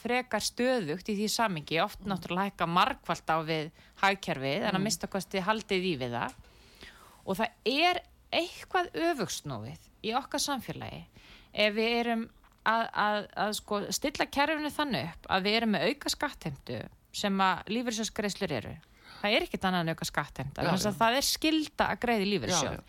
frekar 0.00 0.42
stöðugt 0.42 1.12
í 1.12 1.14
því 1.20 1.28
samingi, 1.30 1.78
oft 1.84 2.02
náttúrulega 2.02 2.50
hækka 2.50 2.66
markvallt 2.66 3.30
á 3.30 3.38
við 3.46 3.70
hagkerfið 4.02 4.66
en 4.66 4.80
að 4.80 4.84
mista 4.88 5.10
kosti 5.10 5.44
haldið 5.46 5.86
í 5.92 5.94
við 6.02 6.18
það 6.18 6.34
og 7.24 7.38
það 7.38 7.70
er 7.70 8.02
eitthvað 8.40 8.90
öfugsnúið 9.10 9.88
í 10.04 10.14
okkar 10.18 10.42
samfélagi 10.42 11.02
ef 11.54 11.74
við 11.76 11.96
erum 12.00 12.24
að, 12.64 12.84
að, 13.04 13.18
að 13.44 13.52
sko, 13.60 13.80
stilla 13.94 14.26
kerfinu 14.32 14.70
þannig 14.72 15.10
upp 15.12 15.28
að 15.36 15.46
við 15.48 15.58
erum 15.60 15.74
með 15.76 15.88
auka 15.90 16.12
skattheimtu 16.14 16.78
sem 17.14 17.40
að 17.44 17.68
lífyrirsjóðsgreislur 17.74 18.54
eru. 18.56 18.72
Það 19.20 19.34
er 19.36 19.44
ekkit 19.46 19.66
annað 19.68 19.84
en 19.84 19.94
auka 19.94 20.08
skattheimta 20.08 20.64
þannig 20.64 20.88
að 20.90 20.96
það 21.02 21.18
er 21.18 21.26
skilda 21.28 21.90
að 21.92 22.00
greiði 22.04 22.24
Já, 22.24 22.30
lífyrirsjóð 22.32 22.80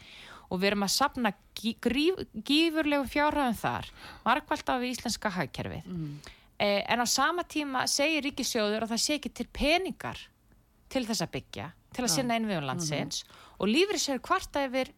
og 0.46 0.62
við 0.62 0.68
erum 0.70 0.86
að 0.86 0.94
sapna 0.94 1.32
gí- 1.58 1.76
gríf, 1.82 2.20
gífurlegum 2.46 3.08
fjárhæðum 3.10 3.56
þar 3.60 3.88
markvælt 4.26 4.70
af 4.70 4.84
íslenska 4.86 5.32
hagkerfið. 5.34 5.88
Mm. 5.90 6.20
eh, 6.60 6.84
en 6.88 7.02
á 7.02 7.06
sama 7.10 7.44
tíma 7.44 7.86
segir 7.90 8.24
ríkisjóður 8.28 8.86
að 8.86 8.94
það 8.94 9.02
sé 9.06 9.18
ekki 9.20 9.34
til 9.34 9.48
peningar 9.52 10.20
til 10.90 11.06
þess 11.08 11.26
að 11.26 11.34
byggja 11.38 11.72
til 11.96 12.06
að 12.06 12.12
sinna 12.14 12.38
innviðum 12.40 12.68
landsins 12.70 13.24
og 13.56 13.70
lífriðsjóður 13.72 14.22
kvarta 14.28 14.66
yfir 14.68 14.92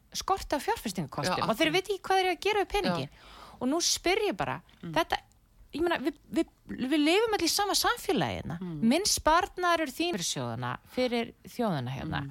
fjárfestingakostum 0.65 1.43
Já, 1.43 1.47
og 1.47 1.57
þeir 1.59 1.73
veit 1.75 1.83
ekki 1.85 2.01
hvað 2.07 2.21
þeir 2.21 2.27
eru 2.27 2.35
að 2.35 2.45
gera 2.47 2.63
við 2.63 2.69
peningin 2.75 3.17
og 3.57 3.71
nú 3.71 3.81
spyr 3.85 4.23
ég 4.27 4.37
bara 4.37 4.59
þetta, 4.81 5.19
ég 5.75 5.83
meina, 5.85 5.97
við, 6.01 6.17
við, 6.39 6.51
við 6.93 6.99
lifum 7.03 7.37
allir 7.37 7.49
í 7.49 7.53
sama 7.53 7.75
samfélagina 7.77 8.57
minn 8.61 9.05
sparnar 9.09 9.83
eru 9.85 9.93
þín 9.93 10.17
sjóðana 10.25 10.75
fyrir 10.93 11.33
þjóðana 11.45 11.93
hérna 11.93 12.23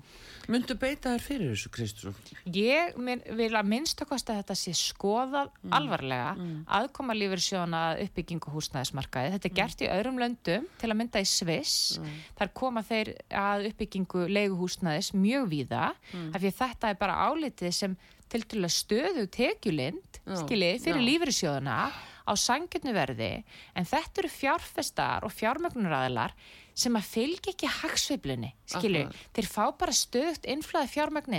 Myndu 0.53 0.76
beita 0.78 1.12
þér 1.14 1.22
fyrir 1.24 1.53
þessu, 1.53 1.70
Kristrún? 1.74 2.16
Ég 2.55 2.94
vil 3.38 3.49
að 3.59 3.70
minnstakost 3.70 4.30
að 4.30 4.40
þetta 4.40 4.57
sé 4.61 4.74
skoðað 4.78 5.53
alvarlega 5.74 6.34
aðkoma 6.78 7.16
lífyrsjóna 7.18 7.82
að 7.90 8.03
uppbyggingu 8.07 8.53
húsnæðismarkaði. 8.55 9.32
Þetta 9.36 9.51
er 9.51 9.57
gert 9.61 9.84
í 9.84 9.90
öðrum 9.90 10.20
löndum 10.22 10.68
til 10.80 10.90
að 10.90 10.99
mynda 11.03 11.22
í 11.22 11.30
Sviss. 11.30 12.01
Þar 12.38 12.53
koma 12.62 12.84
þeir 12.86 13.14
að 13.34 13.70
uppbyggingu 13.72 14.26
leiguhúsnæðis 14.30 15.12
mjög 15.18 15.49
víða 15.55 15.88
að 16.30 16.51
þetta 16.51 16.92
er 16.92 17.01
bara 17.01 17.18
álitið 17.30 17.74
sem 17.74 17.99
til 18.32 18.42
til 18.42 18.64
að 18.66 18.74
stöðu 18.74 19.24
tekjulind 19.30 20.20
Já, 20.26 20.36
skiljið 20.42 20.80
fyrir 20.82 21.03
já. 21.03 21.07
lífyrsjóðana 21.11 21.78
á 22.26 22.32
sangjötnu 22.34 22.94
verði 22.97 23.32
en 23.78 23.86
þetta 23.86 24.22
eru 24.22 24.30
fjárfestar 24.34 25.26
og 25.26 25.34
fjármögnuræðilar 25.34 26.34
sem 26.76 26.98
að 26.98 27.06
fylgja 27.08 27.54
ekki 27.54 27.70
hagsveiflunni, 27.72 28.50
skilju, 28.68 29.06
þeir 29.36 29.48
fá 29.48 29.62
bara 29.80 29.94
stöðugt 29.96 30.44
innflæði 30.52 30.90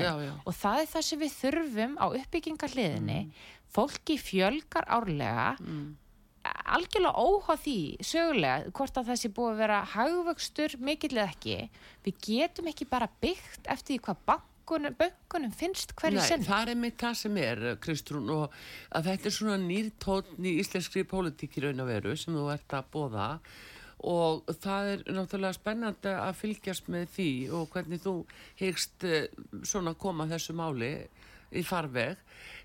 já. 0.02 0.34
og 0.42 0.58
það 0.58 0.82
er 0.82 0.90
það 0.96 1.06
sem 1.10 1.22
við 1.22 1.36
þurfum 1.38 1.94
á 2.02 2.06
uppbyggingarliðinni 2.08 3.20
fólki 3.74 4.18
fjölgar 4.22 4.88
árlega. 4.90 5.54
Algjörlega 6.48 7.20
óháð 7.20 7.64
því 7.66 7.80
sögulega 8.08 8.74
hvort 8.76 9.00
að 9.00 9.10
það 9.12 9.22
sé 9.22 9.32
búið 9.36 9.50
að 9.52 9.62
vera 9.62 9.80
hagvöxtur 9.94 10.76
mikill 10.80 11.18
eða 11.18 11.32
ekki. 11.34 11.58
Við 12.06 12.22
getum 12.24 12.70
ekki 12.72 12.88
bara 12.90 13.10
byggt 13.22 13.68
eftir 13.68 13.98
því 13.98 14.00
hvað 14.06 14.22
bankunum, 14.32 14.96
bankunum 15.00 15.56
finnst 15.56 15.92
hverju 16.00 16.24
sinn 16.24 16.48
það 16.48 16.72
er 16.74 16.80
mitt 16.80 17.00
það 17.04 17.18
sem 17.22 17.40
er, 17.44 17.64
Kristrún, 17.84 18.32
og 18.32 18.56
að 18.96 19.12
þetta 19.12 19.30
er 19.30 19.38
svona 19.38 19.58
nýr 19.64 19.92
tónn 20.00 20.48
í 20.48 20.58
íslenskri 20.64 21.04
pólitík 21.08 21.60
í 21.60 21.68
raun 21.68 21.84
og 21.84 21.92
veru 21.92 22.16
sem 22.20 22.36
þú 22.36 22.48
ert 22.56 22.80
að 22.80 22.90
bóða 22.96 23.28
og 24.06 24.44
það 24.62 24.90
er 24.92 25.04
náttúrulega 25.10 25.58
spennandi 25.58 26.12
að 26.14 26.36
fylgjast 26.38 26.90
með 26.94 27.08
því 27.16 27.30
og 27.58 27.72
hvernig 27.74 28.04
þú 28.04 28.14
hegst 28.60 29.06
svona 29.66 29.96
koma 29.98 30.28
þessu 30.30 30.54
máli 30.58 30.92
í 31.56 31.64
farveg 31.64 32.18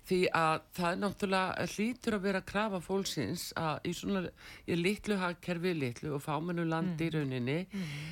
því 0.03 0.17
að 0.35 0.63
það 0.75 0.89
er 0.89 0.97
náttúrulega 0.99 1.65
hlýtur 1.73 2.15
að 2.17 2.25
vera 2.25 2.39
að 2.41 2.47
krafa 2.49 2.79
fólksins 2.83 3.43
að 3.59 3.87
í 3.87 3.93
svona 3.95 4.23
í 4.67 4.75
litlu 4.75 5.15
hagkerfi 5.21 5.73
litlu 5.77 6.11
og 6.17 6.23
fámennu 6.25 6.65
landi 6.67 7.07
í 7.07 7.13
rauninni 7.13 7.57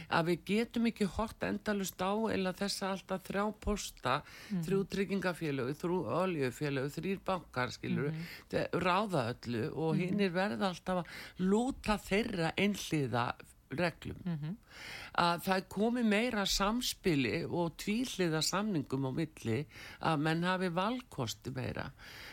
að 0.08 0.32
við 0.32 0.46
getum 0.52 0.88
ekki 0.88 1.10
hort 1.18 1.44
endalust 1.44 2.00
á 2.00 2.12
eða 2.32 2.56
þessa 2.62 2.94
alltaf 2.94 3.28
þrjá 3.28 3.44
posta 3.66 4.16
þrjú 4.64 4.82
tryggingafélög, 4.96 5.76
þrjú 5.82 6.00
oljufélög 6.22 6.92
þrýr 6.96 7.24
bankar 7.28 7.76
skilur 7.76 8.16
ráða 8.80 9.28
öllu 9.36 9.68
og 9.76 10.00
hinn 10.00 10.24
er 10.24 10.36
verða 10.36 10.72
alltaf 10.72 11.04
að 11.04 11.48
lúta 11.52 12.00
þeirra 12.00 12.54
einhliða 12.56 13.34
reglum. 13.78 14.58
Að 15.22 15.42
það 15.46 15.56
er 15.58 15.66
komið 15.72 16.06
meira 16.12 16.44
samspili 16.48 17.42
og 17.46 17.74
tvíhliða 17.82 18.42
samningum 18.44 19.08
á 19.08 19.12
milli 19.12 19.58
að 20.08 20.22
menn 20.28 20.44
hafi 20.48 20.70
valkosti 20.76 21.52
meira. 21.56 21.90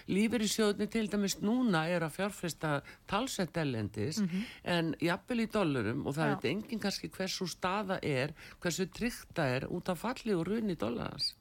Lífeyrissjóðni 0.09 0.86
til 0.91 1.09
dæmis 1.12 1.39
núna 1.45 1.82
er 1.91 2.07
að 2.07 2.14
fjárfesta 2.16 2.70
talsett 3.11 3.57
ellendis 3.61 4.20
en 4.64 4.95
jafnvel 5.05 5.43
í 5.45 5.49
dollurum 5.53 6.07
og 6.09 6.16
það 6.16 6.32
veit 6.36 6.47
enginn 6.53 6.80
kannski 6.80 7.11
hversu 7.12 7.49
staða 7.51 7.99
er 8.03 8.32
hversu 8.62 8.86
tryggt 8.89 9.34
það 9.36 9.57
er 9.59 9.68
út 9.68 9.91
af 9.93 9.99
falli 10.05 10.34
og 10.34 10.47
runni 10.49 10.78
dollarans. 10.80 11.34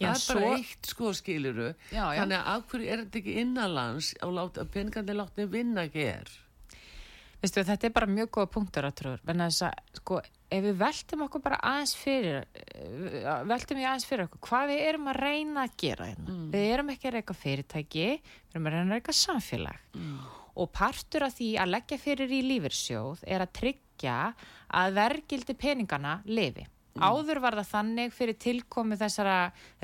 Já, 0.00 0.10
það 0.10 0.16
er 0.16 0.34
bara 0.34 0.46
svo- 0.46 0.54
eitt. 0.58 0.86
sko 0.90 1.12
skiluru 1.14 1.68
Já, 1.92 2.02
já. 2.14 2.18
þannig 2.18 2.38
að 2.40 2.48
af 2.56 2.64
hverju 2.72 2.88
er 2.90 3.02
þetta 3.04 3.18
ekki 3.20 3.34
innanlands 3.44 4.08
láta, 4.22 4.64
peningandi 4.64 5.14
látni 5.14 5.44
vinna 5.52 5.84
hér 5.86 6.32
Veistu, 7.44 7.60
þetta 7.60 7.88
er 7.88 7.92
bara 7.92 8.08
mjög 8.08 8.30
góða 8.32 8.48
punktur 8.54 8.86
að 8.88 8.94
trúður, 9.00 9.22
en 9.28 9.42
þess 9.44 9.64
að 9.66 9.98
sko, 9.98 10.20
ef 10.56 10.62
við 10.64 10.78
veltum 10.80 11.24
okkur 11.26 11.42
bara 11.44 11.58
aðeins 11.68 11.92
fyrir 12.00 12.38
eh, 12.40 13.26
veltum 13.50 13.80
við 13.80 13.88
aðeins 13.90 14.06
fyrir 14.08 14.28
okkur 14.28 14.40
hvað 14.48 14.70
við 14.70 14.84
erum 14.88 15.10
að 15.12 15.18
reyna 15.20 15.64
að 15.66 15.74
gera 15.82 16.06
hérna. 16.08 16.36
við 16.54 16.68
erum 16.70 16.92
ekki 16.94 17.10
að 17.10 17.16
reyka 17.18 17.36
fyrirtæki 17.36 18.06
við 18.14 18.54
erum 18.56 18.68
að 18.70 18.76
reyna 18.76 18.86
að 18.86 18.94
reyka 18.96 19.16
samfélag. 19.20 19.82
Og 20.54 20.70
partur 20.70 21.26
af 21.26 21.34
því 21.34 21.48
að 21.58 21.72
leggja 21.74 21.98
fyrir 21.98 22.32
í 22.32 22.44
lífyrsjóð 22.46 23.26
er 23.26 23.42
að 23.44 23.52
tryggja 23.58 24.18
að 24.80 24.96
vergildi 25.00 25.56
peningana 25.58 26.20
lifi. 26.30 26.64
Áður 26.94 27.40
var 27.42 27.56
það 27.58 27.70
þannig 27.72 28.12
fyrir 28.14 28.36
tilkomi 28.38 28.96
þessara 28.96 29.38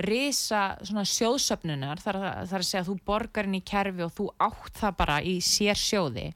risa 0.06 0.61
svona 0.78 1.02
sjóðsöfnunar 1.11 1.98
þar, 1.98 2.18
þar 2.46 2.62
að 2.62 2.68
segja 2.68 2.84
að 2.84 2.90
þú 2.92 2.94
borgar 3.11 3.48
inn 3.48 3.58
í 3.58 3.62
kerfi 3.66 4.04
og 4.06 4.12
þú 4.14 4.28
átt 4.46 4.78
það 4.78 4.96
bara 5.00 5.16
í 5.26 5.34
sér 5.42 5.80
sjóði 5.80 6.28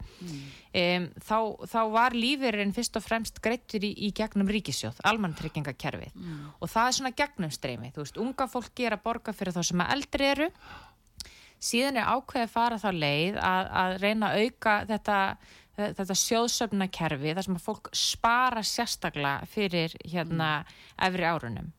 um, 0.75 1.07
þá, 1.23 1.39
þá 1.71 1.81
var 1.93 2.17
lífeyririnn 2.17 2.75
fyrst 2.77 2.99
og 2.99 3.05
fremst 3.05 3.41
greittur 3.45 3.85
í, 3.87 3.93
í 4.07 4.11
gegnum 4.17 4.51
ríkisjóð, 4.51 5.01
almanntryggingakerfið 5.07 6.17
og 6.61 6.71
það 6.71 6.89
er 6.89 6.97
svona 6.99 7.15
gegnum 7.17 7.55
streymi, 7.55 7.93
þú 7.95 8.05
veist, 8.05 8.21
unga 8.21 8.49
fólki 8.51 8.89
er 8.89 8.97
að 8.99 9.05
borga 9.07 9.33
fyrir 9.37 9.55
þá 9.57 9.63
sem 9.71 9.85
að 9.85 9.93
eldri 9.97 10.31
eru. 10.31 10.49
Síðan 11.65 11.97
er 11.97 12.11
ákveðið 12.13 12.47
að 12.47 12.53
fara 12.53 12.79
þá 12.83 12.91
leið 12.93 13.37
að, 13.41 13.69
að 13.83 13.99
reyna 14.03 14.31
að 14.31 14.41
auka 14.45 14.73
þetta, 14.91 15.19
þetta 15.79 16.17
sjóðsöfnakerfi 16.21 17.35
þar 17.35 17.47
sem 17.47 17.59
að 17.59 17.65
fólk 17.65 17.91
spara 17.97 18.63
sérstaklega 18.63 19.49
fyrir 19.49 19.95
hérna 20.05 20.51
efri 21.01 21.25
árunum. 21.25 21.71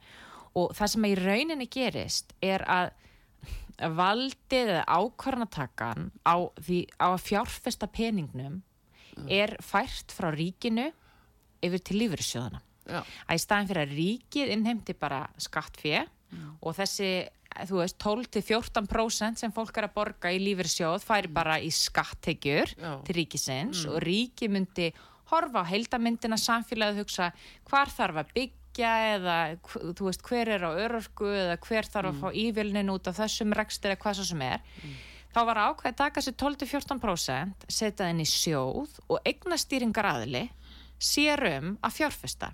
Og 0.55 0.71
það 0.73 0.93
sem 0.93 1.05
í 1.05 1.15
rauninni 1.19 1.67
gerist 1.69 2.31
er 2.41 2.63
að 2.65 2.93
valdið 3.75 4.71
eða 4.71 4.85
ákvarnatakan 4.87 6.11
á, 6.23 6.47
á 6.47 7.07
að 7.11 7.23
fjárfesta 7.25 7.89
peningnum 7.91 8.61
er 9.29 9.55
fært 9.63 10.11
frá 10.11 10.29
ríkinu 10.35 10.91
yfir 11.65 11.81
til 11.83 11.99
lífyrsjóðana 12.03 12.61
að 13.27 13.35
í 13.35 13.41
staðin 13.41 13.67
fyrir 13.71 13.81
að 13.87 13.95
ríkið 13.97 14.51
innheimti 14.53 14.93
bara 14.93 15.23
skattfé 15.41 16.05
og 16.61 16.75
þessi 16.77 17.07
þú 17.65 17.77
veist 17.79 17.97
12-14% 18.03 19.39
sem 19.39 19.51
fólk 19.55 19.77
er 19.79 19.87
að 19.87 19.93
borga 19.95 20.31
í 20.35 20.41
lífyrsjóð 20.43 21.01
færi 21.07 21.29
bara 21.31 21.55
í 21.63 21.71
skattegjur 21.71 22.75
til 23.07 23.15
ríkisins 23.15 23.85
og 23.87 24.01
ríki 24.03 24.49
myndi 24.51 24.91
horfa 25.31 25.63
á 25.63 25.69
heildamyndina 25.71 26.37
samfélagið 26.37 26.99
hugsa 27.01 27.31
hvar 27.69 27.89
þarf 27.89 28.19
að 28.21 28.33
byggja 28.35 28.91
eða 29.15 29.37
þú 29.95 30.05
veist 30.09 30.21
hver 30.27 30.51
er 30.57 30.67
á 30.67 30.71
örorku 30.75 31.31
eða 31.31 31.57
hver 31.63 31.87
þarf 31.89 32.11
að 32.11 32.19
fá 32.21 32.27
ívilnin 32.43 32.91
út 32.91 33.07
af 33.07 33.17
þessum 33.23 33.55
rekstur 33.55 33.95
eða 33.95 34.01
hvað 34.03 34.19
svo 34.19 34.25
sem 34.33 34.41
er 34.45 34.59
þá 35.35 35.41
var 35.49 35.59
ákveð 35.67 35.91
að 35.91 35.97
taka 35.99 36.21
sér 36.23 36.35
12-14% 36.39 37.65
setja 37.67 38.07
í 38.07 38.27
sjóð 38.29 38.93
og 39.11 39.17
eignastýringar 39.27 40.07
aðili 40.13 40.45
sér 40.95 41.43
um 41.49 41.73
að 41.83 41.97
fjárfesta. 41.97 42.53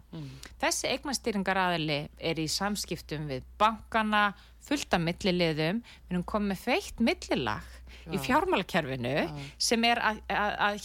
Þessi 0.61 0.89
eignastýringar 0.89 1.59
aðili 1.61 1.99
er 2.17 2.41
í 2.41 2.47
samskiptum 2.49 3.27
við 3.29 3.45
bankana, 3.61 4.32
fullt 4.65 4.97
af 4.97 5.03
milliliðum, 5.03 5.84
við 6.07 6.15
erum 6.15 6.25
komið 6.25 6.63
feitt 6.63 7.03
millilag 7.05 7.80
í 8.09 8.19
fjármálakerfinu 8.21 9.15
sem 9.61 9.85
er 9.87 10.01
að, 10.01 10.21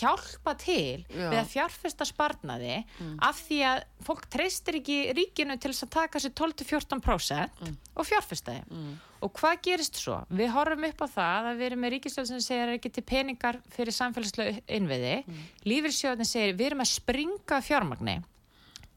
hjálpa 0.01 0.57
til 0.61 1.05
Já. 1.09 1.29
við 1.33 1.39
að 1.41 1.51
fjárfesta 1.53 2.07
sparnaði 2.09 2.79
af 3.25 3.41
því 3.47 3.61
að 3.71 3.83
fólk 4.07 4.29
treystir 4.33 4.81
ekki 4.81 4.99
ríkinu 5.17 5.57
til 5.61 5.73
þess 5.73 5.87
að 5.87 5.95
taka 5.97 6.23
sér 6.23 6.35
12-14% 6.37 7.71
og 7.97 8.09
fjárfesta 8.09 8.59
þeim. 8.59 8.97
Og 9.25 9.33
hvað 9.39 9.63
gerist 9.65 9.97
svo? 9.99 10.19
Við 10.29 10.53
horfum 10.53 10.85
upp 10.91 11.03
á 11.03 11.09
það 11.09 11.49
að 11.51 11.59
við 11.59 11.67
erum 11.71 11.83
með 11.83 11.93
ríkistöð 11.97 12.29
sem 12.29 12.43
segir 12.45 12.75
ekki 12.75 12.93
til 12.93 13.05
peningar 13.07 13.59
fyrir 13.73 13.97
samfélagslega 13.97 14.61
innviði. 14.77 15.15
Mm. 15.25 15.41
Lífyrsjóðin 15.73 16.29
segir 16.29 16.55
við 16.59 16.69
erum 16.71 16.85
að 16.85 16.93
springa 16.93 17.61
fjármagni. 17.65 18.19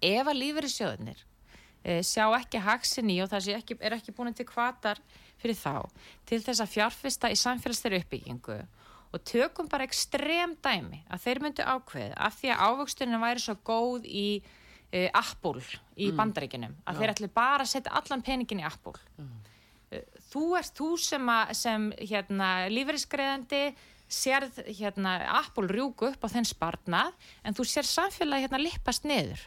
Ef 0.03 0.28
að 0.28 0.39
lífyrsjóðinir 0.41 1.24
e, 1.84 1.99
sjá 2.05 2.26
ekki 2.38 2.61
haksin 2.63 3.11
í 3.13 3.20
og 3.24 3.32
það 3.32 3.51
ekki, 3.57 3.80
er 3.80 3.95
ekki 3.97 4.15
búin 4.15 4.36
til 4.36 4.47
kvatar 4.49 4.99
fyrir 5.40 5.58
þá 5.58 5.90
til 6.30 6.42
þess 6.46 6.64
að 6.64 6.74
fjárfesta 6.76 7.32
í 7.32 7.40
samfélagslega 7.40 8.04
uppbyggingu. 8.04 8.60
Og 9.10 9.24
tökum 9.26 9.70
bara 9.72 9.88
ekstrem 9.90 10.56
dæmi 10.62 11.02
að 11.10 11.24
þeir 11.26 11.44
myndu 11.44 11.66
ákveð 11.66 12.12
af 12.14 12.36
því 12.38 12.52
að 12.54 12.66
ávöxturinn 12.68 13.24
væri 13.24 13.42
svo 13.42 13.56
góð 13.66 14.06
í 14.06 14.28
e, 14.92 15.08
Apple 15.10 15.64
í 15.98 16.12
bandaríkinum 16.14 16.76
að 16.86 17.02
þeir 17.02 17.14
ætli 17.16 17.30
bara 17.34 17.66
að 17.66 17.72
setja 17.74 17.96
allan 17.98 18.26
peningin 18.26 18.62
í 18.62 18.68
Apple. 18.70 19.00
Þú 20.30 20.44
ert 20.60 20.76
þú 20.78 20.92
sem, 21.02 21.32
að, 21.34 21.54
sem 21.58 21.88
hérna, 21.98 22.50
lífeyrisgreðandi 22.70 23.64
sérð 24.10 24.60
hérna 24.68 25.16
Apple 25.40 25.70
rjúku 25.70 26.10
upp 26.10 26.26
á 26.26 26.34
þenn 26.34 26.48
sparnað 26.50 27.16
en 27.46 27.58
þú 27.58 27.66
sér 27.66 27.90
samfélagi 27.90 28.46
hérna 28.48 28.62
lippast 28.62 29.06
niður. 29.10 29.42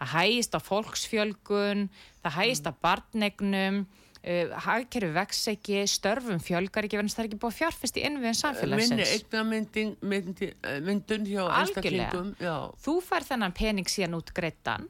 Það 0.00 0.12
hægist 0.16 0.56
á 0.56 0.60
fólksfjölgun, 0.60 1.86
það 2.24 2.36
hægist 2.38 2.68
á 2.68 2.72
barnegnum, 2.82 3.84
uh, 4.22 4.54
hagkerfi 4.66 5.12
vex 5.16 5.42
ekki, 5.52 5.82
störfum 5.90 6.40
fjölgar 6.42 6.86
ekki, 6.86 6.98
verðan 7.00 7.12
það 7.14 7.24
er 7.24 7.28
ekki 7.30 7.40
búið 7.42 7.52
að 7.52 7.58
fjárfest 7.60 7.96
í 7.98 8.04
innviðin 8.06 8.22
minni 8.22 8.40
samfélagsins. 8.42 9.14
eignamyndin 9.18 9.94
myndi, 10.00 10.50
eh, 10.62 10.80
myndun 10.80 11.26
hjá 11.26 11.42
Algjörlega. 11.46 11.62
einstaklingum 11.62 12.34
já, 12.40 12.56
Þú 12.84 12.96
fær 13.02 13.28
þennan 13.30 13.54
pening 13.54 13.86
síðan 13.90 14.18
út 14.20 14.32
greittan 14.34 14.88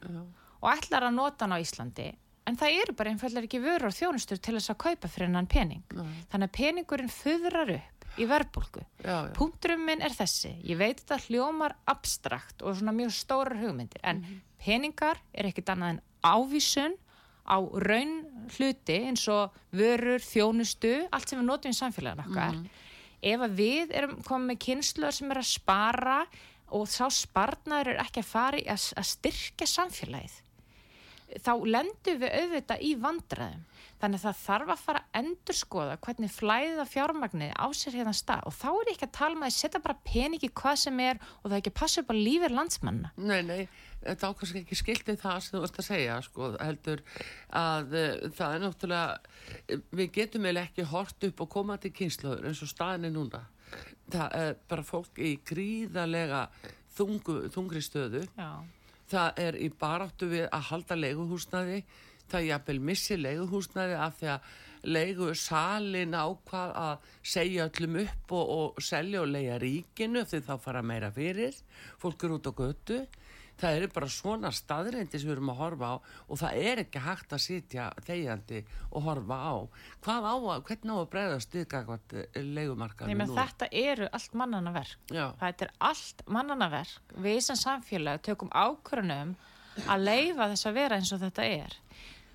og 0.61 0.69
ætlar 0.73 1.07
að 1.09 1.15
nota 1.17 1.45
hann 1.45 1.57
á 1.57 1.59
Íslandi 1.63 2.11
en 2.45 2.57
það 2.59 2.81
eru 2.83 2.93
bara 2.99 3.09
einfallega 3.13 3.47
ekki 3.47 3.61
vörur 3.63 3.87
og 3.87 3.95
þjónustur 3.95 4.39
til 4.43 4.55
þess 4.57 4.69
að 4.73 4.81
kaupa 4.83 5.07
fyrir 5.07 5.29
hennan 5.29 5.47
pening. 5.47 5.83
Þannig 6.29 6.49
að 6.49 6.55
peningurinn 6.57 7.09
föðrar 7.11 7.71
upp 7.77 8.19
í 8.19 8.25
verðbólgu. 8.29 8.83
já, 9.01 9.15
já. 9.25 9.33
Punkturum 9.33 9.85
minn 9.87 10.01
er 10.03 10.11
þessi, 10.13 10.51
ég 10.63 10.77
veit 10.77 10.99
þetta 11.01 11.17
hljómar 11.27 11.73
abstrakt 11.87 12.61
og 12.61 12.75
svona 12.77 12.93
mjög 12.93 13.15
stórar 13.15 13.57
hugmyndir 13.57 14.03
en 14.03 14.41
peningar 14.63 15.17
er 15.33 15.49
ekkit 15.49 15.71
annað 15.73 15.95
en 15.95 16.01
ávísun 16.23 16.93
á 17.43 17.57
raun 17.59 18.13
hluti 18.55 18.97
eins 19.09 19.25
og 19.31 19.53
vörur, 19.75 20.23
þjónustu, 20.23 20.93
allt 21.11 21.29
sem 21.29 21.41
við 21.41 21.49
notum 21.49 21.73
í 21.73 21.77
samfélagin 21.77 22.23
okkar. 22.25 22.61
Ef 23.23 23.43
að 23.45 23.59
við 23.59 23.93
erum 23.95 24.17
komið 24.25 24.49
með 24.51 24.63
kynsluðar 24.65 25.17
sem 25.17 25.31
er 25.31 25.41
að 25.41 25.51
spara 25.51 26.17
og 26.73 26.87
sá 26.89 27.05
sparnaður 27.13 27.93
er 27.93 28.01
ekki 28.03 28.23
að 28.23 28.31
fara 28.31 28.63
að, 28.73 28.87
að 28.99 29.09
styrkja 29.11 29.69
samfélagið 29.69 30.39
þá 31.41 31.53
lendum 31.65 32.19
við 32.21 32.35
auðvitað 32.39 32.83
í 32.83 32.91
vandræðum. 33.01 33.63
Þannig 34.03 34.19
að 34.19 34.23
það 34.25 34.39
þarf 34.43 34.71
að 34.73 34.81
fara 34.83 34.99
að 34.99 35.17
endurskoða 35.21 35.91
hvernig 36.03 36.31
flæða 36.35 36.83
fjármagnið 36.91 37.53
á 37.55 37.67
sér 37.71 37.95
hérna 37.95 38.11
stað 38.17 38.49
og 38.49 38.55
þá 38.57 38.65
er 38.73 38.89
ég 38.89 38.97
ekki 38.97 39.07
að 39.07 39.13
tala 39.15 39.37
um 39.37 39.45
að 39.47 39.53
setja 39.55 39.79
bara 39.85 39.95
peningi 40.03 40.49
hvað 40.59 40.79
sem 40.81 40.99
er 40.99 41.21
og 41.21 41.45
það 41.45 41.55
er 41.55 41.61
ekki 41.61 41.71
að 41.71 41.77
passa 41.79 42.03
upp 42.03 42.11
á 42.11 42.15
lífið 42.17 42.55
landsmanna. 42.57 43.13
Nei, 43.15 43.39
nei, 43.47 43.61
þetta 44.03 44.33
ákvæmst 44.33 44.59
ekki 44.59 44.79
skiltið 44.81 45.21
það 45.23 45.39
sem 45.45 45.55
þú 45.55 45.63
varst 45.63 45.79
að 45.79 45.87
segja, 45.87 46.19
sko, 46.27 46.51
heldur 46.59 47.05
að 47.63 47.97
uh, 48.01 48.27
það 48.35 48.57
er 48.57 48.63
náttúrulega, 48.65 49.33
eh, 49.63 49.83
við 49.95 50.13
getum 50.19 50.47
eiginlega 50.49 50.67
ekki 50.73 50.89
hort 50.91 51.27
upp 51.29 51.43
og 51.47 51.51
koma 51.55 51.79
til 51.79 51.95
kynnslóður 51.95 52.51
eins 52.51 52.63
og 52.67 52.75
staðin 52.75 53.07
er 53.07 53.15
núna. 53.15 53.45
Það 54.11 54.39
er 54.43 54.55
bara 54.67 54.89
fólk 54.91 55.23
í 55.23 55.37
gríðarlega 55.47 56.47
þungu, 56.97 57.41
þungri 57.55 57.87
stöðu. 57.87 58.27
Já. 58.35 58.51
Það 59.13 59.45
er 59.45 59.57
í 59.61 59.69
baráttu 59.79 60.27
við 60.27 60.49
að 60.49 60.67
halda 60.71 60.97
leiguhúsnaði, 60.97 61.83
það 62.33 62.47
jafnvel 62.49 62.79
missi 62.91 63.17
leiguhúsnaði 63.19 63.97
af 64.01 64.19
því 64.19 64.31
að 64.35 64.53
leigu 64.83 65.31
salin 65.39 66.15
ákvað 66.15 66.73
að 66.75 67.11
segja 67.33 67.67
öllum 67.69 67.99
upp 68.03 68.33
og, 68.35 68.53
og 68.57 68.81
selja 68.83 69.21
og 69.23 69.31
leia 69.31 69.59
ríkinu 69.61 70.25
því 70.27 70.41
þá 70.47 70.55
fara 70.61 70.83
meira 70.83 71.11
fyrir, 71.13 71.55
fólk 72.01 72.25
er 72.25 72.35
út 72.37 72.49
á 72.49 72.53
götu. 72.57 73.03
Það 73.53 73.75
eru 73.77 73.87
bara 73.93 74.07
svona 74.09 74.49
staðreindi 74.51 75.19
sem 75.21 75.29
við 75.29 75.35
erum 75.35 75.51
að 75.53 75.59
horfa 75.59 75.89
á 75.93 75.95
og 76.01 76.39
það 76.41 76.55
er 76.67 76.79
ekki 76.81 77.03
hægt 77.05 77.35
að 77.37 77.43
sitja 77.43 77.83
þegjandi 78.07 78.63
og 78.89 79.05
horfa 79.05 79.37
á. 79.37 79.53
Hvað 80.03 80.25
á 80.25 80.35
að, 80.35 80.63
hvernig 80.67 80.89
á 80.89 80.97
að 80.97 81.69
gagvart 81.69 82.15
Nei, 82.17 82.47
leigumarkaðinu 82.57 83.19
menn 83.21 83.29
nú? 83.29 83.37
þetta 83.37 83.69
eru 83.69 84.09
allt 84.09 84.33
mannana 84.41 84.73
verk. 84.73 84.97
Já. 85.13 85.27
Þetta 85.39 85.67
er 85.67 85.73
allt 85.91 86.25
mannana 86.25 86.69
verk. 86.73 87.13
Við 87.13 87.39
sem 87.45 87.61
samfélag 87.61 88.25
tökum 88.25 88.49
ákvörunum 88.49 89.37
að 89.85 90.05
leifa 90.09 90.49
þess 90.49 90.69
að 90.69 90.77
vera 90.81 90.97
eins 90.97 91.13
og 91.13 91.21
þetta 91.21 91.45
er. 91.45 91.77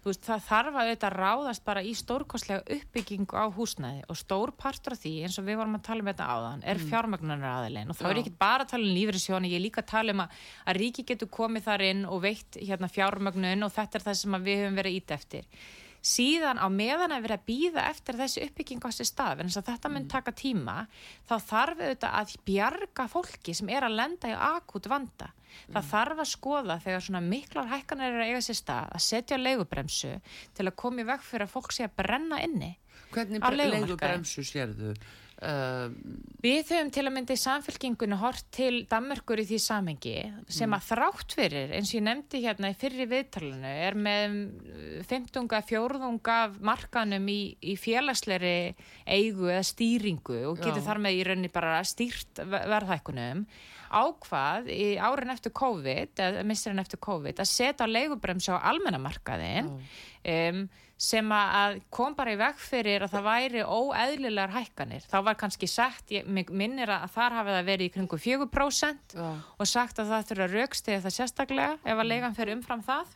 Veist, 0.07 0.23
það 0.25 0.45
þarf 0.47 0.77
að 0.79 0.89
auðvitað 0.89 1.15
ráðast 1.19 1.65
bara 1.67 1.83
í 1.85 1.95
stórkostlega 1.99 2.77
uppbyggingu 2.77 3.35
á 3.35 3.45
húsnæði 3.53 4.05
og 4.09 4.19
stór 4.21 4.53
partur 4.57 4.95
af 4.95 5.03
því, 5.03 5.15
eins 5.27 5.39
og 5.41 5.49
við 5.49 5.59
vorum 5.61 5.75
að 5.79 5.85
tala 5.89 6.05
um 6.05 6.11
þetta 6.13 6.29
áðan, 6.35 6.63
er 6.63 6.79
mm. 6.79 6.93
fjármagnunar 6.93 7.49
aðilinn 7.51 7.91
og 7.91 7.99
þá 7.99 8.05
er 8.05 8.09
Já. 8.09 8.15
ég 8.15 8.23
ekki 8.23 8.39
bara 8.45 8.65
að 8.65 8.73
tala 8.73 8.87
um 8.87 8.95
lífriðsjóni, 8.99 9.51
ég 9.53 9.59
er 9.59 9.65
líka 9.67 9.83
að 9.83 9.91
tala 9.91 10.15
um 10.15 10.23
að, 10.25 10.39
að 10.65 10.81
ríki 10.83 11.05
getur 11.09 11.33
komið 11.35 11.67
þar 11.67 11.85
inn 11.89 12.07
og 12.07 12.23
veitt 12.25 12.61
hérna, 12.63 12.93
fjármagnun 12.95 13.67
og 13.67 13.75
þetta 13.75 13.99
er 13.99 14.07
það 14.07 14.19
sem 14.23 14.41
við 14.47 14.63
höfum 14.63 14.81
verið 14.81 14.99
ít 15.03 15.15
eftir. 15.19 15.51
Síðan 16.05 16.61
á 16.63 16.67
meðan 16.71 17.13
að 17.15 17.25
vera 17.27 17.39
að 17.39 17.47
býða 17.49 17.87
eftir 17.91 18.19
þessi 18.21 18.45
uppbygging 18.47 18.85
á 18.87 18.91
sér 18.95 19.09
stað, 19.09 19.43
en 19.43 19.51
þess 19.51 19.61
að 19.61 19.71
þetta 19.73 19.91
mun 19.95 20.09
taka 20.13 20.35
tíma, 20.37 20.77
þá 21.29 21.35
þarf 21.51 21.83
auðvitað 21.83 22.17
að 22.21 22.35
bjarga 22.49 23.07
fólki 23.11 23.55
sem 23.59 23.73
er 23.75 23.87
að 23.89 23.99
lenda 23.99 24.31
í 24.31 24.37
akút 24.49 24.89
vanda. 24.91 25.33
Það 25.73 25.89
þarf 25.91 26.21
að 26.23 26.31
skoða 26.31 26.77
þegar 26.85 27.07
svona 27.07 27.23
miklar 27.25 27.71
hækkanir 27.73 28.13
eru 28.13 28.25
að 28.25 28.33
eiga 28.33 28.43
sér 28.47 28.59
stað 28.61 28.93
að 28.95 29.05
setja 29.07 29.39
leigubremsu 29.41 30.13
til 30.55 30.67
að 30.69 30.77
koma 30.79 31.03
í 31.03 31.09
veg 31.09 31.25
fyrir 31.25 31.49
að 31.49 31.55
fólk 31.55 31.75
sé 31.75 31.89
að 31.89 31.97
brenna 31.99 32.43
inni. 32.45 32.75
Hvernig 33.15 33.43
leigubremsu 33.59 34.45
sérðu? 34.47 34.93
Uh, 34.93 35.28
Við 35.39 36.71
höfum 36.73 36.89
til 36.95 37.05
að 37.07 37.13
mynda 37.15 37.35
í 37.37 37.39
samfélkingunni 37.39 38.17
hort 38.19 38.47
til 38.55 38.81
Danmörkur 38.91 39.39
í 39.39 39.45
því 39.47 39.59
samengi 39.63 40.15
sem 40.51 40.75
að 40.75 40.87
þrátt 40.89 41.35
fyrir, 41.39 41.75
eins 41.79 41.93
og 41.93 41.99
ég 42.01 42.05
nefndi 42.09 42.41
hérna 42.43 42.73
í 42.73 42.77
fyrri 42.79 43.07
viðtalinu, 43.11 43.71
er 43.87 43.95
með 43.99 44.35
uh, 44.41 45.07
15. 45.07 45.47
fjórðung 45.69 46.19
af 46.35 46.59
markanum 46.59 47.31
í, 47.31 47.39
í 47.63 47.77
félagsleiri 47.79 48.75
eigu 49.07 49.47
eða 49.53 49.63
stýringu 49.71 50.41
og 50.51 50.59
getur 50.59 50.83
Já. 50.83 50.87
þar 50.91 51.03
með 51.07 51.21
í 51.21 51.25
rauninni 51.31 51.53
bara 51.55 51.79
stýrt 51.87 52.43
ve- 52.43 52.65
verðhækkunum 52.75 53.47
ákvað 53.89 54.67
í 54.75 54.89
árin 55.01 55.33
eftir 55.33 55.55
COVID 55.57 56.21
eða 56.21 56.43
misturinn 56.45 56.83
eftir 56.83 57.01
COVID 57.01 57.39
að 57.41 57.49
setja 57.49 57.87
leigubremsu 57.89 58.53
á 58.53 58.67
almennamarkaðin 58.75 59.71
um, 59.79 60.67
sem 60.99 61.31
að 61.31 61.77
kom 61.95 62.17
bara 62.19 62.33
í 62.35 62.39
veg 62.41 62.59
fyrir 62.59 63.05
að 63.07 63.13
það 63.13 63.27
væri 63.29 63.61
óeðlilegar 63.63 64.51
hækkanir. 64.57 65.05
Þá 65.07 65.19
var 65.29 65.39
kannski 65.39 65.69
sett, 65.71 66.11
ég 66.11 66.27
minnir 66.27 66.91
að 66.91 67.07
þar 67.15 67.37
hafi 67.39 67.55
það 67.55 67.71
verið 67.71 67.87
í 67.87 67.93
kringu 67.95 68.19
4% 68.25 69.15
já, 69.15 69.29
og 69.39 69.71
sagt 69.71 70.03
að 70.03 70.11
það 70.11 70.27
þurfa 70.33 70.49
að 70.49 70.57
raukstiða 70.59 71.05
það 71.07 71.17
sérstaklega 71.21 71.79
ef 71.79 72.03
að 72.03 72.11
leigan 72.11 72.35
fyrir 72.35 72.59
umfram 72.59 72.83
það. 72.83 73.15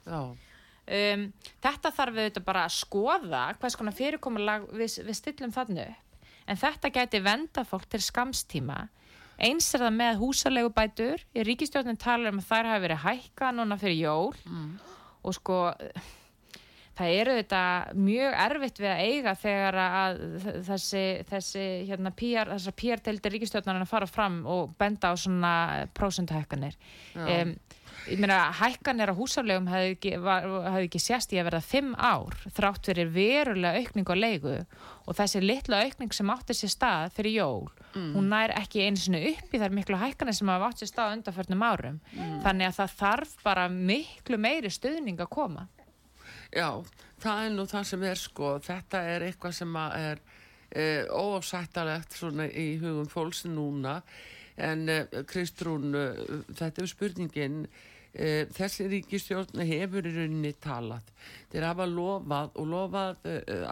Um, 0.83 1.27
þetta 1.63 1.93
þarf 1.99 2.17
við 2.17 2.29
þetta 2.29 2.45
bara 2.47 2.65
að 2.69 2.79
skoða 2.79 3.43
hvers 3.59 3.79
konar 3.79 3.99
fyrirkomulag 3.99 4.71
við, 4.71 4.97
við 5.03 5.19
stillum 5.19 5.55
þannig 5.55 5.91
upp. 5.91 6.25
En 6.47 6.59
þetta 6.59 6.95
gæti 6.95 7.23
venda 7.23 7.67
fólk 7.67 7.91
til 7.91 8.03
skamstíma. 8.03 8.81
Eins 9.43 9.73
er 9.75 9.83
það 9.89 9.95
með 9.99 10.19
húsalegu 10.23 10.71
bætur. 10.75 11.23
Í 11.35 11.43
ríkistjórnin 11.47 11.99
talar 11.99 12.31
um 12.31 12.43
að 12.43 12.51
þær 12.51 12.69
hafi 12.71 12.87
verið 12.87 13.05
hækka 13.09 13.55
núna 13.57 13.79
fyrir 13.81 14.03
jól 14.05 14.35
og 15.23 15.35
sko 15.35 15.63
það 16.99 17.19
eru 17.23 17.37
þetta 17.41 17.65
mjög 17.97 18.39
erfitt 18.47 18.81
við 18.83 18.91
að 18.93 19.03
eiga 19.09 19.35
þegar 19.43 19.79
að 19.83 20.23
þessi, 20.69 21.05
þessi 21.31 21.67
hérna 21.89 22.15
PR, 22.17 22.55
þessar 22.57 22.79
PR-deildir 22.83 23.37
ríkistjórnarinn 23.37 23.87
að 23.87 23.93
fara 23.93 24.09
fram 24.11 24.43
og 24.49 24.75
benda 24.81 25.13
á 25.13 25.15
svona 25.17 25.53
prósentuhækkanir. 25.97 26.77
Um, 27.17 27.55
ég 28.11 28.19
meina 28.21 28.39
hækkanir 28.59 29.13
á 29.13 29.17
húsaflegum 29.17 29.69
hefði 29.71 29.95
ekki, 29.95 30.15
ekki 30.83 31.01
sést 31.01 31.33
í 31.33 31.39
að 31.41 31.53
verða 31.53 31.63
fimm 31.65 31.93
ár 31.97 32.35
þrátt 32.57 32.89
fyrir 32.91 33.13
verulega 33.15 33.79
aukning 33.79 34.11
á 34.11 34.17
leigu 34.19 34.57
og 35.07 35.17
þessi 35.17 35.43
litla 35.45 35.85
aukning 35.87 36.13
sem 36.15 36.33
átti 36.35 36.57
sér 36.57 36.73
stað 36.75 37.15
fyrir 37.17 37.37
jól 37.39 37.71
hún 37.95 38.31
nær 38.33 38.55
ekki 38.57 38.87
einu 38.87 38.99
sinni 38.99 39.21
upp 39.33 39.55
í 39.55 39.61
þær 39.61 39.77
miklu 39.77 40.01
hækkanir 40.01 40.37
sem 40.37 40.51
hafa 40.51 40.71
átt 40.71 40.83
sér 40.83 40.91
stað 40.91 41.15
undanförnum 41.19 41.65
árum. 41.67 42.01
Þannig 42.43 42.71
að 42.71 42.79
það 42.81 42.97
þarf 43.03 43.37
bara 43.45 43.69
miklu 43.73 44.41
meiri 44.41 44.73
stuðning 44.73 45.21
að 45.21 45.33
koma 45.37 45.69
já, 46.53 46.69
það 47.23 47.47
er 47.47 47.55
nú 47.57 47.67
það 47.71 47.89
sem 47.91 48.05
er 48.09 48.21
sko, 48.21 48.53
þetta 48.65 49.03
er 49.15 49.27
eitthvað 49.29 49.57
sem 49.57 49.79
er 49.83 50.23
uh, 50.23 51.05
óásættalegt 51.13 52.17
svona 52.17 52.49
í 52.49 52.77
hugum 52.83 53.09
fólks 53.11 53.47
núna. 53.49 54.01
En 54.61 54.85
uh, 54.93 55.23
Kristrún, 55.29 55.97
uh, 55.97 56.45
þetta 56.53 56.85
er 56.85 56.93
spurningin. 56.93 57.65
Þessi 58.13 58.85
ríkistjórn 58.93 59.63
hefur 59.65 60.05
í 60.05 60.11
rauninni 60.13 60.51
talað. 60.61 61.07
Þeir 61.49 61.65
hafa 61.65 61.87
lofað 61.89 62.59
og 62.61 62.67
lofað 62.69 63.23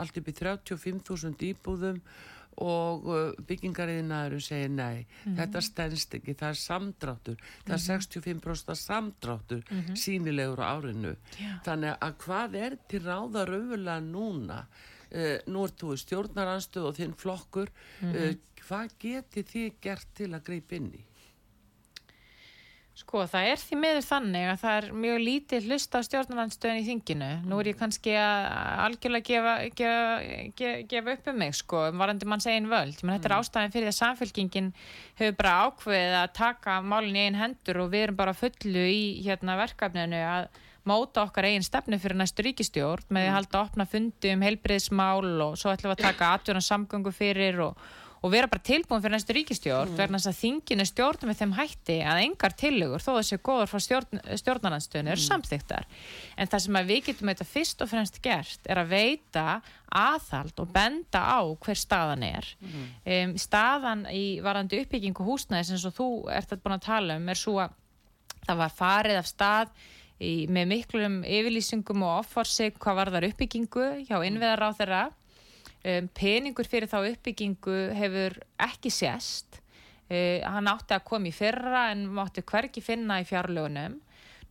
allt 0.00 0.16
í 0.16 0.22
35.000 0.24 1.44
íbúðum 1.50 1.98
og 2.60 3.08
uh, 3.08 3.18
byggingariðinaður 3.48 4.44
segir 4.44 4.72
nei, 4.74 5.06
þetta 5.24 5.62
stendst 5.64 6.16
ekki. 6.18 6.36
Það 6.38 6.52
er 6.52 6.60
samdráttur, 6.60 7.42
það 7.66 7.76
er 7.76 7.84
65% 7.86 8.80
samdráttur 8.82 9.64
sínilegur 9.98 10.62
á 10.62 10.66
árinu. 10.76 11.16
Já. 11.40 11.52
þannig 11.66 11.96
að 11.96 12.16
hvað 12.24 12.56
er 12.60 12.78
til 12.90 13.02
ráða 13.06 13.46
rauðulega 13.48 14.00
núna? 14.06 14.64
Uh, 15.10 15.36
nú 15.50 15.66
ert 15.66 15.80
þú 15.80 15.96
í 15.96 16.00
stjórnaranstöð 16.04 16.90
og 16.92 16.98
þinn 17.00 17.16
flokkur. 17.18 17.72
Uh, 18.04 18.34
hvað 18.62 18.98
geti 19.02 19.46
þið 19.46 19.78
gert 19.82 20.12
til 20.14 20.30
að 20.34 20.44
greipa 20.46 20.78
inn 20.78 20.92
í 20.94 21.06
Sko, 23.10 23.24
það 23.26 23.48
er 23.50 23.58
því 23.58 23.76
meður 23.82 24.04
þannig 24.06 24.44
að 24.46 24.58
það 24.60 24.76
er 24.78 24.84
mjög 25.02 25.16
lítið 25.26 25.64
hlusta 25.66 25.98
á 25.98 26.06
stjórnarlandstöðin 26.06 26.78
í 26.78 26.84
þinginu. 26.86 27.30
Nú 27.50 27.56
er 27.58 27.70
ég 27.72 27.78
kannski 27.80 28.12
að 28.14 28.44
algjörlega 28.84 29.26
gefa, 29.26 29.54
gefa, 29.80 30.04
gefa, 30.60 30.84
gefa 30.92 31.14
upp 31.16 31.30
um 31.32 31.40
mig, 31.42 31.56
sko, 31.58 31.80
um 31.90 32.04
varandi 32.04 32.28
mann 32.30 32.44
segin 32.44 32.68
völd. 32.70 33.00
Men 33.02 33.16
þetta 33.16 33.26
er 33.32 33.34
ástæðin 33.40 33.74
fyrir 33.74 33.90
að 33.90 33.96
samfélkingin 33.96 34.68
hefur 35.18 35.34
bara 35.40 35.56
ákveðið 35.64 36.14
að 36.20 36.36
taka 36.38 36.76
málinn 36.86 37.18
í 37.18 37.24
einn 37.24 37.40
hendur 37.40 37.80
og 37.82 37.90
við 37.90 38.04
erum 38.06 38.20
bara 38.20 38.36
fullu 38.44 38.86
í 38.94 39.02
hérna, 39.26 39.58
verkefninu 39.58 40.22
að 40.28 40.46
móta 40.86 41.24
okkar 41.26 41.50
eigin 41.50 41.66
stefnu 41.66 41.98
fyrir 41.98 42.20
næstu 42.22 42.46
ríkistjórn 42.46 43.10
með 43.10 43.26
því 43.26 43.32
að 43.32 43.36
halda 43.40 43.64
opna 43.64 43.90
fundi 43.90 44.36
um 44.36 44.46
heilbriðismál 44.46 45.34
og 45.48 45.58
svo 45.58 45.74
ætlum 45.74 45.90
við 45.90 45.98
að 45.98 46.06
taka 46.06 46.30
atjóna 46.38 46.62
samgöngu 46.62 47.10
fyrir 47.14 47.58
og, 47.66 47.90
og 48.20 48.32
vera 48.34 48.48
bara 48.50 48.62
tilbúin 48.64 49.00
fyrir 49.00 49.14
næstu 49.14 49.34
ríkistjórn 49.36 49.92
mm. 49.94 49.98
vegna 49.98 50.18
þess 50.20 50.30
að 50.30 50.40
þinginu 50.40 50.86
stjórnum 50.88 51.30
við 51.30 51.38
þeim 51.40 51.54
hætti 51.56 51.96
að 52.04 52.22
engar 52.26 52.54
tillegur 52.60 53.04
þó 53.04 53.10
þessi 53.16 53.38
góður 53.48 53.70
frá 53.70 53.82
stjórn, 53.84 54.22
stjórnarnanstöðinu 54.42 55.12
er 55.14 55.20
mm. 55.20 55.24
samþyktar 55.26 55.86
en 56.36 56.50
það 56.52 56.64
sem 56.66 56.80
við 56.90 57.02
getum 57.08 57.32
þetta 57.32 57.46
fyrst 57.48 57.84
og 57.84 57.92
fremst 57.92 58.20
gert 58.24 58.68
er 58.68 58.82
að 58.82 58.92
veita 58.92 59.46
aðhald 59.90 60.60
og 60.60 60.74
benda 60.74 61.22
á 61.24 61.40
hver 61.64 61.80
staðan 61.80 62.26
er 62.28 62.50
mm. 62.60 62.82
um, 63.16 63.36
staðan 63.40 64.04
í 64.12 64.24
varandi 64.44 64.82
uppbyggingu 64.84 65.24
húsnæðis 65.26 65.72
eins 65.74 65.86
og 65.88 65.96
þú 65.96 66.10
ert 66.34 66.52
að 66.52 66.60
búin 66.64 66.76
að 66.76 66.84
tala 66.90 67.16
um 67.16 67.32
er 67.32 67.40
svo 67.40 67.56
að 67.64 67.78
það 68.44 68.60
var 68.60 68.76
farið 68.76 69.20
af 69.20 69.30
stað 69.30 69.72
í, 70.20 70.34
með 70.52 70.68
miklum 70.74 71.16
yfirlýsingum 71.24 72.04
og 72.04 72.20
offorsig 72.20 72.76
hvað 72.80 73.00
var 73.00 73.12
þar 73.14 73.28
uppbyggingu 73.30 73.88
hjá 74.08 74.16
innveðar 74.26 74.68
á 74.68 74.70
þeirra 74.76 75.02
um, 75.84 76.10
peningur 76.16 76.68
fyrir 76.68 76.90
þá 76.90 77.00
uppbyggingu 77.12 77.78
hefur 77.96 78.38
ekki 78.60 78.92
sést 78.94 79.60
uh, 80.10 80.40
hann 80.44 80.70
átti 80.70 80.96
að 80.96 81.06
koma 81.08 81.30
í 81.30 81.34
fyrra 81.34 81.88
en 81.94 82.06
mátti 82.14 82.44
hverki 82.46 82.84
finna 82.84 83.20
í 83.22 83.28
fjárlögunum 83.28 83.98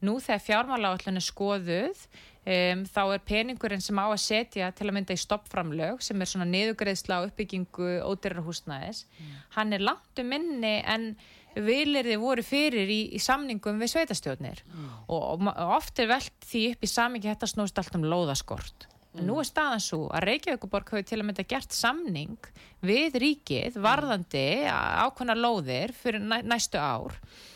nú 0.05 0.19
þegar 0.23 0.45
fjármáláallin 0.45 1.19
er 1.19 1.25
skoðuð 1.25 2.05
um, 2.49 2.85
þá 2.87 3.01
er 3.05 3.25
peningurinn 3.27 3.83
sem 3.83 3.99
á 3.99 4.07
að 4.07 4.21
setja 4.23 4.69
til 4.75 4.87
að 4.87 4.95
mynda 4.97 5.17
í 5.17 5.23
stoppframlög 5.23 6.03
sem 6.05 6.21
er 6.21 6.31
svona 6.31 6.47
niðugreðsla 6.49 7.19
á 7.19 7.25
uppbyggingu 7.27 7.97
ódyrrahúsnæðis 8.07 9.03
mm. 9.05 9.35
hann 9.57 9.75
er 9.75 9.83
langt 9.83 10.23
um 10.23 10.31
minni 10.31 10.79
en 10.85 11.11
vilirði 11.59 12.15
voru 12.21 12.45
fyrir 12.45 12.91
í, 12.91 13.01
í 13.17 13.19
samningum 13.19 13.79
við 13.81 13.93
sveitastjóðnir 13.95 14.63
mm. 14.63 14.87
og, 15.09 15.43
og 15.49 15.75
oft 15.79 15.99
er 15.99 16.11
velt 16.13 16.47
því 16.47 16.63
upp 16.73 16.85
í 16.85 16.91
samingi 16.91 17.31
þetta 17.31 17.49
snúst 17.49 17.81
allt 17.81 17.97
um 17.97 18.07
lóðaskort 18.07 18.87
Mm. 19.09 19.23
Nú 19.25 19.39
er 19.41 19.47
staðan 19.47 19.81
svo 19.81 20.03
að 20.13 20.27
Reykjavíkuborg 20.27 20.91
hafi 20.93 21.05
til 21.09 21.17
að 21.17 21.25
mynda 21.25 21.45
gert 21.49 21.73
samning 21.73 22.49
við 22.85 23.15
ríkið 23.23 23.79
varðandi 23.81 24.43
ákveðna 24.69 25.35
lóðir 25.39 25.95
fyrir 25.97 26.21
næ, 26.21 26.43
næstu 26.45 26.77
ár 26.77 27.15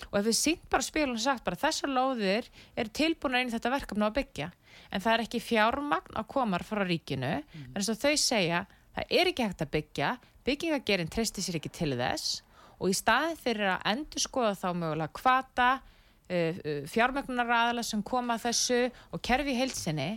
og 0.10 0.18
ef 0.18 0.26
við 0.26 0.38
sínt 0.40 0.66
bara 0.70 0.86
spilum 0.86 1.14
og 1.14 1.22
sagt 1.22 1.46
bara 1.46 1.60
þessar 1.62 1.94
lóðir 1.94 2.50
er 2.74 2.90
tilbúin 2.90 3.38
að 3.38 3.44
einu 3.44 3.54
þetta 3.54 3.74
verkefni 3.76 4.08
að 4.08 4.18
byggja 4.18 4.50
en 4.90 5.04
það 5.04 5.14
er 5.14 5.24
ekki 5.28 5.44
fjármagn 5.46 6.18
að 6.18 6.30
koma 6.34 6.62
frá 6.66 6.82
ríkinu 6.88 7.36
mm. 7.38 7.70
en 7.70 7.78
þess 7.78 7.94
að 7.94 8.04
þau 8.08 8.24
segja 8.24 8.66
það 8.98 9.16
er 9.20 9.32
ekki 9.32 9.48
hægt 9.48 9.64
að 9.66 9.74
byggja 9.78 10.12
byggingagerinn 10.48 11.14
treystir 11.14 11.46
sér 11.46 11.62
ekki 11.62 11.74
til 11.74 11.94
þess 12.00 12.42
og 12.80 12.92
í 12.92 12.98
staðin 12.98 13.40
fyrir 13.40 13.76
að 13.76 13.90
endur 13.94 14.26
skoða 14.26 14.56
þá 14.60 14.70
mögulega 14.74 15.16
kvata 15.22 15.70
uh, 15.78 16.34
uh, 16.34 16.82
fjármagnar 16.90 17.54
aðala 17.62 17.86
sem 17.86 18.02
koma 18.06 18.38
þessu 18.42 18.88
og 19.14 19.22
kerfi 19.24 19.56
heilsinni 19.58 20.10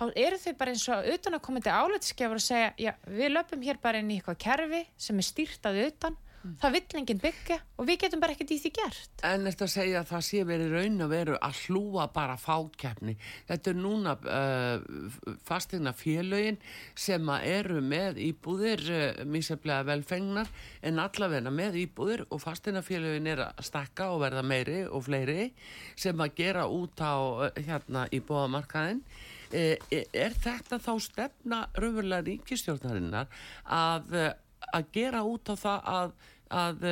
þá 0.00 0.06
eru 0.16 0.40
þau 0.40 0.56
bara 0.62 0.72
eins 0.74 0.88
og 0.88 1.12
utan 1.14 1.36
að 1.36 1.44
koma 1.44 1.60
til 1.60 1.76
álætskefur 1.76 2.40
og 2.40 2.44
segja, 2.44 2.72
já, 2.80 2.94
við 3.04 3.36
löpum 3.36 3.68
hér 3.68 3.80
bara 3.82 4.00
inn 4.00 4.10
í 4.14 4.18
eitthvað 4.20 4.42
kerfi 4.46 4.82
sem 4.96 5.20
er 5.20 5.28
stýrtað 5.28 5.80
utan. 5.90 6.18
Mm. 6.40 6.54
það 6.56 6.72
vill 6.72 6.96
enginn 6.96 7.18
byggja 7.20 7.56
og 7.76 7.84
við 7.84 7.96
getum 8.00 8.20
bara 8.22 8.32
ekkert 8.32 8.52
í 8.54 8.56
því 8.62 8.70
gert. 8.78 9.10
En 9.28 9.42
þetta 9.44 9.66
að 9.66 9.72
segja 9.74 9.98
að 10.00 10.06
það 10.08 10.22
sé 10.24 10.44
verið 10.48 10.70
raun 10.72 11.04
að 11.04 11.10
veru 11.12 11.34
að 11.36 11.58
hlúa 11.66 12.06
bara 12.14 12.36
fákjafni 12.40 13.14
þetta 13.50 13.72
er 13.74 13.76
núna 13.76 14.14
uh, 14.16 15.34
fastegna 15.44 15.92
félögin 15.92 16.56
sem 16.96 17.28
að 17.34 17.44
eru 17.50 17.82
með 17.84 18.22
íbúðir 18.24 18.84
uh, 18.88 19.20
míseflega 19.28 19.84
velfengnar 19.90 20.48
en 20.80 21.02
allavegna 21.04 21.52
með 21.52 21.76
íbúðir 21.82 22.24
og 22.30 22.40
fastegna 22.40 22.80
félögin 22.86 23.28
er 23.34 23.44
að 23.50 23.60
stakka 23.68 24.08
og 24.14 24.22
verða 24.24 24.40
meiri 24.40 24.78
og 24.88 25.04
fleiri 25.10 25.50
sem 25.92 26.24
að 26.24 26.38
gera 26.40 26.64
út 26.72 27.04
á 27.04 27.20
uh, 27.20 27.52
hérna 27.68 28.06
íbúðamarkaðin 28.16 29.04
Eh, 29.04 29.18
eh, 29.18 29.39
er 29.54 30.36
þetta 30.44 30.78
þá 30.82 30.92
stefna 31.02 31.62
raunverulega 31.74 32.26
ríkistjórnarinnar 32.28 33.26
að, 33.64 34.14
eh, 34.14 34.32
að 34.74 34.92
gera 34.94 35.24
út 35.26 35.50
á 35.50 35.54
það 35.58 35.90
að, 35.96 36.14
að 36.50 36.86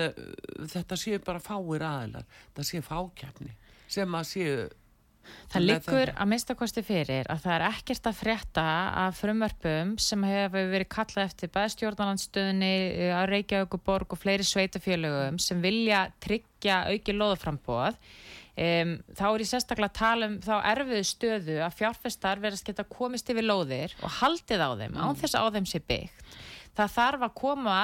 þetta 0.75 0.99
séu 0.99 1.23
bara 1.25 1.43
fáir 1.43 1.87
aðilar 1.87 2.29
það 2.57 2.71
séu 2.73 2.85
fákjafni 2.87 3.55
sem 3.89 4.15
að 4.15 4.29
séu 4.33 4.69
Það 5.49 5.65
liggur 5.65 6.11
að 6.13 6.29
minnstakosti 6.31 6.83
fyrir 6.85 7.29
að 7.33 7.43
það 7.45 7.55
er 7.55 7.65
ekkert 7.69 8.09
að 8.11 8.19
frétta 8.19 8.65
af 9.03 9.19
frumvörpum 9.21 9.95
sem 10.03 10.25
hefur 10.29 10.71
verið 10.73 10.91
kallað 10.93 11.29
eftir 11.31 11.53
bæðstjórnalandstöðinni 11.57 12.73
að 13.17 13.29
Reykjavík 13.33 13.77
og 13.79 13.85
Borg 13.87 14.17
og 14.17 14.21
fleiri 14.21 14.47
sveitafélögum 14.47 15.41
sem 15.43 15.63
vilja 15.65 16.07
tryggja 16.25 16.83
auki 16.93 17.17
loðuframbóð 17.17 17.99
Um, 18.59 18.95
þá 19.15 19.27
er 19.29 19.43
ég 19.45 19.51
sérstaklega 19.53 19.93
að 19.93 19.99
tala 20.01 20.29
um 20.29 20.39
þá 20.43 20.55
erfiðu 20.73 21.03
stöðu 21.07 21.59
að 21.63 21.77
fjárfestar 21.79 22.41
verðast 22.43 22.67
geta 22.67 22.87
komist 22.91 23.31
yfir 23.31 23.47
lóðir 23.47 23.95
og 24.03 24.17
haldið 24.19 24.65
á 24.67 24.71
þeim, 24.81 24.97
mm. 24.97 25.03
án 25.05 25.21
þess 25.21 25.39
að 25.39 25.47
á 25.47 25.55
þeim 25.55 25.69
sé 25.71 25.83
byggt. 25.93 26.33
Það 26.79 26.91
þarf 26.95 27.23
að 27.27 27.37
koma 27.39 27.77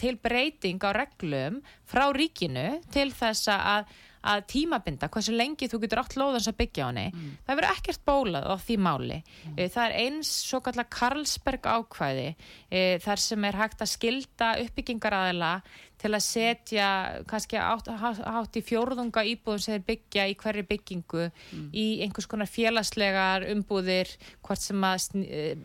til 0.00 0.14
breyting 0.24 0.84
á 0.84 0.90
reglum 0.96 1.58
frá 1.88 2.04
ríkinu 2.16 2.68
til 2.92 3.10
þess 3.16 3.48
að 3.52 3.88
að 4.28 4.44
tímabinda 4.50 5.08
hversu 5.12 5.34
lengi 5.34 5.68
þú 5.70 5.80
getur 5.84 6.02
átt 6.02 6.16
lóðans 6.18 6.48
að 6.50 6.58
byggja 6.58 6.86
á 6.86 6.88
henni 6.90 7.06
mm. 7.12 7.34
það 7.46 7.58
verður 7.60 7.76
ekkert 7.76 8.04
bólað 8.08 8.48
á 8.50 8.54
því 8.64 8.76
máli 8.82 9.18
mm. 9.20 9.58
það 9.60 9.82
er 9.84 9.96
eins 10.02 10.32
svo 10.48 10.60
kallar 10.64 10.88
Karlsberg 10.92 11.68
ákvæði 11.68 12.28
e, 12.32 12.82
þar 13.04 13.22
sem 13.22 13.46
er 13.48 13.60
hægt 13.62 13.84
að 13.84 13.92
skilda 13.94 14.50
uppbyggingaraðila 14.64 15.52
til 15.98 16.12
að 16.14 16.22
setja 16.24 16.88
kannski 17.28 17.58
átt, 17.58 17.88
átt 17.90 18.58
í 18.58 18.62
fjórðunga 18.64 19.24
íbúðum 19.32 19.62
sem 19.62 19.76
þeir 19.76 19.86
byggja 19.88 20.26
í 20.30 20.36
hverju 20.38 20.64
byggingu 20.68 21.24
mm. 21.26 21.66
í 21.72 21.86
einhvers 22.06 22.28
konar 22.30 22.50
félagslegar 22.50 23.46
umbúðir 23.52 24.12
hvort 24.46 24.62
sem 24.62 24.86
að 24.86 25.08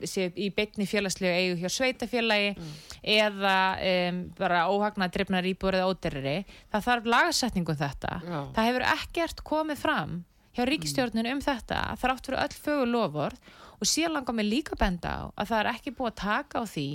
sé 0.09 0.27
í 0.33 0.49
byggni 0.55 0.89
félagslega 0.89 1.39
eigu 1.39 1.61
hjá 1.61 1.69
sveitafélagi 1.77 2.53
mm. 2.55 2.75
eða 3.15 3.57
um, 3.93 4.21
bara 4.39 4.65
óhagna 4.73 5.09
drifnar 5.13 5.47
íbúður 5.49 5.81
eða 5.81 5.89
óderri 5.93 6.37
það 6.73 6.87
þarf 6.89 7.09
lagasetningu 7.15 7.75
um 7.75 7.81
þetta 7.83 8.13
Já. 8.23 8.39
það 8.55 8.69
hefur 8.69 8.87
ekkert 8.93 9.43
komið 9.53 9.83
fram 9.83 10.21
hjá 10.53 10.65
ríkistjórnun 10.69 11.29
um 11.33 11.43
þetta 11.43 11.83
það 11.97 12.15
átt 12.15 12.27
fyrir 12.29 12.41
öll 12.43 12.57
fögur 12.65 12.91
loford 12.93 13.53
og 13.83 13.89
síðan 13.89 14.15
langar 14.15 14.35
mig 14.37 14.47
líka 14.47 14.77
benda 14.79 15.11
á 15.11 15.23
að 15.35 15.49
það 15.49 15.59
er 15.59 15.69
ekki 15.73 15.91
búið 15.97 16.11
að 16.11 16.21
taka 16.21 16.61
á 16.61 16.65
því 16.71 16.89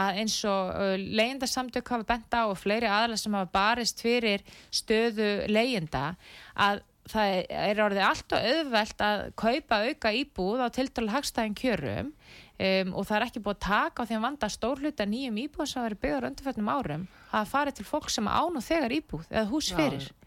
að 0.00 0.20
eins 0.22 0.36
og 0.46 0.68
uh, 0.70 0.92
leyendasamtök 1.20 1.90
hafa 1.90 2.06
benda 2.12 2.42
á 2.42 2.46
og 2.46 2.60
fleiri 2.60 2.86
aðlar 2.86 3.18
sem 3.18 3.34
hafa 3.34 3.50
barist 3.56 4.04
fyrir 4.04 4.44
stöðu 4.70 5.30
leyenda 5.50 6.12
að 6.54 6.84
það 7.10 7.32
er 7.64 7.82
orðið 7.82 8.06
allt 8.06 8.36
og 8.36 8.46
auðvelt 8.52 9.02
að 9.02 9.24
kaupa 9.42 9.80
auka 9.88 10.14
íbúð 10.14 10.62
á 10.62 10.68
tildalega 10.70 11.16
hagstæðin 11.16 11.58
kjörum 11.58 12.12
um, 12.12 12.94
og 12.94 13.08
það 13.08 13.16
er 13.16 13.26
ekki 13.26 13.42
búið 13.42 13.56
að 13.56 13.66
taka 13.66 14.06
á 14.06 14.06
því 14.06 14.18
að 14.20 14.24
vanda 14.28 14.52
stórluta 14.54 15.08
nýjum 15.10 15.42
íbúð 15.48 15.72
sem 15.72 15.88
verið 15.88 16.02
byggður 16.04 16.30
undirfættum 16.30 16.70
árum 16.70 17.08
að 17.34 17.50
fara 17.50 17.74
til 17.74 17.88
fólk 17.88 18.12
sem 18.14 18.30
án 18.30 18.54
og 18.54 18.62
þegar 18.62 18.98
íbúð 19.00 19.26
eða 19.32 19.48
hús 19.50 19.74
fyrir. 19.74 20.06
Já 20.06 20.19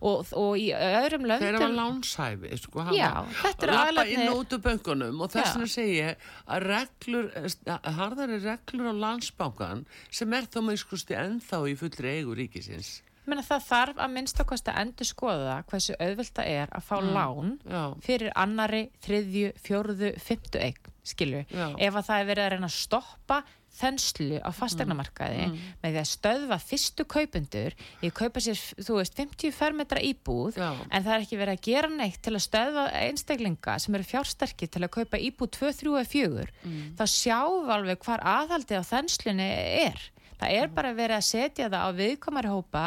og, 0.00 0.28
og 0.38 0.52
í 0.60 0.68
öðrum 0.74 1.26
löndum 1.28 1.46
þeir 1.46 1.58
hafa 1.58 1.70
lánshæfi 1.78 2.60
sko, 2.62 2.84
aðlæðin 2.88 4.14
inn 4.14 4.32
út 4.34 4.54
úr 4.54 4.62
böngunum 4.64 5.24
og 5.24 5.32
þess 5.34 5.58
að 5.58 5.66
segja 5.72 6.14
að 6.46 6.68
reglur 6.68 7.30
harðari 7.98 8.40
reglur 8.44 8.92
á 8.92 8.94
landsbánkan 9.04 9.84
sem 10.10 10.32
er 10.38 10.48
þá 10.48 10.62
með 10.68 10.80
skusti 10.84 11.18
ennþá 11.18 11.62
í 11.68 11.76
fullri 11.78 12.16
eigu 12.18 12.38
ríkisins. 12.38 12.98
Menna, 13.28 13.44
það 13.44 13.64
þarf 13.66 13.98
að 14.00 14.12
minnst 14.14 14.38
okkvæmst 14.40 14.68
að 14.72 14.78
endur 14.82 15.08
skoða 15.08 15.56
hversu 15.68 15.96
auðvilt 16.00 16.32
það 16.38 16.52
er 16.54 16.70
að 16.72 16.84
fá 16.86 16.94
mm, 16.96 17.08
lán 17.12 17.50
já. 17.60 17.82
fyrir 18.06 18.30
annari, 18.40 18.82
þriðju, 19.04 19.50
fjörðu, 19.66 20.12
fymtu 20.24 20.62
eign, 20.64 20.88
skilju. 21.04 21.42
Ef 21.52 21.98
að 22.00 22.06
það 22.08 22.22
er 22.22 22.30
verið 22.30 22.46
að 22.46 22.54
reyna 22.54 22.70
að 22.70 22.76
stoppa 22.78 23.40
þenslu 23.78 24.40
á 24.42 24.50
fastegnamarkaði 24.54 25.44
mm. 25.46 25.54
mm. 25.54 25.78
með 25.82 25.94
því 25.94 26.02
að 26.02 26.10
stöðva 26.12 26.58
fyrstu 26.62 27.06
kaupundur 27.08 27.76
ég 28.04 28.16
kaupa 28.18 28.42
sér, 28.44 28.60
þú 28.82 28.98
veist, 28.98 29.16
50 29.18 29.54
fermetra 29.54 30.02
íbúð 30.04 30.58
Já. 30.58 30.68
en 30.74 31.06
það 31.06 31.14
er 31.14 31.26
ekki 31.26 31.40
verið 31.40 31.56
að 31.56 31.64
gera 31.70 31.92
neitt 31.94 32.20
til 32.24 32.34
að 32.34 32.44
stöðva 32.48 32.86
einstaklinga 33.04 33.78
sem 33.82 33.98
eru 33.98 34.10
fjársterkir 34.10 34.72
til 34.74 34.84
að 34.84 34.94
kaupa 35.00 35.22
íbúð 35.22 35.54
2, 35.58 35.72
3 35.82 35.96
og 35.96 36.12
4 36.12 36.46
mm. 36.46 36.84
þá 37.00 37.04
sjáum 37.14 37.74
alveg 37.74 38.06
hvar 38.06 38.24
aðhaldið 38.36 38.82
á 38.82 38.90
þenslunni 38.92 39.50
er 39.88 40.08
það 40.38 40.54
er 40.54 40.68
mm. 40.68 40.76
bara 40.76 40.94
verið 40.96 41.18
að 41.18 41.26
setja 41.28 41.68
það 41.72 41.84
á 41.84 41.90
viðkomari 41.98 42.52
hópa 42.52 42.84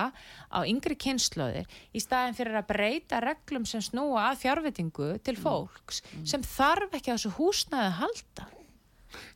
á 0.52 0.60
yngri 0.68 0.98
kynnslóðir 1.00 1.78
í 1.92 2.04
staðin 2.04 2.38
fyrir 2.38 2.60
að 2.62 2.70
breyta 2.72 3.22
reglum 3.24 3.68
sem 3.68 3.84
snúa 3.84 4.30
að 4.30 4.42
fjárvitingu 4.46 5.12
til 5.20 5.36
mm. 5.38 5.44
fólks 5.44 6.02
mm. 6.06 6.26
sem 6.34 6.48
þarf 6.48 6.98
ekki 6.98 7.12
á 7.12 7.16
þessu 7.16 7.36
húsnaði 7.38 7.90
að 7.90 8.00
halda 8.02 8.50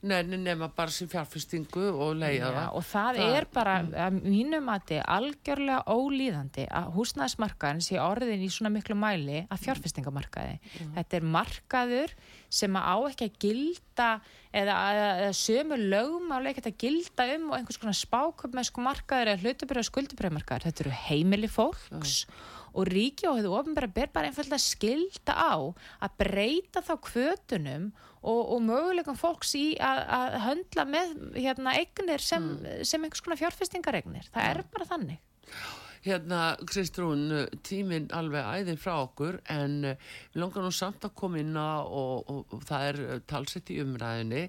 Nei, 0.05 0.21
nema 0.25 0.69
bara 0.75 0.93
sem 0.93 1.09
fjárfestingu 1.11 1.87
og 1.91 2.15
leiða 2.19 2.51
það. 2.55 2.69
Og 2.77 2.85
það, 2.87 3.19
það 3.19 3.35
er 3.39 3.47
bara, 3.55 3.75
mm. 3.81 3.91
að 4.05 4.17
mínum 4.23 4.71
að 4.71 4.81
þetta 4.81 4.97
er 4.97 5.11
algjörlega 5.15 5.97
ólíðandi 5.97 6.65
að 6.79 6.89
húsnæðismarkaðin 6.95 7.85
sé 7.85 7.99
orðin 8.03 8.45
í 8.45 8.49
svona 8.53 8.73
miklu 8.75 8.97
mæli 8.99 9.43
að 9.43 9.63
fjárfestingamarkaði. 9.65 10.57
Mm. 10.61 10.95
Þetta 10.97 11.19
er 11.19 11.29
markaður 11.37 12.17
sem 12.55 12.79
á 12.79 12.95
ekki 13.09 13.29
að 13.29 13.39
gilda 13.45 14.09
eða, 14.55 14.75
eða 14.95 15.31
sömu 15.35 15.79
lögum 15.81 16.35
á 16.35 16.37
ekki 16.45 16.67
að 16.69 16.81
gilda 16.85 17.29
um 17.35 17.47
og 17.51 17.59
einhvers 17.59 17.81
konar 17.81 17.97
spáköp 17.97 18.55
með 18.55 18.69
sko 18.69 18.85
markaður 18.85 19.33
eða 19.33 19.43
hlutabröð 19.43 19.83
og 19.83 19.89
skuldabröðmarkaður. 19.91 20.69
Þetta 20.69 20.85
eru 20.85 20.99
heimili 21.05 21.51
fólks 21.51 22.21
mm 22.25 22.53
og 22.75 22.89
ríki 22.91 23.27
og 23.29 23.39
hefur 23.39 23.61
ofinbæra 23.61 23.89
ber 23.91 24.11
bara 24.13 24.29
einfallega 24.29 24.59
skilda 24.59 25.35
á 25.35 25.55
að 26.03 26.17
breyta 26.19 26.83
þá 26.83 26.95
kvötunum 27.07 27.89
og, 28.25 28.41
og 28.55 28.61
möguleikum 28.65 29.17
fólks 29.19 29.55
í 29.59 29.65
að, 29.77 30.03
að 30.17 30.37
höndla 30.47 30.85
með 30.89 31.15
hérna 31.37 31.77
eignir 31.79 32.23
sem, 32.23 32.51
sem 32.83 33.03
einhvers 33.03 33.23
konar 33.25 33.41
fjárfestingaregnir. 33.41 34.29
Það 34.33 34.51
er 34.51 34.63
bara 34.73 34.89
þannig. 34.89 35.19
Hérna, 36.05 36.39
Kristrún, 36.69 37.31
tíminn 37.65 38.11
alveg 38.13 38.45
æðin 38.45 38.77
frá 38.77 38.91
okkur 38.99 39.39
en 39.49 39.79
við 39.87 40.37
langar 40.37 40.61
nú 40.61 40.69
samt 40.75 41.07
að 41.07 41.15
koma 41.17 41.39
inn 41.41 41.57
á 41.57 41.81
og, 41.81 42.29
og, 42.29 42.53
og 42.53 42.61
það 42.67 42.85
er 42.91 42.99
uh, 43.01 43.15
talsett 43.25 43.71
í 43.73 43.79
umræðinni 43.81 44.43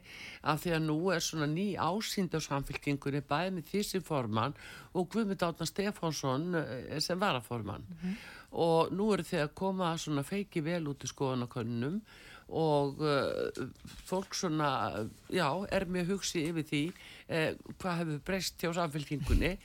af 0.52 0.60
því 0.60 0.74
að 0.76 0.84
nú 0.84 0.98
er 1.14 1.24
svona 1.24 1.48
ný 1.48 1.70
ásýnd 1.80 2.36
á 2.36 2.44
samfélkingunni 2.44 3.24
bæði 3.24 3.54
með 3.56 3.70
því 3.70 3.84
sem 3.88 4.04
formann 4.04 4.56
og 4.92 5.08
Guðmund 5.14 5.46
Átna 5.48 5.70
Stefánsson 5.70 6.60
uh, 6.60 6.98
sem 7.00 7.24
varaformann 7.24 7.88
mm 7.88 7.96
-hmm. 8.02 8.20
og 8.66 8.92
nú 8.92 9.08
eru 9.14 9.24
þið 9.24 9.46
að 9.46 9.54
koma 9.54 9.96
svona 9.96 10.28
feiki 10.28 10.60
vel 10.60 10.84
út 10.92 11.08
í 11.08 11.08
skoðanakönnum 11.08 12.02
og 12.48 13.00
uh, 13.02 13.66
fólk 14.06 14.34
svona, 14.34 15.08
já, 15.32 15.48
er 15.72 15.86
mjög 15.90 16.12
hugsið 16.14 16.50
yfir 16.52 16.68
því 16.70 16.82
uh, 16.92 17.50
hvað 17.80 17.98
hefur 18.00 18.20
breyst 18.28 18.62
hjá 18.62 18.70
samfélkingunni 18.76 19.56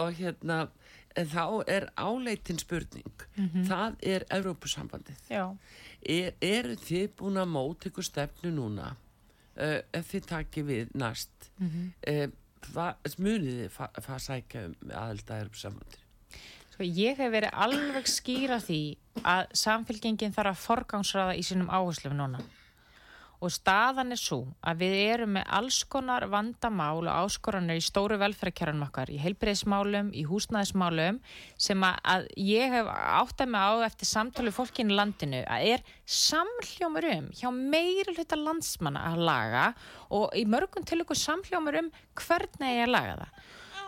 og 0.00 0.18
hérna 0.18 0.64
þá 1.14 1.62
er 1.70 1.88
áleitin 1.98 2.58
spurning. 2.58 3.14
Mm 3.36 3.48
-hmm. 3.48 3.64
það 3.66 3.94
er 4.02 4.24
Evrópusambandið. 4.30 5.16
Er, 6.02 6.34
eru 6.40 6.74
þið 6.74 7.08
búin 7.16 7.36
að 7.36 7.48
móta 7.48 7.88
ykkur 7.88 8.04
stefnu 8.04 8.50
núna? 8.50 8.96
Uh, 9.56 9.82
ef 9.92 10.12
þið 10.12 10.26
takir 10.26 10.64
við 10.64 10.88
næst. 10.94 11.50
Mm 11.58 11.70
-hmm. 11.70 12.32
uh, 12.74 13.14
munið 13.18 13.68
þið 13.68 13.80
að 13.94 14.02
fa 14.02 14.18
sækja 14.18 14.64
um 14.66 14.74
aðelda 14.90 15.40
Evrópusambandið 15.40 15.99
Sko 16.80 16.86
ég 16.96 17.18
hef 17.20 17.28
verið 17.28 17.50
alveg 17.60 18.06
skýra 18.08 18.56
því 18.64 18.78
að 19.28 19.50
samfélgengin 19.60 20.32
þarf 20.32 20.54
að 20.54 20.62
forgangsraða 20.62 21.34
í 21.36 21.42
sínum 21.44 21.68
áherslum 21.68 22.14
núna 22.16 22.40
og 23.44 23.52
staðan 23.52 24.14
er 24.14 24.20
svo 24.20 24.38
að 24.64 24.80
við 24.80 24.94
erum 25.02 25.34
með 25.36 25.52
alls 25.58 25.82
konar 25.92 26.24
vandamál 26.32 27.02
og 27.02 27.10
áskoranir 27.12 27.82
í 27.82 27.84
stóru 27.84 28.16
velferðarkjörnum 28.20 28.86
okkar, 28.88 29.12
í 29.12 29.20
heilbreyðismálum, 29.20 30.08
í 30.16 30.24
húsnæðismálum 30.28 31.20
sem 31.60 31.84
að, 31.84 32.30
ég 32.40 32.72
hef 32.72 32.88
átt 32.88 33.44
að 33.44 33.52
mig 33.52 33.68
á 33.68 33.72
eftir 33.90 34.12
samtölu 34.14 34.56
fólkinu 34.56 34.96
landinu 34.96 35.44
að 35.44 35.68
er 35.76 35.86
samhljómur 36.08 37.10
um 37.12 37.30
hjá 37.36 37.48
meiri 37.52 38.16
hluta 38.16 38.40
landsmanna 38.40 39.04
að 39.12 39.24
laga 39.28 39.70
og 40.16 40.32
í 40.32 40.48
mörgum 40.48 40.88
til 40.88 41.02
ykkur 41.04 41.24
samhljómur 41.28 41.82
um 41.84 41.96
hvernig 42.24 42.76
ég 42.86 42.92
laga 42.92 43.20
það. 43.20 43.40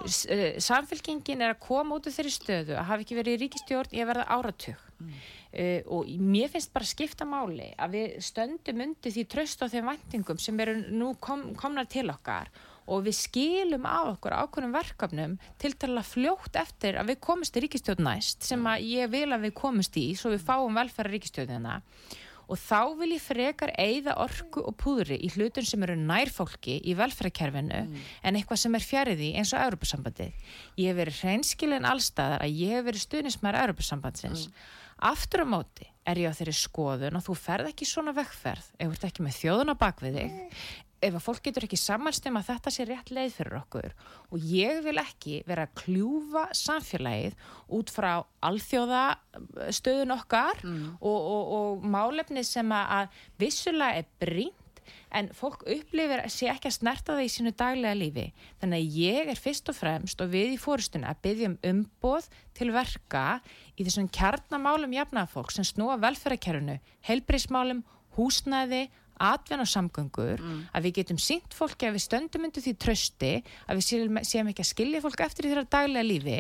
Eh, 0.03 0.59
samfélkingin 0.63 1.43
er 1.45 1.55
að 1.55 1.63
koma 1.63 1.97
út 1.99 2.09
af 2.09 2.17
þeirri 2.17 2.33
stöðu 2.35 2.75
að 2.75 2.89
hafa 2.89 3.05
ekki 3.05 3.19
verið 3.19 3.37
í 3.37 3.41
ríkistjórn 3.45 3.95
að 3.95 4.11
verða 4.11 4.27
áratug. 4.35 4.83
Mm. 4.99 5.15
Uh, 5.53 5.81
og 5.93 6.09
mér 6.17 6.49
finnst 6.49 6.71
bara 6.73 6.89
skipta 6.89 7.27
máli 7.29 7.67
að 7.77 7.97
við 7.99 8.13
stöndum 8.25 8.79
undir 8.87 9.13
því 9.13 9.25
tröst 9.29 9.61
á 9.61 9.69
þeim 9.69 9.91
vendingum 9.91 10.39
sem 10.41 10.61
eru 10.65 10.79
nú 10.89 11.11
kom, 11.21 11.51
komnar 11.61 11.91
til 11.93 12.07
okkar 12.09 12.49
og 12.89 13.05
við 13.05 13.19
skilum 13.19 13.85
á 13.85 14.01
okkur 14.15 14.33
ákveðnum 14.33 14.73
verkefnum 14.73 15.35
til 15.61 15.75
tala 15.77 16.01
fljótt 16.07 16.57
eftir 16.57 16.97
að 16.97 17.13
við 17.13 17.21
komumst 17.29 17.59
í 17.59 17.65
ríkistjóðn 17.67 18.09
næst 18.09 18.49
sem 18.49 18.65
að 18.65 18.87
ég 18.95 19.13
vil 19.13 19.29
að 19.29 19.45
við 19.51 19.55
komumst 19.61 19.99
í 20.01 20.07
svo 20.17 20.33
við 20.33 20.47
fáum 20.49 20.81
velfæra 20.81 21.13
ríkistjóðina 21.13 21.77
og 21.77 22.32
þá 22.61 22.81
vil 22.99 23.11
ég 23.15 23.25
frekar 23.25 23.73
eigða 23.81 24.19
orku 24.25 24.65
og 24.67 24.77
púðri 24.81 25.19
í 25.23 25.31
hlutun 25.35 25.67
sem 25.69 25.83
eru 25.87 25.97
nærfólki 25.99 26.81
í 26.85 26.97
velfærakerfinu 26.99 27.83
mm. 27.87 28.05
en 28.23 28.39
eitthvað 28.39 28.63
sem 28.65 28.79
er 28.79 28.87
fjariði 28.87 29.33
eins 29.41 29.55
og 29.57 29.65
Europasambandið. 29.65 30.47
Ég 30.83 30.93
hef 30.93 31.01
verið 31.01 31.21
hreinskilin 31.23 31.89
allstaðar 31.89 32.45
að 32.45 32.63
ég 32.63 32.77
hef 32.77 32.89
verið 32.91 33.07
stuðnismæra 33.09 33.67
Europasambandsins 33.67 34.49
mm 34.49 34.79
Aftur 35.03 35.43
á 35.43 35.47
móti 35.51 35.89
er 36.07 36.21
ég 36.23 36.31
á 36.31 36.37
þeirri 36.37 36.55
skoðun 36.55 37.19
og 37.19 37.25
þú 37.27 37.35
ferð 37.39 37.73
ekki 37.73 37.87
svona 37.91 38.15
vekkferð 38.15 38.69
ef 38.79 38.87
þú 38.87 38.95
ert 38.95 39.07
ekki 39.09 39.25
með 39.27 39.39
þjóðuna 39.41 39.75
bak 39.79 40.03
við 40.03 40.19
þig 40.21 40.59
ef 41.03 41.17
að 41.19 41.25
fólk 41.25 41.43
getur 41.49 41.67
ekki 41.67 41.81
samanst 41.81 42.27
um 42.31 42.39
að 42.39 42.49
þetta 42.53 42.73
sé 42.75 42.87
rétt 42.89 43.13
leið 43.15 43.37
fyrir 43.37 43.59
okkur 43.59 43.93
og 44.31 44.49
ég 44.53 44.81
vil 44.87 44.97
ekki 45.03 45.43
vera 45.49 45.67
að 45.67 45.77
kljúfa 45.83 46.47
samfélagið 46.57 47.37
út 47.79 47.93
frá 47.93 48.11
alþjóðastöðun 48.49 50.17
okkar 50.17 50.63
mm. 50.63 50.83
og, 51.01 51.21
og, 51.21 51.55
og 51.59 51.87
málefni 51.87 52.45
sem 52.47 52.75
að 52.77 53.23
vissulega 53.43 54.03
er 54.03 54.11
brínt 54.23 54.59
en 55.13 55.29
fólk 55.37 55.63
upplifir 55.69 56.23
að 56.23 56.33
sé 56.35 56.49
ekki 56.51 56.71
að 56.71 56.77
snerta 56.79 57.17
það 57.17 57.27
í 57.27 57.33
sínu 57.33 57.53
daglega 57.59 57.99
lífi 57.99 58.25
þannig 58.63 58.79
að 58.79 58.97
ég 59.03 59.33
er 59.33 59.41
fyrst 59.41 59.69
og 59.71 59.77
fremst 59.79 60.25
og 60.25 60.33
við 60.33 60.55
í 60.57 60.61
fórstuna 60.61 61.13
að 61.13 61.21
byggja 61.27 61.51
um 61.51 61.59
umboð 61.73 62.29
til 62.57 62.71
verka 62.75 63.27
í 63.77 63.85
þessum 63.85 64.09
kjarnamálum 64.13 64.97
jafnafólk 64.97 65.53
sem 65.55 65.67
snúa 65.67 65.99
velferðarkerfunu, 66.03 66.79
heilbrísmálum, 67.09 67.85
húsnæði 68.17 68.87
atvenn 69.21 69.65
og 69.65 69.71
samgöngur, 69.71 70.41
mm. 70.41 70.61
að 70.73 70.87
við 70.87 70.99
getum 71.01 71.21
sínt 71.23 71.57
fólki 71.57 71.89
að 71.89 71.99
við 71.99 72.05
stöndum 72.07 72.47
undir 72.49 72.65
því 72.65 72.75
trösti 72.81 73.33
að 73.67 73.81
við 73.81 73.89
séum, 73.89 74.21
séum 74.27 74.53
ekki 74.53 74.65
að 74.65 74.71
skilja 74.73 75.03
fólk 75.05 75.25
eftir 75.27 75.47
því 75.47 75.53
þeirra 75.53 75.73
daglega 75.77 76.09
lífi 76.09 76.39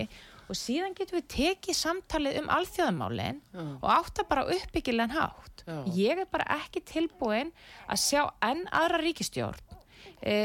og 0.52 0.58
síðan 0.58 0.96
getum 0.98 1.18
við 1.20 1.28
tekið 1.32 1.78
samtalið 1.78 2.40
um 2.42 2.50
alþjóðamálinn 2.52 3.42
mm. 3.54 3.74
og 3.80 3.88
átta 3.94 4.26
bara 4.28 4.48
uppbyggilegan 4.52 5.14
hátt. 5.14 5.64
Já. 5.64 5.76
Ég 5.96 6.24
er 6.24 6.28
bara 6.32 6.48
ekki 6.58 6.82
tilbúin 6.84 7.52
að 7.86 8.02
sjá 8.02 8.26
enn 8.44 8.66
aðra 8.68 9.00
ríkistjórn 9.04 9.71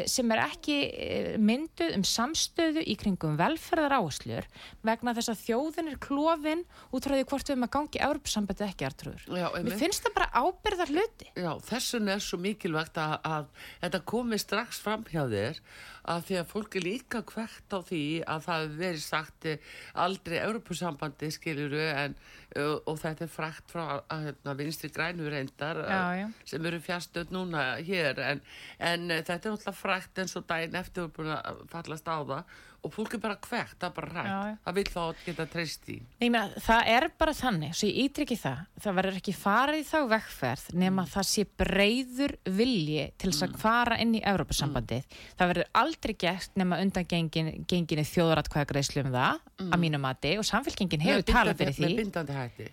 sem 0.09 0.31
er 0.33 0.41
ekki 0.41 0.77
eh, 0.89 1.33
mynduð 1.37 1.93
um 1.97 2.05
samstöðu 2.07 2.81
í 2.81 2.95
kringum 2.99 3.37
velferðar 3.37 3.97
áherslur 3.99 4.47
vegna 4.87 5.13
þess 5.17 5.33
að 5.33 5.43
þjóðin 5.43 5.91
er 5.91 5.99
klófin 6.01 6.63
út 6.89 7.05
frá 7.05 7.13
því 7.17 7.27
hvort 7.29 7.51
við 7.51 7.65
að 7.67 7.73
gangi 7.75 8.01
Európsambandi 8.07 8.65
ekki 8.67 8.87
artrúður. 8.87 9.27
Mér 9.67 9.77
finnst 9.77 10.07
það 10.07 10.17
bara 10.17 10.45
ábyrðar 10.45 10.93
hluti. 10.95 11.29
Já, 11.37 11.51
þessun 11.69 12.09
er 12.15 12.23
svo 12.23 12.41
mikilvægt 12.41 12.97
að, 13.01 13.19
að 13.27 13.51
þetta 13.83 14.03
komi 14.13 14.41
strax 14.41 14.81
fram 14.81 15.05
hjá 15.11 15.23
þér 15.29 15.61
að 16.07 16.25
því 16.27 16.39
að 16.39 16.51
fólk 16.51 16.77
er 16.79 16.85
líka 16.85 17.21
hvert 17.27 17.73
á 17.75 17.79
því 17.83 18.03
að 18.23 18.45
það 18.47 18.67
veri 18.79 19.03
sagt 19.03 19.47
eh, 19.51 19.71
aldrei 20.05 20.37
Európusambandi 20.39 21.31
skiljuru 21.35 21.83
en 21.91 22.15
og 22.57 22.99
þetta 23.01 23.25
er 23.25 23.31
frækt 23.31 23.73
frá 23.73 23.83
hérna, 24.09 24.55
vinstri 24.57 24.89
grænu 24.93 25.29
reyndar 25.29 25.81
já, 25.85 26.01
já. 26.21 26.27
sem 26.45 26.65
eru 26.65 26.79
fjastöð 26.83 27.33
núna 27.35 27.65
hér 27.85 28.21
en, 28.25 28.41
en 28.79 29.09
þetta 29.11 29.37
er 29.37 29.55
náttúrulega 29.55 29.75
frækt 29.77 30.23
eins 30.23 30.37
og 30.39 30.47
daginn 30.49 30.79
eftir 30.79 31.07
að 31.07 31.61
fallast 31.71 32.09
á 32.09 32.17
það 32.17 32.43
og 32.85 32.93
fólk 32.93 33.15
er 33.17 33.21
bara 33.23 33.37
hvert, 33.41 33.73
það 33.79 33.87
er 33.87 33.95
bara 33.95 34.11
rætt 34.13 34.61
það 34.65 34.77
vil 34.77 34.85
þá 34.93 35.01
geta 35.25 35.45
treyst 35.51 35.89
í 35.91 35.97
Meina, 36.21 36.43
það 36.63 36.91
er 36.93 37.07
bara 37.19 37.33
þannig, 37.37 37.75
svo 37.77 37.89
ég 37.89 37.99
ítrykki 38.05 38.37
það 38.39 38.63
það 38.85 38.97
verður 38.99 39.19
ekki 39.21 39.35
farið 39.37 39.83
þá 39.89 39.97
vekkferð 40.13 40.65
nema 40.77 41.03
mm. 41.03 41.11
það 41.15 41.29
sé 41.31 41.45
breyður 41.63 42.35
vilji 42.59 43.05
til 43.17 43.31
þess 43.31 43.43
mm. 43.43 43.57
að 43.57 43.61
fara 43.65 43.99
inn 44.03 44.15
í 44.17 44.23
Európa-sambandið 44.33 45.03
mm. 45.03 45.29
það 45.39 45.53
verður 45.53 45.71
aldrei 45.83 46.15
gert 46.25 46.59
nema 46.59 46.81
undan 46.83 47.09
gengin, 47.09 47.53
genginni 47.69 48.07
þjóðratkvæðagreislu 48.13 49.05
um 49.05 49.13
það 49.15 49.39
að 49.57 49.69
mm. 49.69 49.79
mínu 49.85 50.03
mati 50.03 50.35
og 50.39 50.47
samfélkingin 50.47 51.07
hefur 51.07 51.27
talað 51.31 51.63
fyrir 51.63 51.79
því 51.79 51.87
með 51.87 52.03
bindandi 52.03 52.37
hætti 52.37 52.69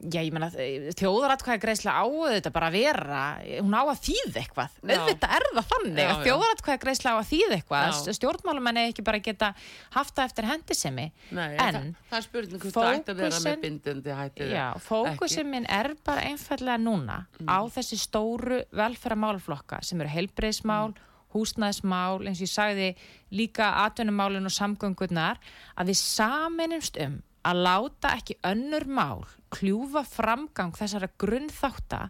Já, 0.00 0.22
ég 0.24 0.30
menna, 0.32 0.48
þjóðaratkvæði 0.96 1.60
greiðsla 1.60 1.92
á 1.92 2.04
þetta 2.08 2.50
bara 2.54 2.68
að 2.70 2.76
vera, 2.78 3.24
hún 3.60 3.74
á 3.76 3.82
að 3.84 3.98
þýð 4.06 4.38
eitthvað, 4.40 4.78
auðvitað 4.80 5.34
er 5.36 5.46
það 5.50 5.68
þannig 5.74 6.00
að 6.06 6.22
þjóðaratkvæði 6.24 6.80
greiðsla 6.84 7.12
á 7.12 7.16
að 7.18 7.28
þýð 7.28 7.54
eitthvað. 7.58 7.98
Stjórnmálumenni 8.16 8.84
ekki 8.88 9.04
bara 9.04 9.20
geta 9.26 9.50
haft 9.98 10.16
það 10.16 10.30
eftir 10.30 10.48
hendisemi. 10.48 11.06
En 11.36 11.52
það, 11.60 11.90
það 12.14 12.26
spurning 12.28 12.64
hættið 14.22 14.56
Já, 14.56 14.66
fókusiminn 14.88 15.68
er 15.68 15.92
bara 16.08 16.24
einfallega 16.32 16.80
núna 16.80 17.22
mm. 17.36 17.52
á 17.52 17.58
þessi 17.76 18.00
stóru 18.00 18.64
velferðamálflokka 18.72 19.84
sem 19.84 20.00
eru 20.00 20.16
heilbreyðsmál 20.16 20.94
mm. 20.94 21.08
húsnæðismál, 21.34 22.24
eins 22.24 22.40
og 22.40 22.48
ég 22.48 22.52
sagði 22.56 22.92
líka 23.36 23.74
atvinnumálun 23.84 24.48
og 24.48 24.54
samgöngurnar 24.54 25.40
að 25.76 25.92
við 25.92 26.00
saminumst 26.00 26.96
um 27.04 27.20
að 27.46 27.60
láta 27.64 28.14
ekki 28.18 28.36
önnur 28.46 28.86
mál 28.90 29.22
kljúfa 29.54 30.02
framgang 30.06 30.74
þessara 30.76 31.08
grunnþáta 31.20 32.00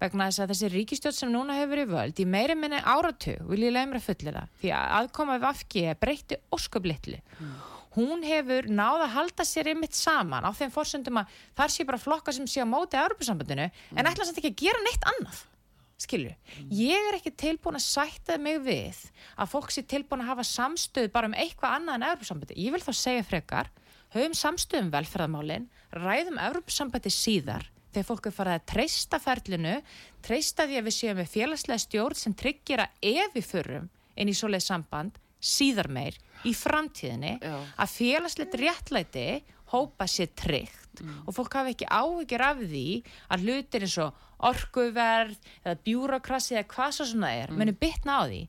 vegna 0.00 0.28
þess 0.28 0.42
að 0.42 0.52
þessi 0.52 0.70
ríkistjótt 0.72 1.18
sem 1.18 1.32
núna 1.32 1.56
hefur 1.58 1.74
verið 1.74 1.92
völd 1.92 2.22
í 2.22 2.26
meiri 2.28 2.56
minni 2.58 2.80
áratug 2.82 3.44
vil 3.50 3.66
ég 3.66 3.74
leiðum 3.74 3.98
að 3.98 4.06
fulla 4.08 4.34
það 4.38 4.54
því 4.62 4.72
að 4.78 4.94
aðkoma 5.00 5.36
við 5.36 5.50
afgi 5.50 5.84
breytti 6.00 6.40
ósköplittli 6.56 7.20
mm. 7.20 7.52
hún 7.98 8.24
hefur 8.26 8.70
náða 8.72 9.04
að 9.06 9.14
halda 9.18 9.46
sér 9.46 9.70
einmitt 9.74 9.98
saman 9.98 10.48
á 10.48 10.50
þeim 10.56 10.74
fórsöndum 10.74 11.20
að 11.22 11.36
þar 11.60 11.76
sé 11.76 11.86
bara 11.88 12.02
flokka 12.02 12.34
sem 12.34 12.48
sé 12.50 12.64
á 12.64 12.68
móti 12.68 12.98
að 12.98 13.10
Europasambandinu 13.10 13.68
mm. 13.68 13.94
en 14.00 14.10
ætla 14.10 14.26
samt 14.26 14.42
ekki 14.42 14.54
að 14.54 14.60
gera 14.66 14.84
neitt 14.86 15.08
annað 15.14 15.44
skilju, 15.98 16.30
mm. 16.30 16.66
ég 16.78 17.08
er 17.10 17.16
ekki 17.18 17.32
tilbúin 17.34 17.78
að 17.78 17.86
sætta 17.88 18.36
mig 18.38 18.60
við 18.62 19.00
að 19.34 19.50
fólk 19.50 19.72
sé 19.74 19.82
tilbúin 19.82 20.22
að 20.22 20.32
hafa 20.32 20.46
samstöð 20.46 21.10
bara 21.14 21.26
um 21.30 21.34
eitthvað 21.34 21.74
annað 21.74 21.98
en 21.98 22.06
Europasambandi, 22.12 22.58
ég 22.58 22.74
vil 22.74 22.82
þá 22.84 22.92
segja 22.94 23.26
frekar 23.26 23.70
höfum 24.14 24.36
samstöðum 24.36 24.92
velferðamálinn, 24.94 25.68
ræðum 25.96 26.40
Evropasambandi 26.42 27.12
síðar 27.12 27.68
þegar 27.92 28.08
fólk 28.08 28.28
er 28.28 28.34
farið 28.36 28.58
að 28.58 28.66
treysta 28.72 29.20
ferlinu, 29.22 29.76
treysta 30.24 30.66
því 30.68 30.80
að 30.80 30.88
við 30.88 30.96
séum 30.98 31.20
með 31.20 31.30
félagslega 31.32 31.84
stjórn 31.84 32.18
sem 32.18 32.36
tryggir 32.36 32.84
að 32.84 33.08
ef 33.14 33.36
við 33.36 33.48
förum 33.48 33.88
inn 34.18 34.30
í 34.30 34.36
svoleið 34.36 34.66
samband 34.66 35.18
síðar 35.38 35.88
meir 35.94 36.18
í 36.46 36.52
framtíðinni 36.56 37.38
Já. 37.38 37.54
að 37.78 37.94
félagslegt 37.94 38.58
réttlæti 38.58 39.28
hópa 39.68 40.06
sér 40.08 40.30
tryggt. 40.38 41.02
Og 41.28 41.34
fólk 41.36 41.54
hafi 41.54 41.74
ekki 41.76 41.86
áhyggjur 41.86 42.42
af 42.42 42.62
því 42.64 42.86
að 43.30 43.44
hlutir 43.44 43.84
eins 43.86 43.96
og 44.02 44.24
orkuverð 44.48 45.36
eða 45.60 45.74
bjúrokrasi 45.84 46.56
eða 46.56 46.68
hvað 46.72 46.94
svo 46.96 47.06
svona 47.10 47.30
er 47.36 47.52
muni 47.54 47.74
bitna 47.76 48.16
á 48.18 48.22
því. 48.26 48.40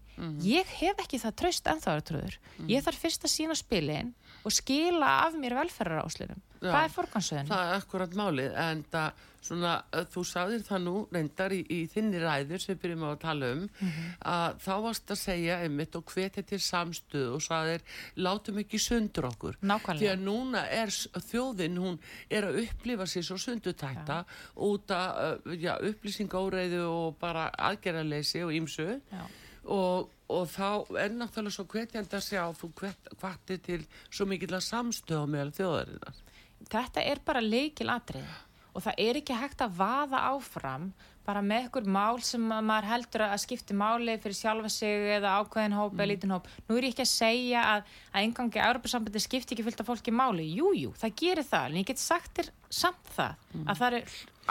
Ég 0.45 0.71
hef 0.79 1.03
ekki 1.03 1.19
það 1.21 1.35
traust 1.41 1.69
ennþá 1.69 1.95
trúður 2.07 2.39
ég 2.69 2.85
þarf 2.85 3.03
fyrst 3.03 3.25
að 3.27 3.33
sína 3.35 3.57
spilin 3.57 4.13
og 4.49 4.55
skila 4.57 5.13
af 5.29 5.37
mér 5.39 5.53
velferðaráslunum 5.61 6.41
Já. 6.59 6.71
hvað 6.73 6.83
er 6.83 6.93
forgansöðun? 6.97 7.49
Það 7.53 7.67
er 7.69 7.77
akkurat 7.79 8.15
málið, 8.19 8.55
en 8.59 8.79
það, 8.91 9.19
svona, 9.47 9.73
uh, 9.95 10.01
þú 10.11 10.23
sagðir 10.27 10.63
það 10.67 10.81
nú 10.83 10.93
reyndar 11.15 11.53
í, 11.55 11.59
í 11.71 11.77
þinni 11.87 12.19
ræður 12.19 12.59
sem 12.65 12.79
byrjum 12.81 13.05
á 13.07 13.09
að 13.13 13.19
tala 13.21 13.51
um, 13.53 13.61
Mhm. 13.79 14.09
að 14.33 14.57
þá 14.65 14.73
varst 14.83 15.13
að 15.15 15.19
segja 15.21 15.59
einmitt 15.63 15.95
og 15.95 16.03
hvetja 16.11 16.43
til 16.49 16.59
samstöð 16.59 17.29
og 17.37 17.41
sagðir, 17.45 17.85
látum 18.17 18.59
ekki 18.59 18.79
sundur 18.83 19.29
okkur. 19.29 19.55
Nákvæmlega. 19.63 20.01
Því 20.03 20.11
að 20.11 20.25
núna 20.27 20.65
er 20.67 20.91
þjóðin, 21.31 21.77
hún 21.79 21.99
er 22.29 22.43
að 22.49 22.59
upplifa 22.65 23.07
sér 23.07 23.23
svo 23.29 23.37
sundutækta 23.39 24.25
út 24.57 24.91
af 24.91 25.39
já, 25.55 25.77
upplýsingóreiðu 25.79 26.83
og 26.89 27.19
bara 27.23 27.47
aðgerðarleysi 27.55 28.43
og 28.43 28.51
ímsu 28.51 28.99
Já. 29.13 29.23
Og, 29.69 30.09
og 30.29 30.49
þá 30.49 30.69
er 31.03 31.13
náttúrulega 31.15 31.55
svo 31.55 31.65
hvetjandi 31.69 32.17
að 32.17 32.25
sjá 32.25 32.43
þú 32.57 32.71
hvet, 32.81 33.13
hvattir 33.21 33.61
til 33.65 33.81
svo 34.09 34.27
mikill 34.29 34.55
að 34.57 34.67
samstöða 34.67 35.29
meðal 35.29 35.55
þjóðarinnar. 35.59 36.21
þetta 36.69 37.05
er 37.05 37.21
bara 37.25 37.45
leikil 37.45 37.89
atrið 37.93 38.37
og 38.73 38.83
það 38.85 39.01
er 39.05 39.19
ekki 39.21 39.37
hægt 39.37 39.63
að 39.65 39.79
vaða 39.79 40.25
áfram 40.33 40.91
bara 41.29 41.41
með 41.45 41.65
einhver 41.65 41.87
mál 41.93 42.21
sem 42.25 42.45
að 42.53 42.65
maður 42.65 42.87
heldur 42.89 43.23
að 43.27 43.41
skipti 43.43 43.75
máli 43.77 44.15
fyrir 44.21 44.37
sjálfa 44.37 44.71
sig 44.73 45.11
eða 45.17 45.35
ákveðin 45.41 45.75
hóp 45.77 45.93
eða 45.97 46.07
lítinn 46.09 46.33
hóp. 46.33 46.47
Nú 46.65 46.77
er 46.77 46.87
ég 46.87 46.95
ekki 46.95 47.05
að 47.05 47.11
segja 47.11 47.65
að, 47.75 47.91
að 48.13 48.25
engangi 48.25 48.63
Europasambandi 48.65 49.21
skipti 49.21 49.53
ekki 49.55 49.65
fullt 49.67 49.83
af 49.83 49.89
fólki 49.91 50.13
máli. 50.15 50.47
Jú, 50.57 50.71
jú, 50.77 50.93
það 50.97 51.15
gerir 51.21 51.45
það, 51.45 51.67
en 51.69 51.79
ég 51.81 51.89
get 51.91 52.01
sagt 52.01 52.33
þér 52.39 52.51
samt 52.79 53.13
það 53.13 53.45
að 53.65 53.81
það 53.81 53.87
eru 53.89 54.01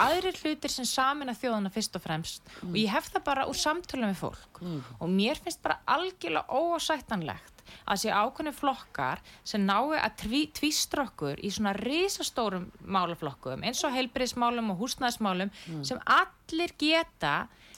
aðrir 0.05 0.39
hlutir 0.43 0.73
sem 0.73 0.87
samin 0.89 1.31
að 1.33 1.41
þjóðana 1.43 1.71
fyrst 1.75 1.97
og 1.99 2.05
fremst. 2.05 2.43
Og 2.65 2.77
ég 2.79 2.91
hef 2.95 3.11
það 3.13 3.25
bara 3.29 3.47
úr 3.51 3.59
samtölum 3.59 4.13
við 4.13 4.21
fólk. 4.23 4.61
Og 5.01 5.09
mér 5.11 5.39
finnst 5.45 5.63
bara 5.65 5.81
algjörlega 5.87 6.49
óásættanlegt 6.49 7.55
að 7.89 8.01
sé 8.01 8.09
ákveðni 8.13 8.53
flokkar 8.57 9.21
sem 9.45 9.61
nái 9.69 9.99
að 10.01 10.15
tví, 10.23 10.41
tvístra 10.57 11.05
okkur 11.05 11.41
í 11.45 11.51
svona 11.53 11.75
risastórum 11.77 12.71
málaflokkum 12.81 13.65
eins 13.69 13.83
og 13.85 13.93
heilbriðismálum 13.93 14.73
og 14.73 14.81
húsnæðismálum 14.81 15.51
sem 15.85 16.01
allir 16.09 16.73
geta 16.81 17.35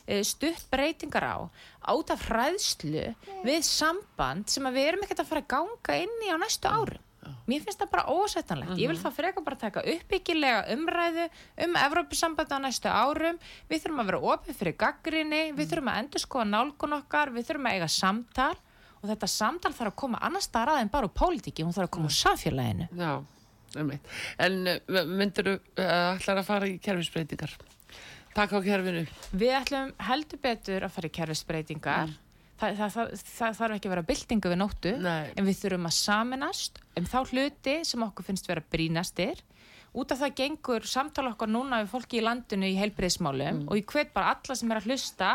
eh, 0.07 0.23
stutt 0.23 0.67
breytingar 0.71 1.27
á 1.27 1.39
át 1.91 2.11
af 2.15 2.27
hræðslu 2.31 3.09
við 3.47 3.63
samband 3.67 4.47
sem 4.51 4.67
við 4.71 4.93
erum 4.93 5.03
ekkert 5.07 5.25
að 5.25 5.31
fara 5.33 5.43
að 5.43 5.53
ganga 5.57 5.99
inn 6.05 6.27
í 6.27 6.31
á 6.31 6.37
næstu 6.39 6.71
árum. 6.71 7.03
Mér 7.51 7.65
finnst 7.67 7.83
það 7.83 7.93
bara 7.93 8.05
ósættanlegt. 8.15 8.75
Ég 8.81 8.91
vil 8.91 8.99
þá 9.01 9.11
frekar 9.17 9.45
bara 9.47 9.59
taka 9.61 9.85
uppbyggilega 9.95 10.65
umræðu 10.75 11.27
um 11.67 11.79
Evrópusambandi 11.85 12.57
á 12.57 12.61
næstu 12.65 12.91
árum. 12.93 13.41
Við 13.71 13.85
þurfum 13.85 14.03
að 14.03 14.11
vera 14.11 14.23
opið 14.35 14.61
fyrir 14.61 14.77
gaggrinni, 14.81 15.43
við 15.57 15.73
þurfum 15.73 15.93
að 15.93 16.01
endur 16.05 16.25
skoða 16.25 16.49
nálgun 16.53 16.99
okkar, 17.01 17.35
við 17.35 17.51
þurfum 17.51 17.71
að 17.71 17.79
eiga 17.79 17.91
samtal 17.97 18.55
og 19.01 19.09
þetta 19.09 19.29
samtal 19.33 19.73
þarf 19.73 19.93
að 19.95 20.01
koma 20.03 20.23
annars 20.27 20.49
staðar 20.51 20.81
en 20.83 20.93
bara 20.93 21.09
úr 21.09 21.15
pólitíki, 21.17 21.65
hún 21.65 21.75
þarf 21.77 21.89
að 21.89 21.95
koma 21.97 22.11
úr 22.11 22.17
samfélaginu. 22.19 22.89
Já, 23.01 23.13
einmitt. 23.81 24.17
En 24.45 24.59
uh, 24.69 25.05
myndir 25.09 25.49
þú 25.49 25.55
uh, 25.57 25.93
ætlar 26.17 26.43
að 26.43 26.49
fara 26.51 26.69
í 26.69 26.77
kerfisbreytingar? 26.85 27.55
Takk 28.37 28.53
á 28.55 28.59
kerfinu. 28.63 29.07
Við 29.35 29.55
ætlum 29.57 29.95
heldur 30.07 30.43
betur 30.43 30.85
að 30.87 30.93
fara 30.95 31.09
í 31.09 31.15
kerfisbreytingar. 31.17 32.13
Það, 32.61 32.75
það, 32.77 32.91
það, 32.95 33.13
það 33.39 33.55
þarf 33.61 33.75
ekki 33.79 33.89
að 33.89 33.95
vera 33.95 34.07
byltingu 34.11 34.51
við 34.53 34.59
nóttu, 34.61 34.91
Nei. 35.01 35.31
en 35.37 35.47
við 35.49 35.57
þurfum 35.63 35.87
að 35.89 35.95
saminast 35.97 36.81
um 37.01 37.07
þá 37.09 37.19
hluti 37.31 37.77
sem 37.89 38.03
okkur 38.05 38.27
finnst 38.27 38.51
vera 38.51 38.65
brínastir. 38.75 39.41
Út 39.97 40.13
af 40.15 40.21
það 40.21 40.35
gengur 40.39 40.85
samtala 40.87 41.33
okkar 41.33 41.49
núna 41.51 41.81
við 41.83 41.89
fólki 41.95 42.21
í 42.21 42.25
landinu 42.27 42.69
í 42.69 42.77
heilbriðismálum 42.79 43.65
og 43.67 43.81
ég 43.81 43.89
hvet 43.91 44.13
bara 44.15 44.35
alla 44.37 44.55
sem 44.61 44.71
er 44.71 44.79
að 44.83 44.91
hlusta 44.91 45.31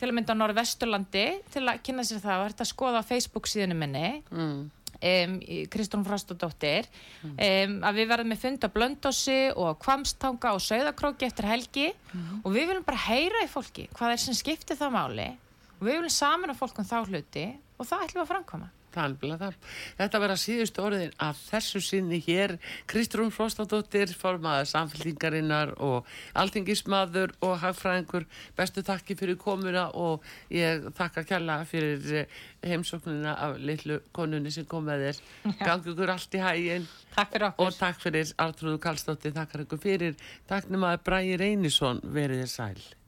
til 0.00 0.08
að 0.08 0.14
mynda 0.16 0.32
á 0.32 0.40
Norðvesturlandi 0.40 1.24
til 1.52 1.64
að 1.68 1.82
kynna 1.84 2.06
sér 2.08 2.22
það 2.22 2.44
og 2.46 2.54
að 2.64 2.70
skoða 2.70 3.02
á 3.02 3.08
Facebook 3.10 3.50
síðinu 3.50 3.76
minni 3.76 4.22
Mm. 4.30 4.70
um, 5.02 5.34
Kristrún 5.74 6.06
Frostadóttir 6.06 6.88
um, 7.26 7.76
að 7.84 7.98
við 8.00 8.08
verðum 8.14 8.32
með 8.32 8.40
fund 8.46 8.64
á 8.64 8.68
Blöndósi 8.72 9.38
og 9.52 9.76
Kvamstanga 9.84 10.54
og 10.56 10.62
Sauðakróki 10.64 11.28
eftir 11.28 11.48
helgi 11.50 11.86
og 12.44 12.50
við 12.54 12.70
viljum 12.70 12.86
bara 12.88 13.04
heyra 13.10 13.44
í 13.44 13.50
fólki 13.52 13.88
hvað 13.96 14.14
er 14.16 14.22
sem 14.24 14.38
skiptir 14.38 14.80
það 14.80 14.96
máli 14.96 15.28
og 15.80 15.86
við 15.88 15.96
viljum 15.96 16.12
saman 16.12 16.52
á 16.52 16.60
fólk 16.60 16.78
um 16.78 16.86
þá 16.92 17.00
hluti 17.08 17.46
og 17.80 17.88
það 17.88 18.04
ætlum 18.04 18.20
við 18.20 18.26
að 18.26 18.30
það. 19.38 19.56
Þetta 19.98 20.20
verða 20.22 20.36
síðustu 20.42 20.82
orðin 20.82 21.12
að 21.22 21.40
þessu 21.46 21.82
sinni 21.84 22.18
hér 22.24 22.56
Kristrún 22.90 23.32
Frostadóttir, 23.34 24.10
formaður 24.18 24.68
samféltingarinnar 24.72 25.74
og 25.78 26.08
alþingismadur 26.40 27.34
og 27.46 27.56
hagfræðingur. 27.62 28.26
Bestu 28.58 28.82
takki 28.86 29.16
fyrir 29.18 29.38
komuna 29.40 29.88
og 29.94 30.26
ég 30.50 30.90
þakka 30.98 31.26
kjalla 31.28 31.60
fyrir 31.70 32.12
eh, 32.22 32.38
heimsóknina 32.66 33.36
af 33.38 33.58
litlu 33.62 34.00
konunni 34.16 34.50
sem 34.54 34.66
kom 34.66 34.88
með 34.90 35.06
þér. 35.06 35.24
Gangi 35.66 35.94
ykkur 35.94 36.14
allt 36.16 36.34
í 36.34 36.44
hæginn 36.44 36.88
Takk 37.14 37.36
og 37.58 37.74
takk 37.74 37.98
fyrir 38.02 38.30
Artrúðu 38.38 38.78
Kallstóttir, 38.82 39.34
takkar 39.34 39.66
ykkur 39.66 39.82
fyrir. 39.82 40.16
Takk 40.50 40.70
nema 40.70 40.94
að 40.94 41.04
Bræði 41.06 41.36
Reynisson 41.42 42.02
verið 42.06 42.44
þér 42.44 42.56
sæl. 42.58 42.99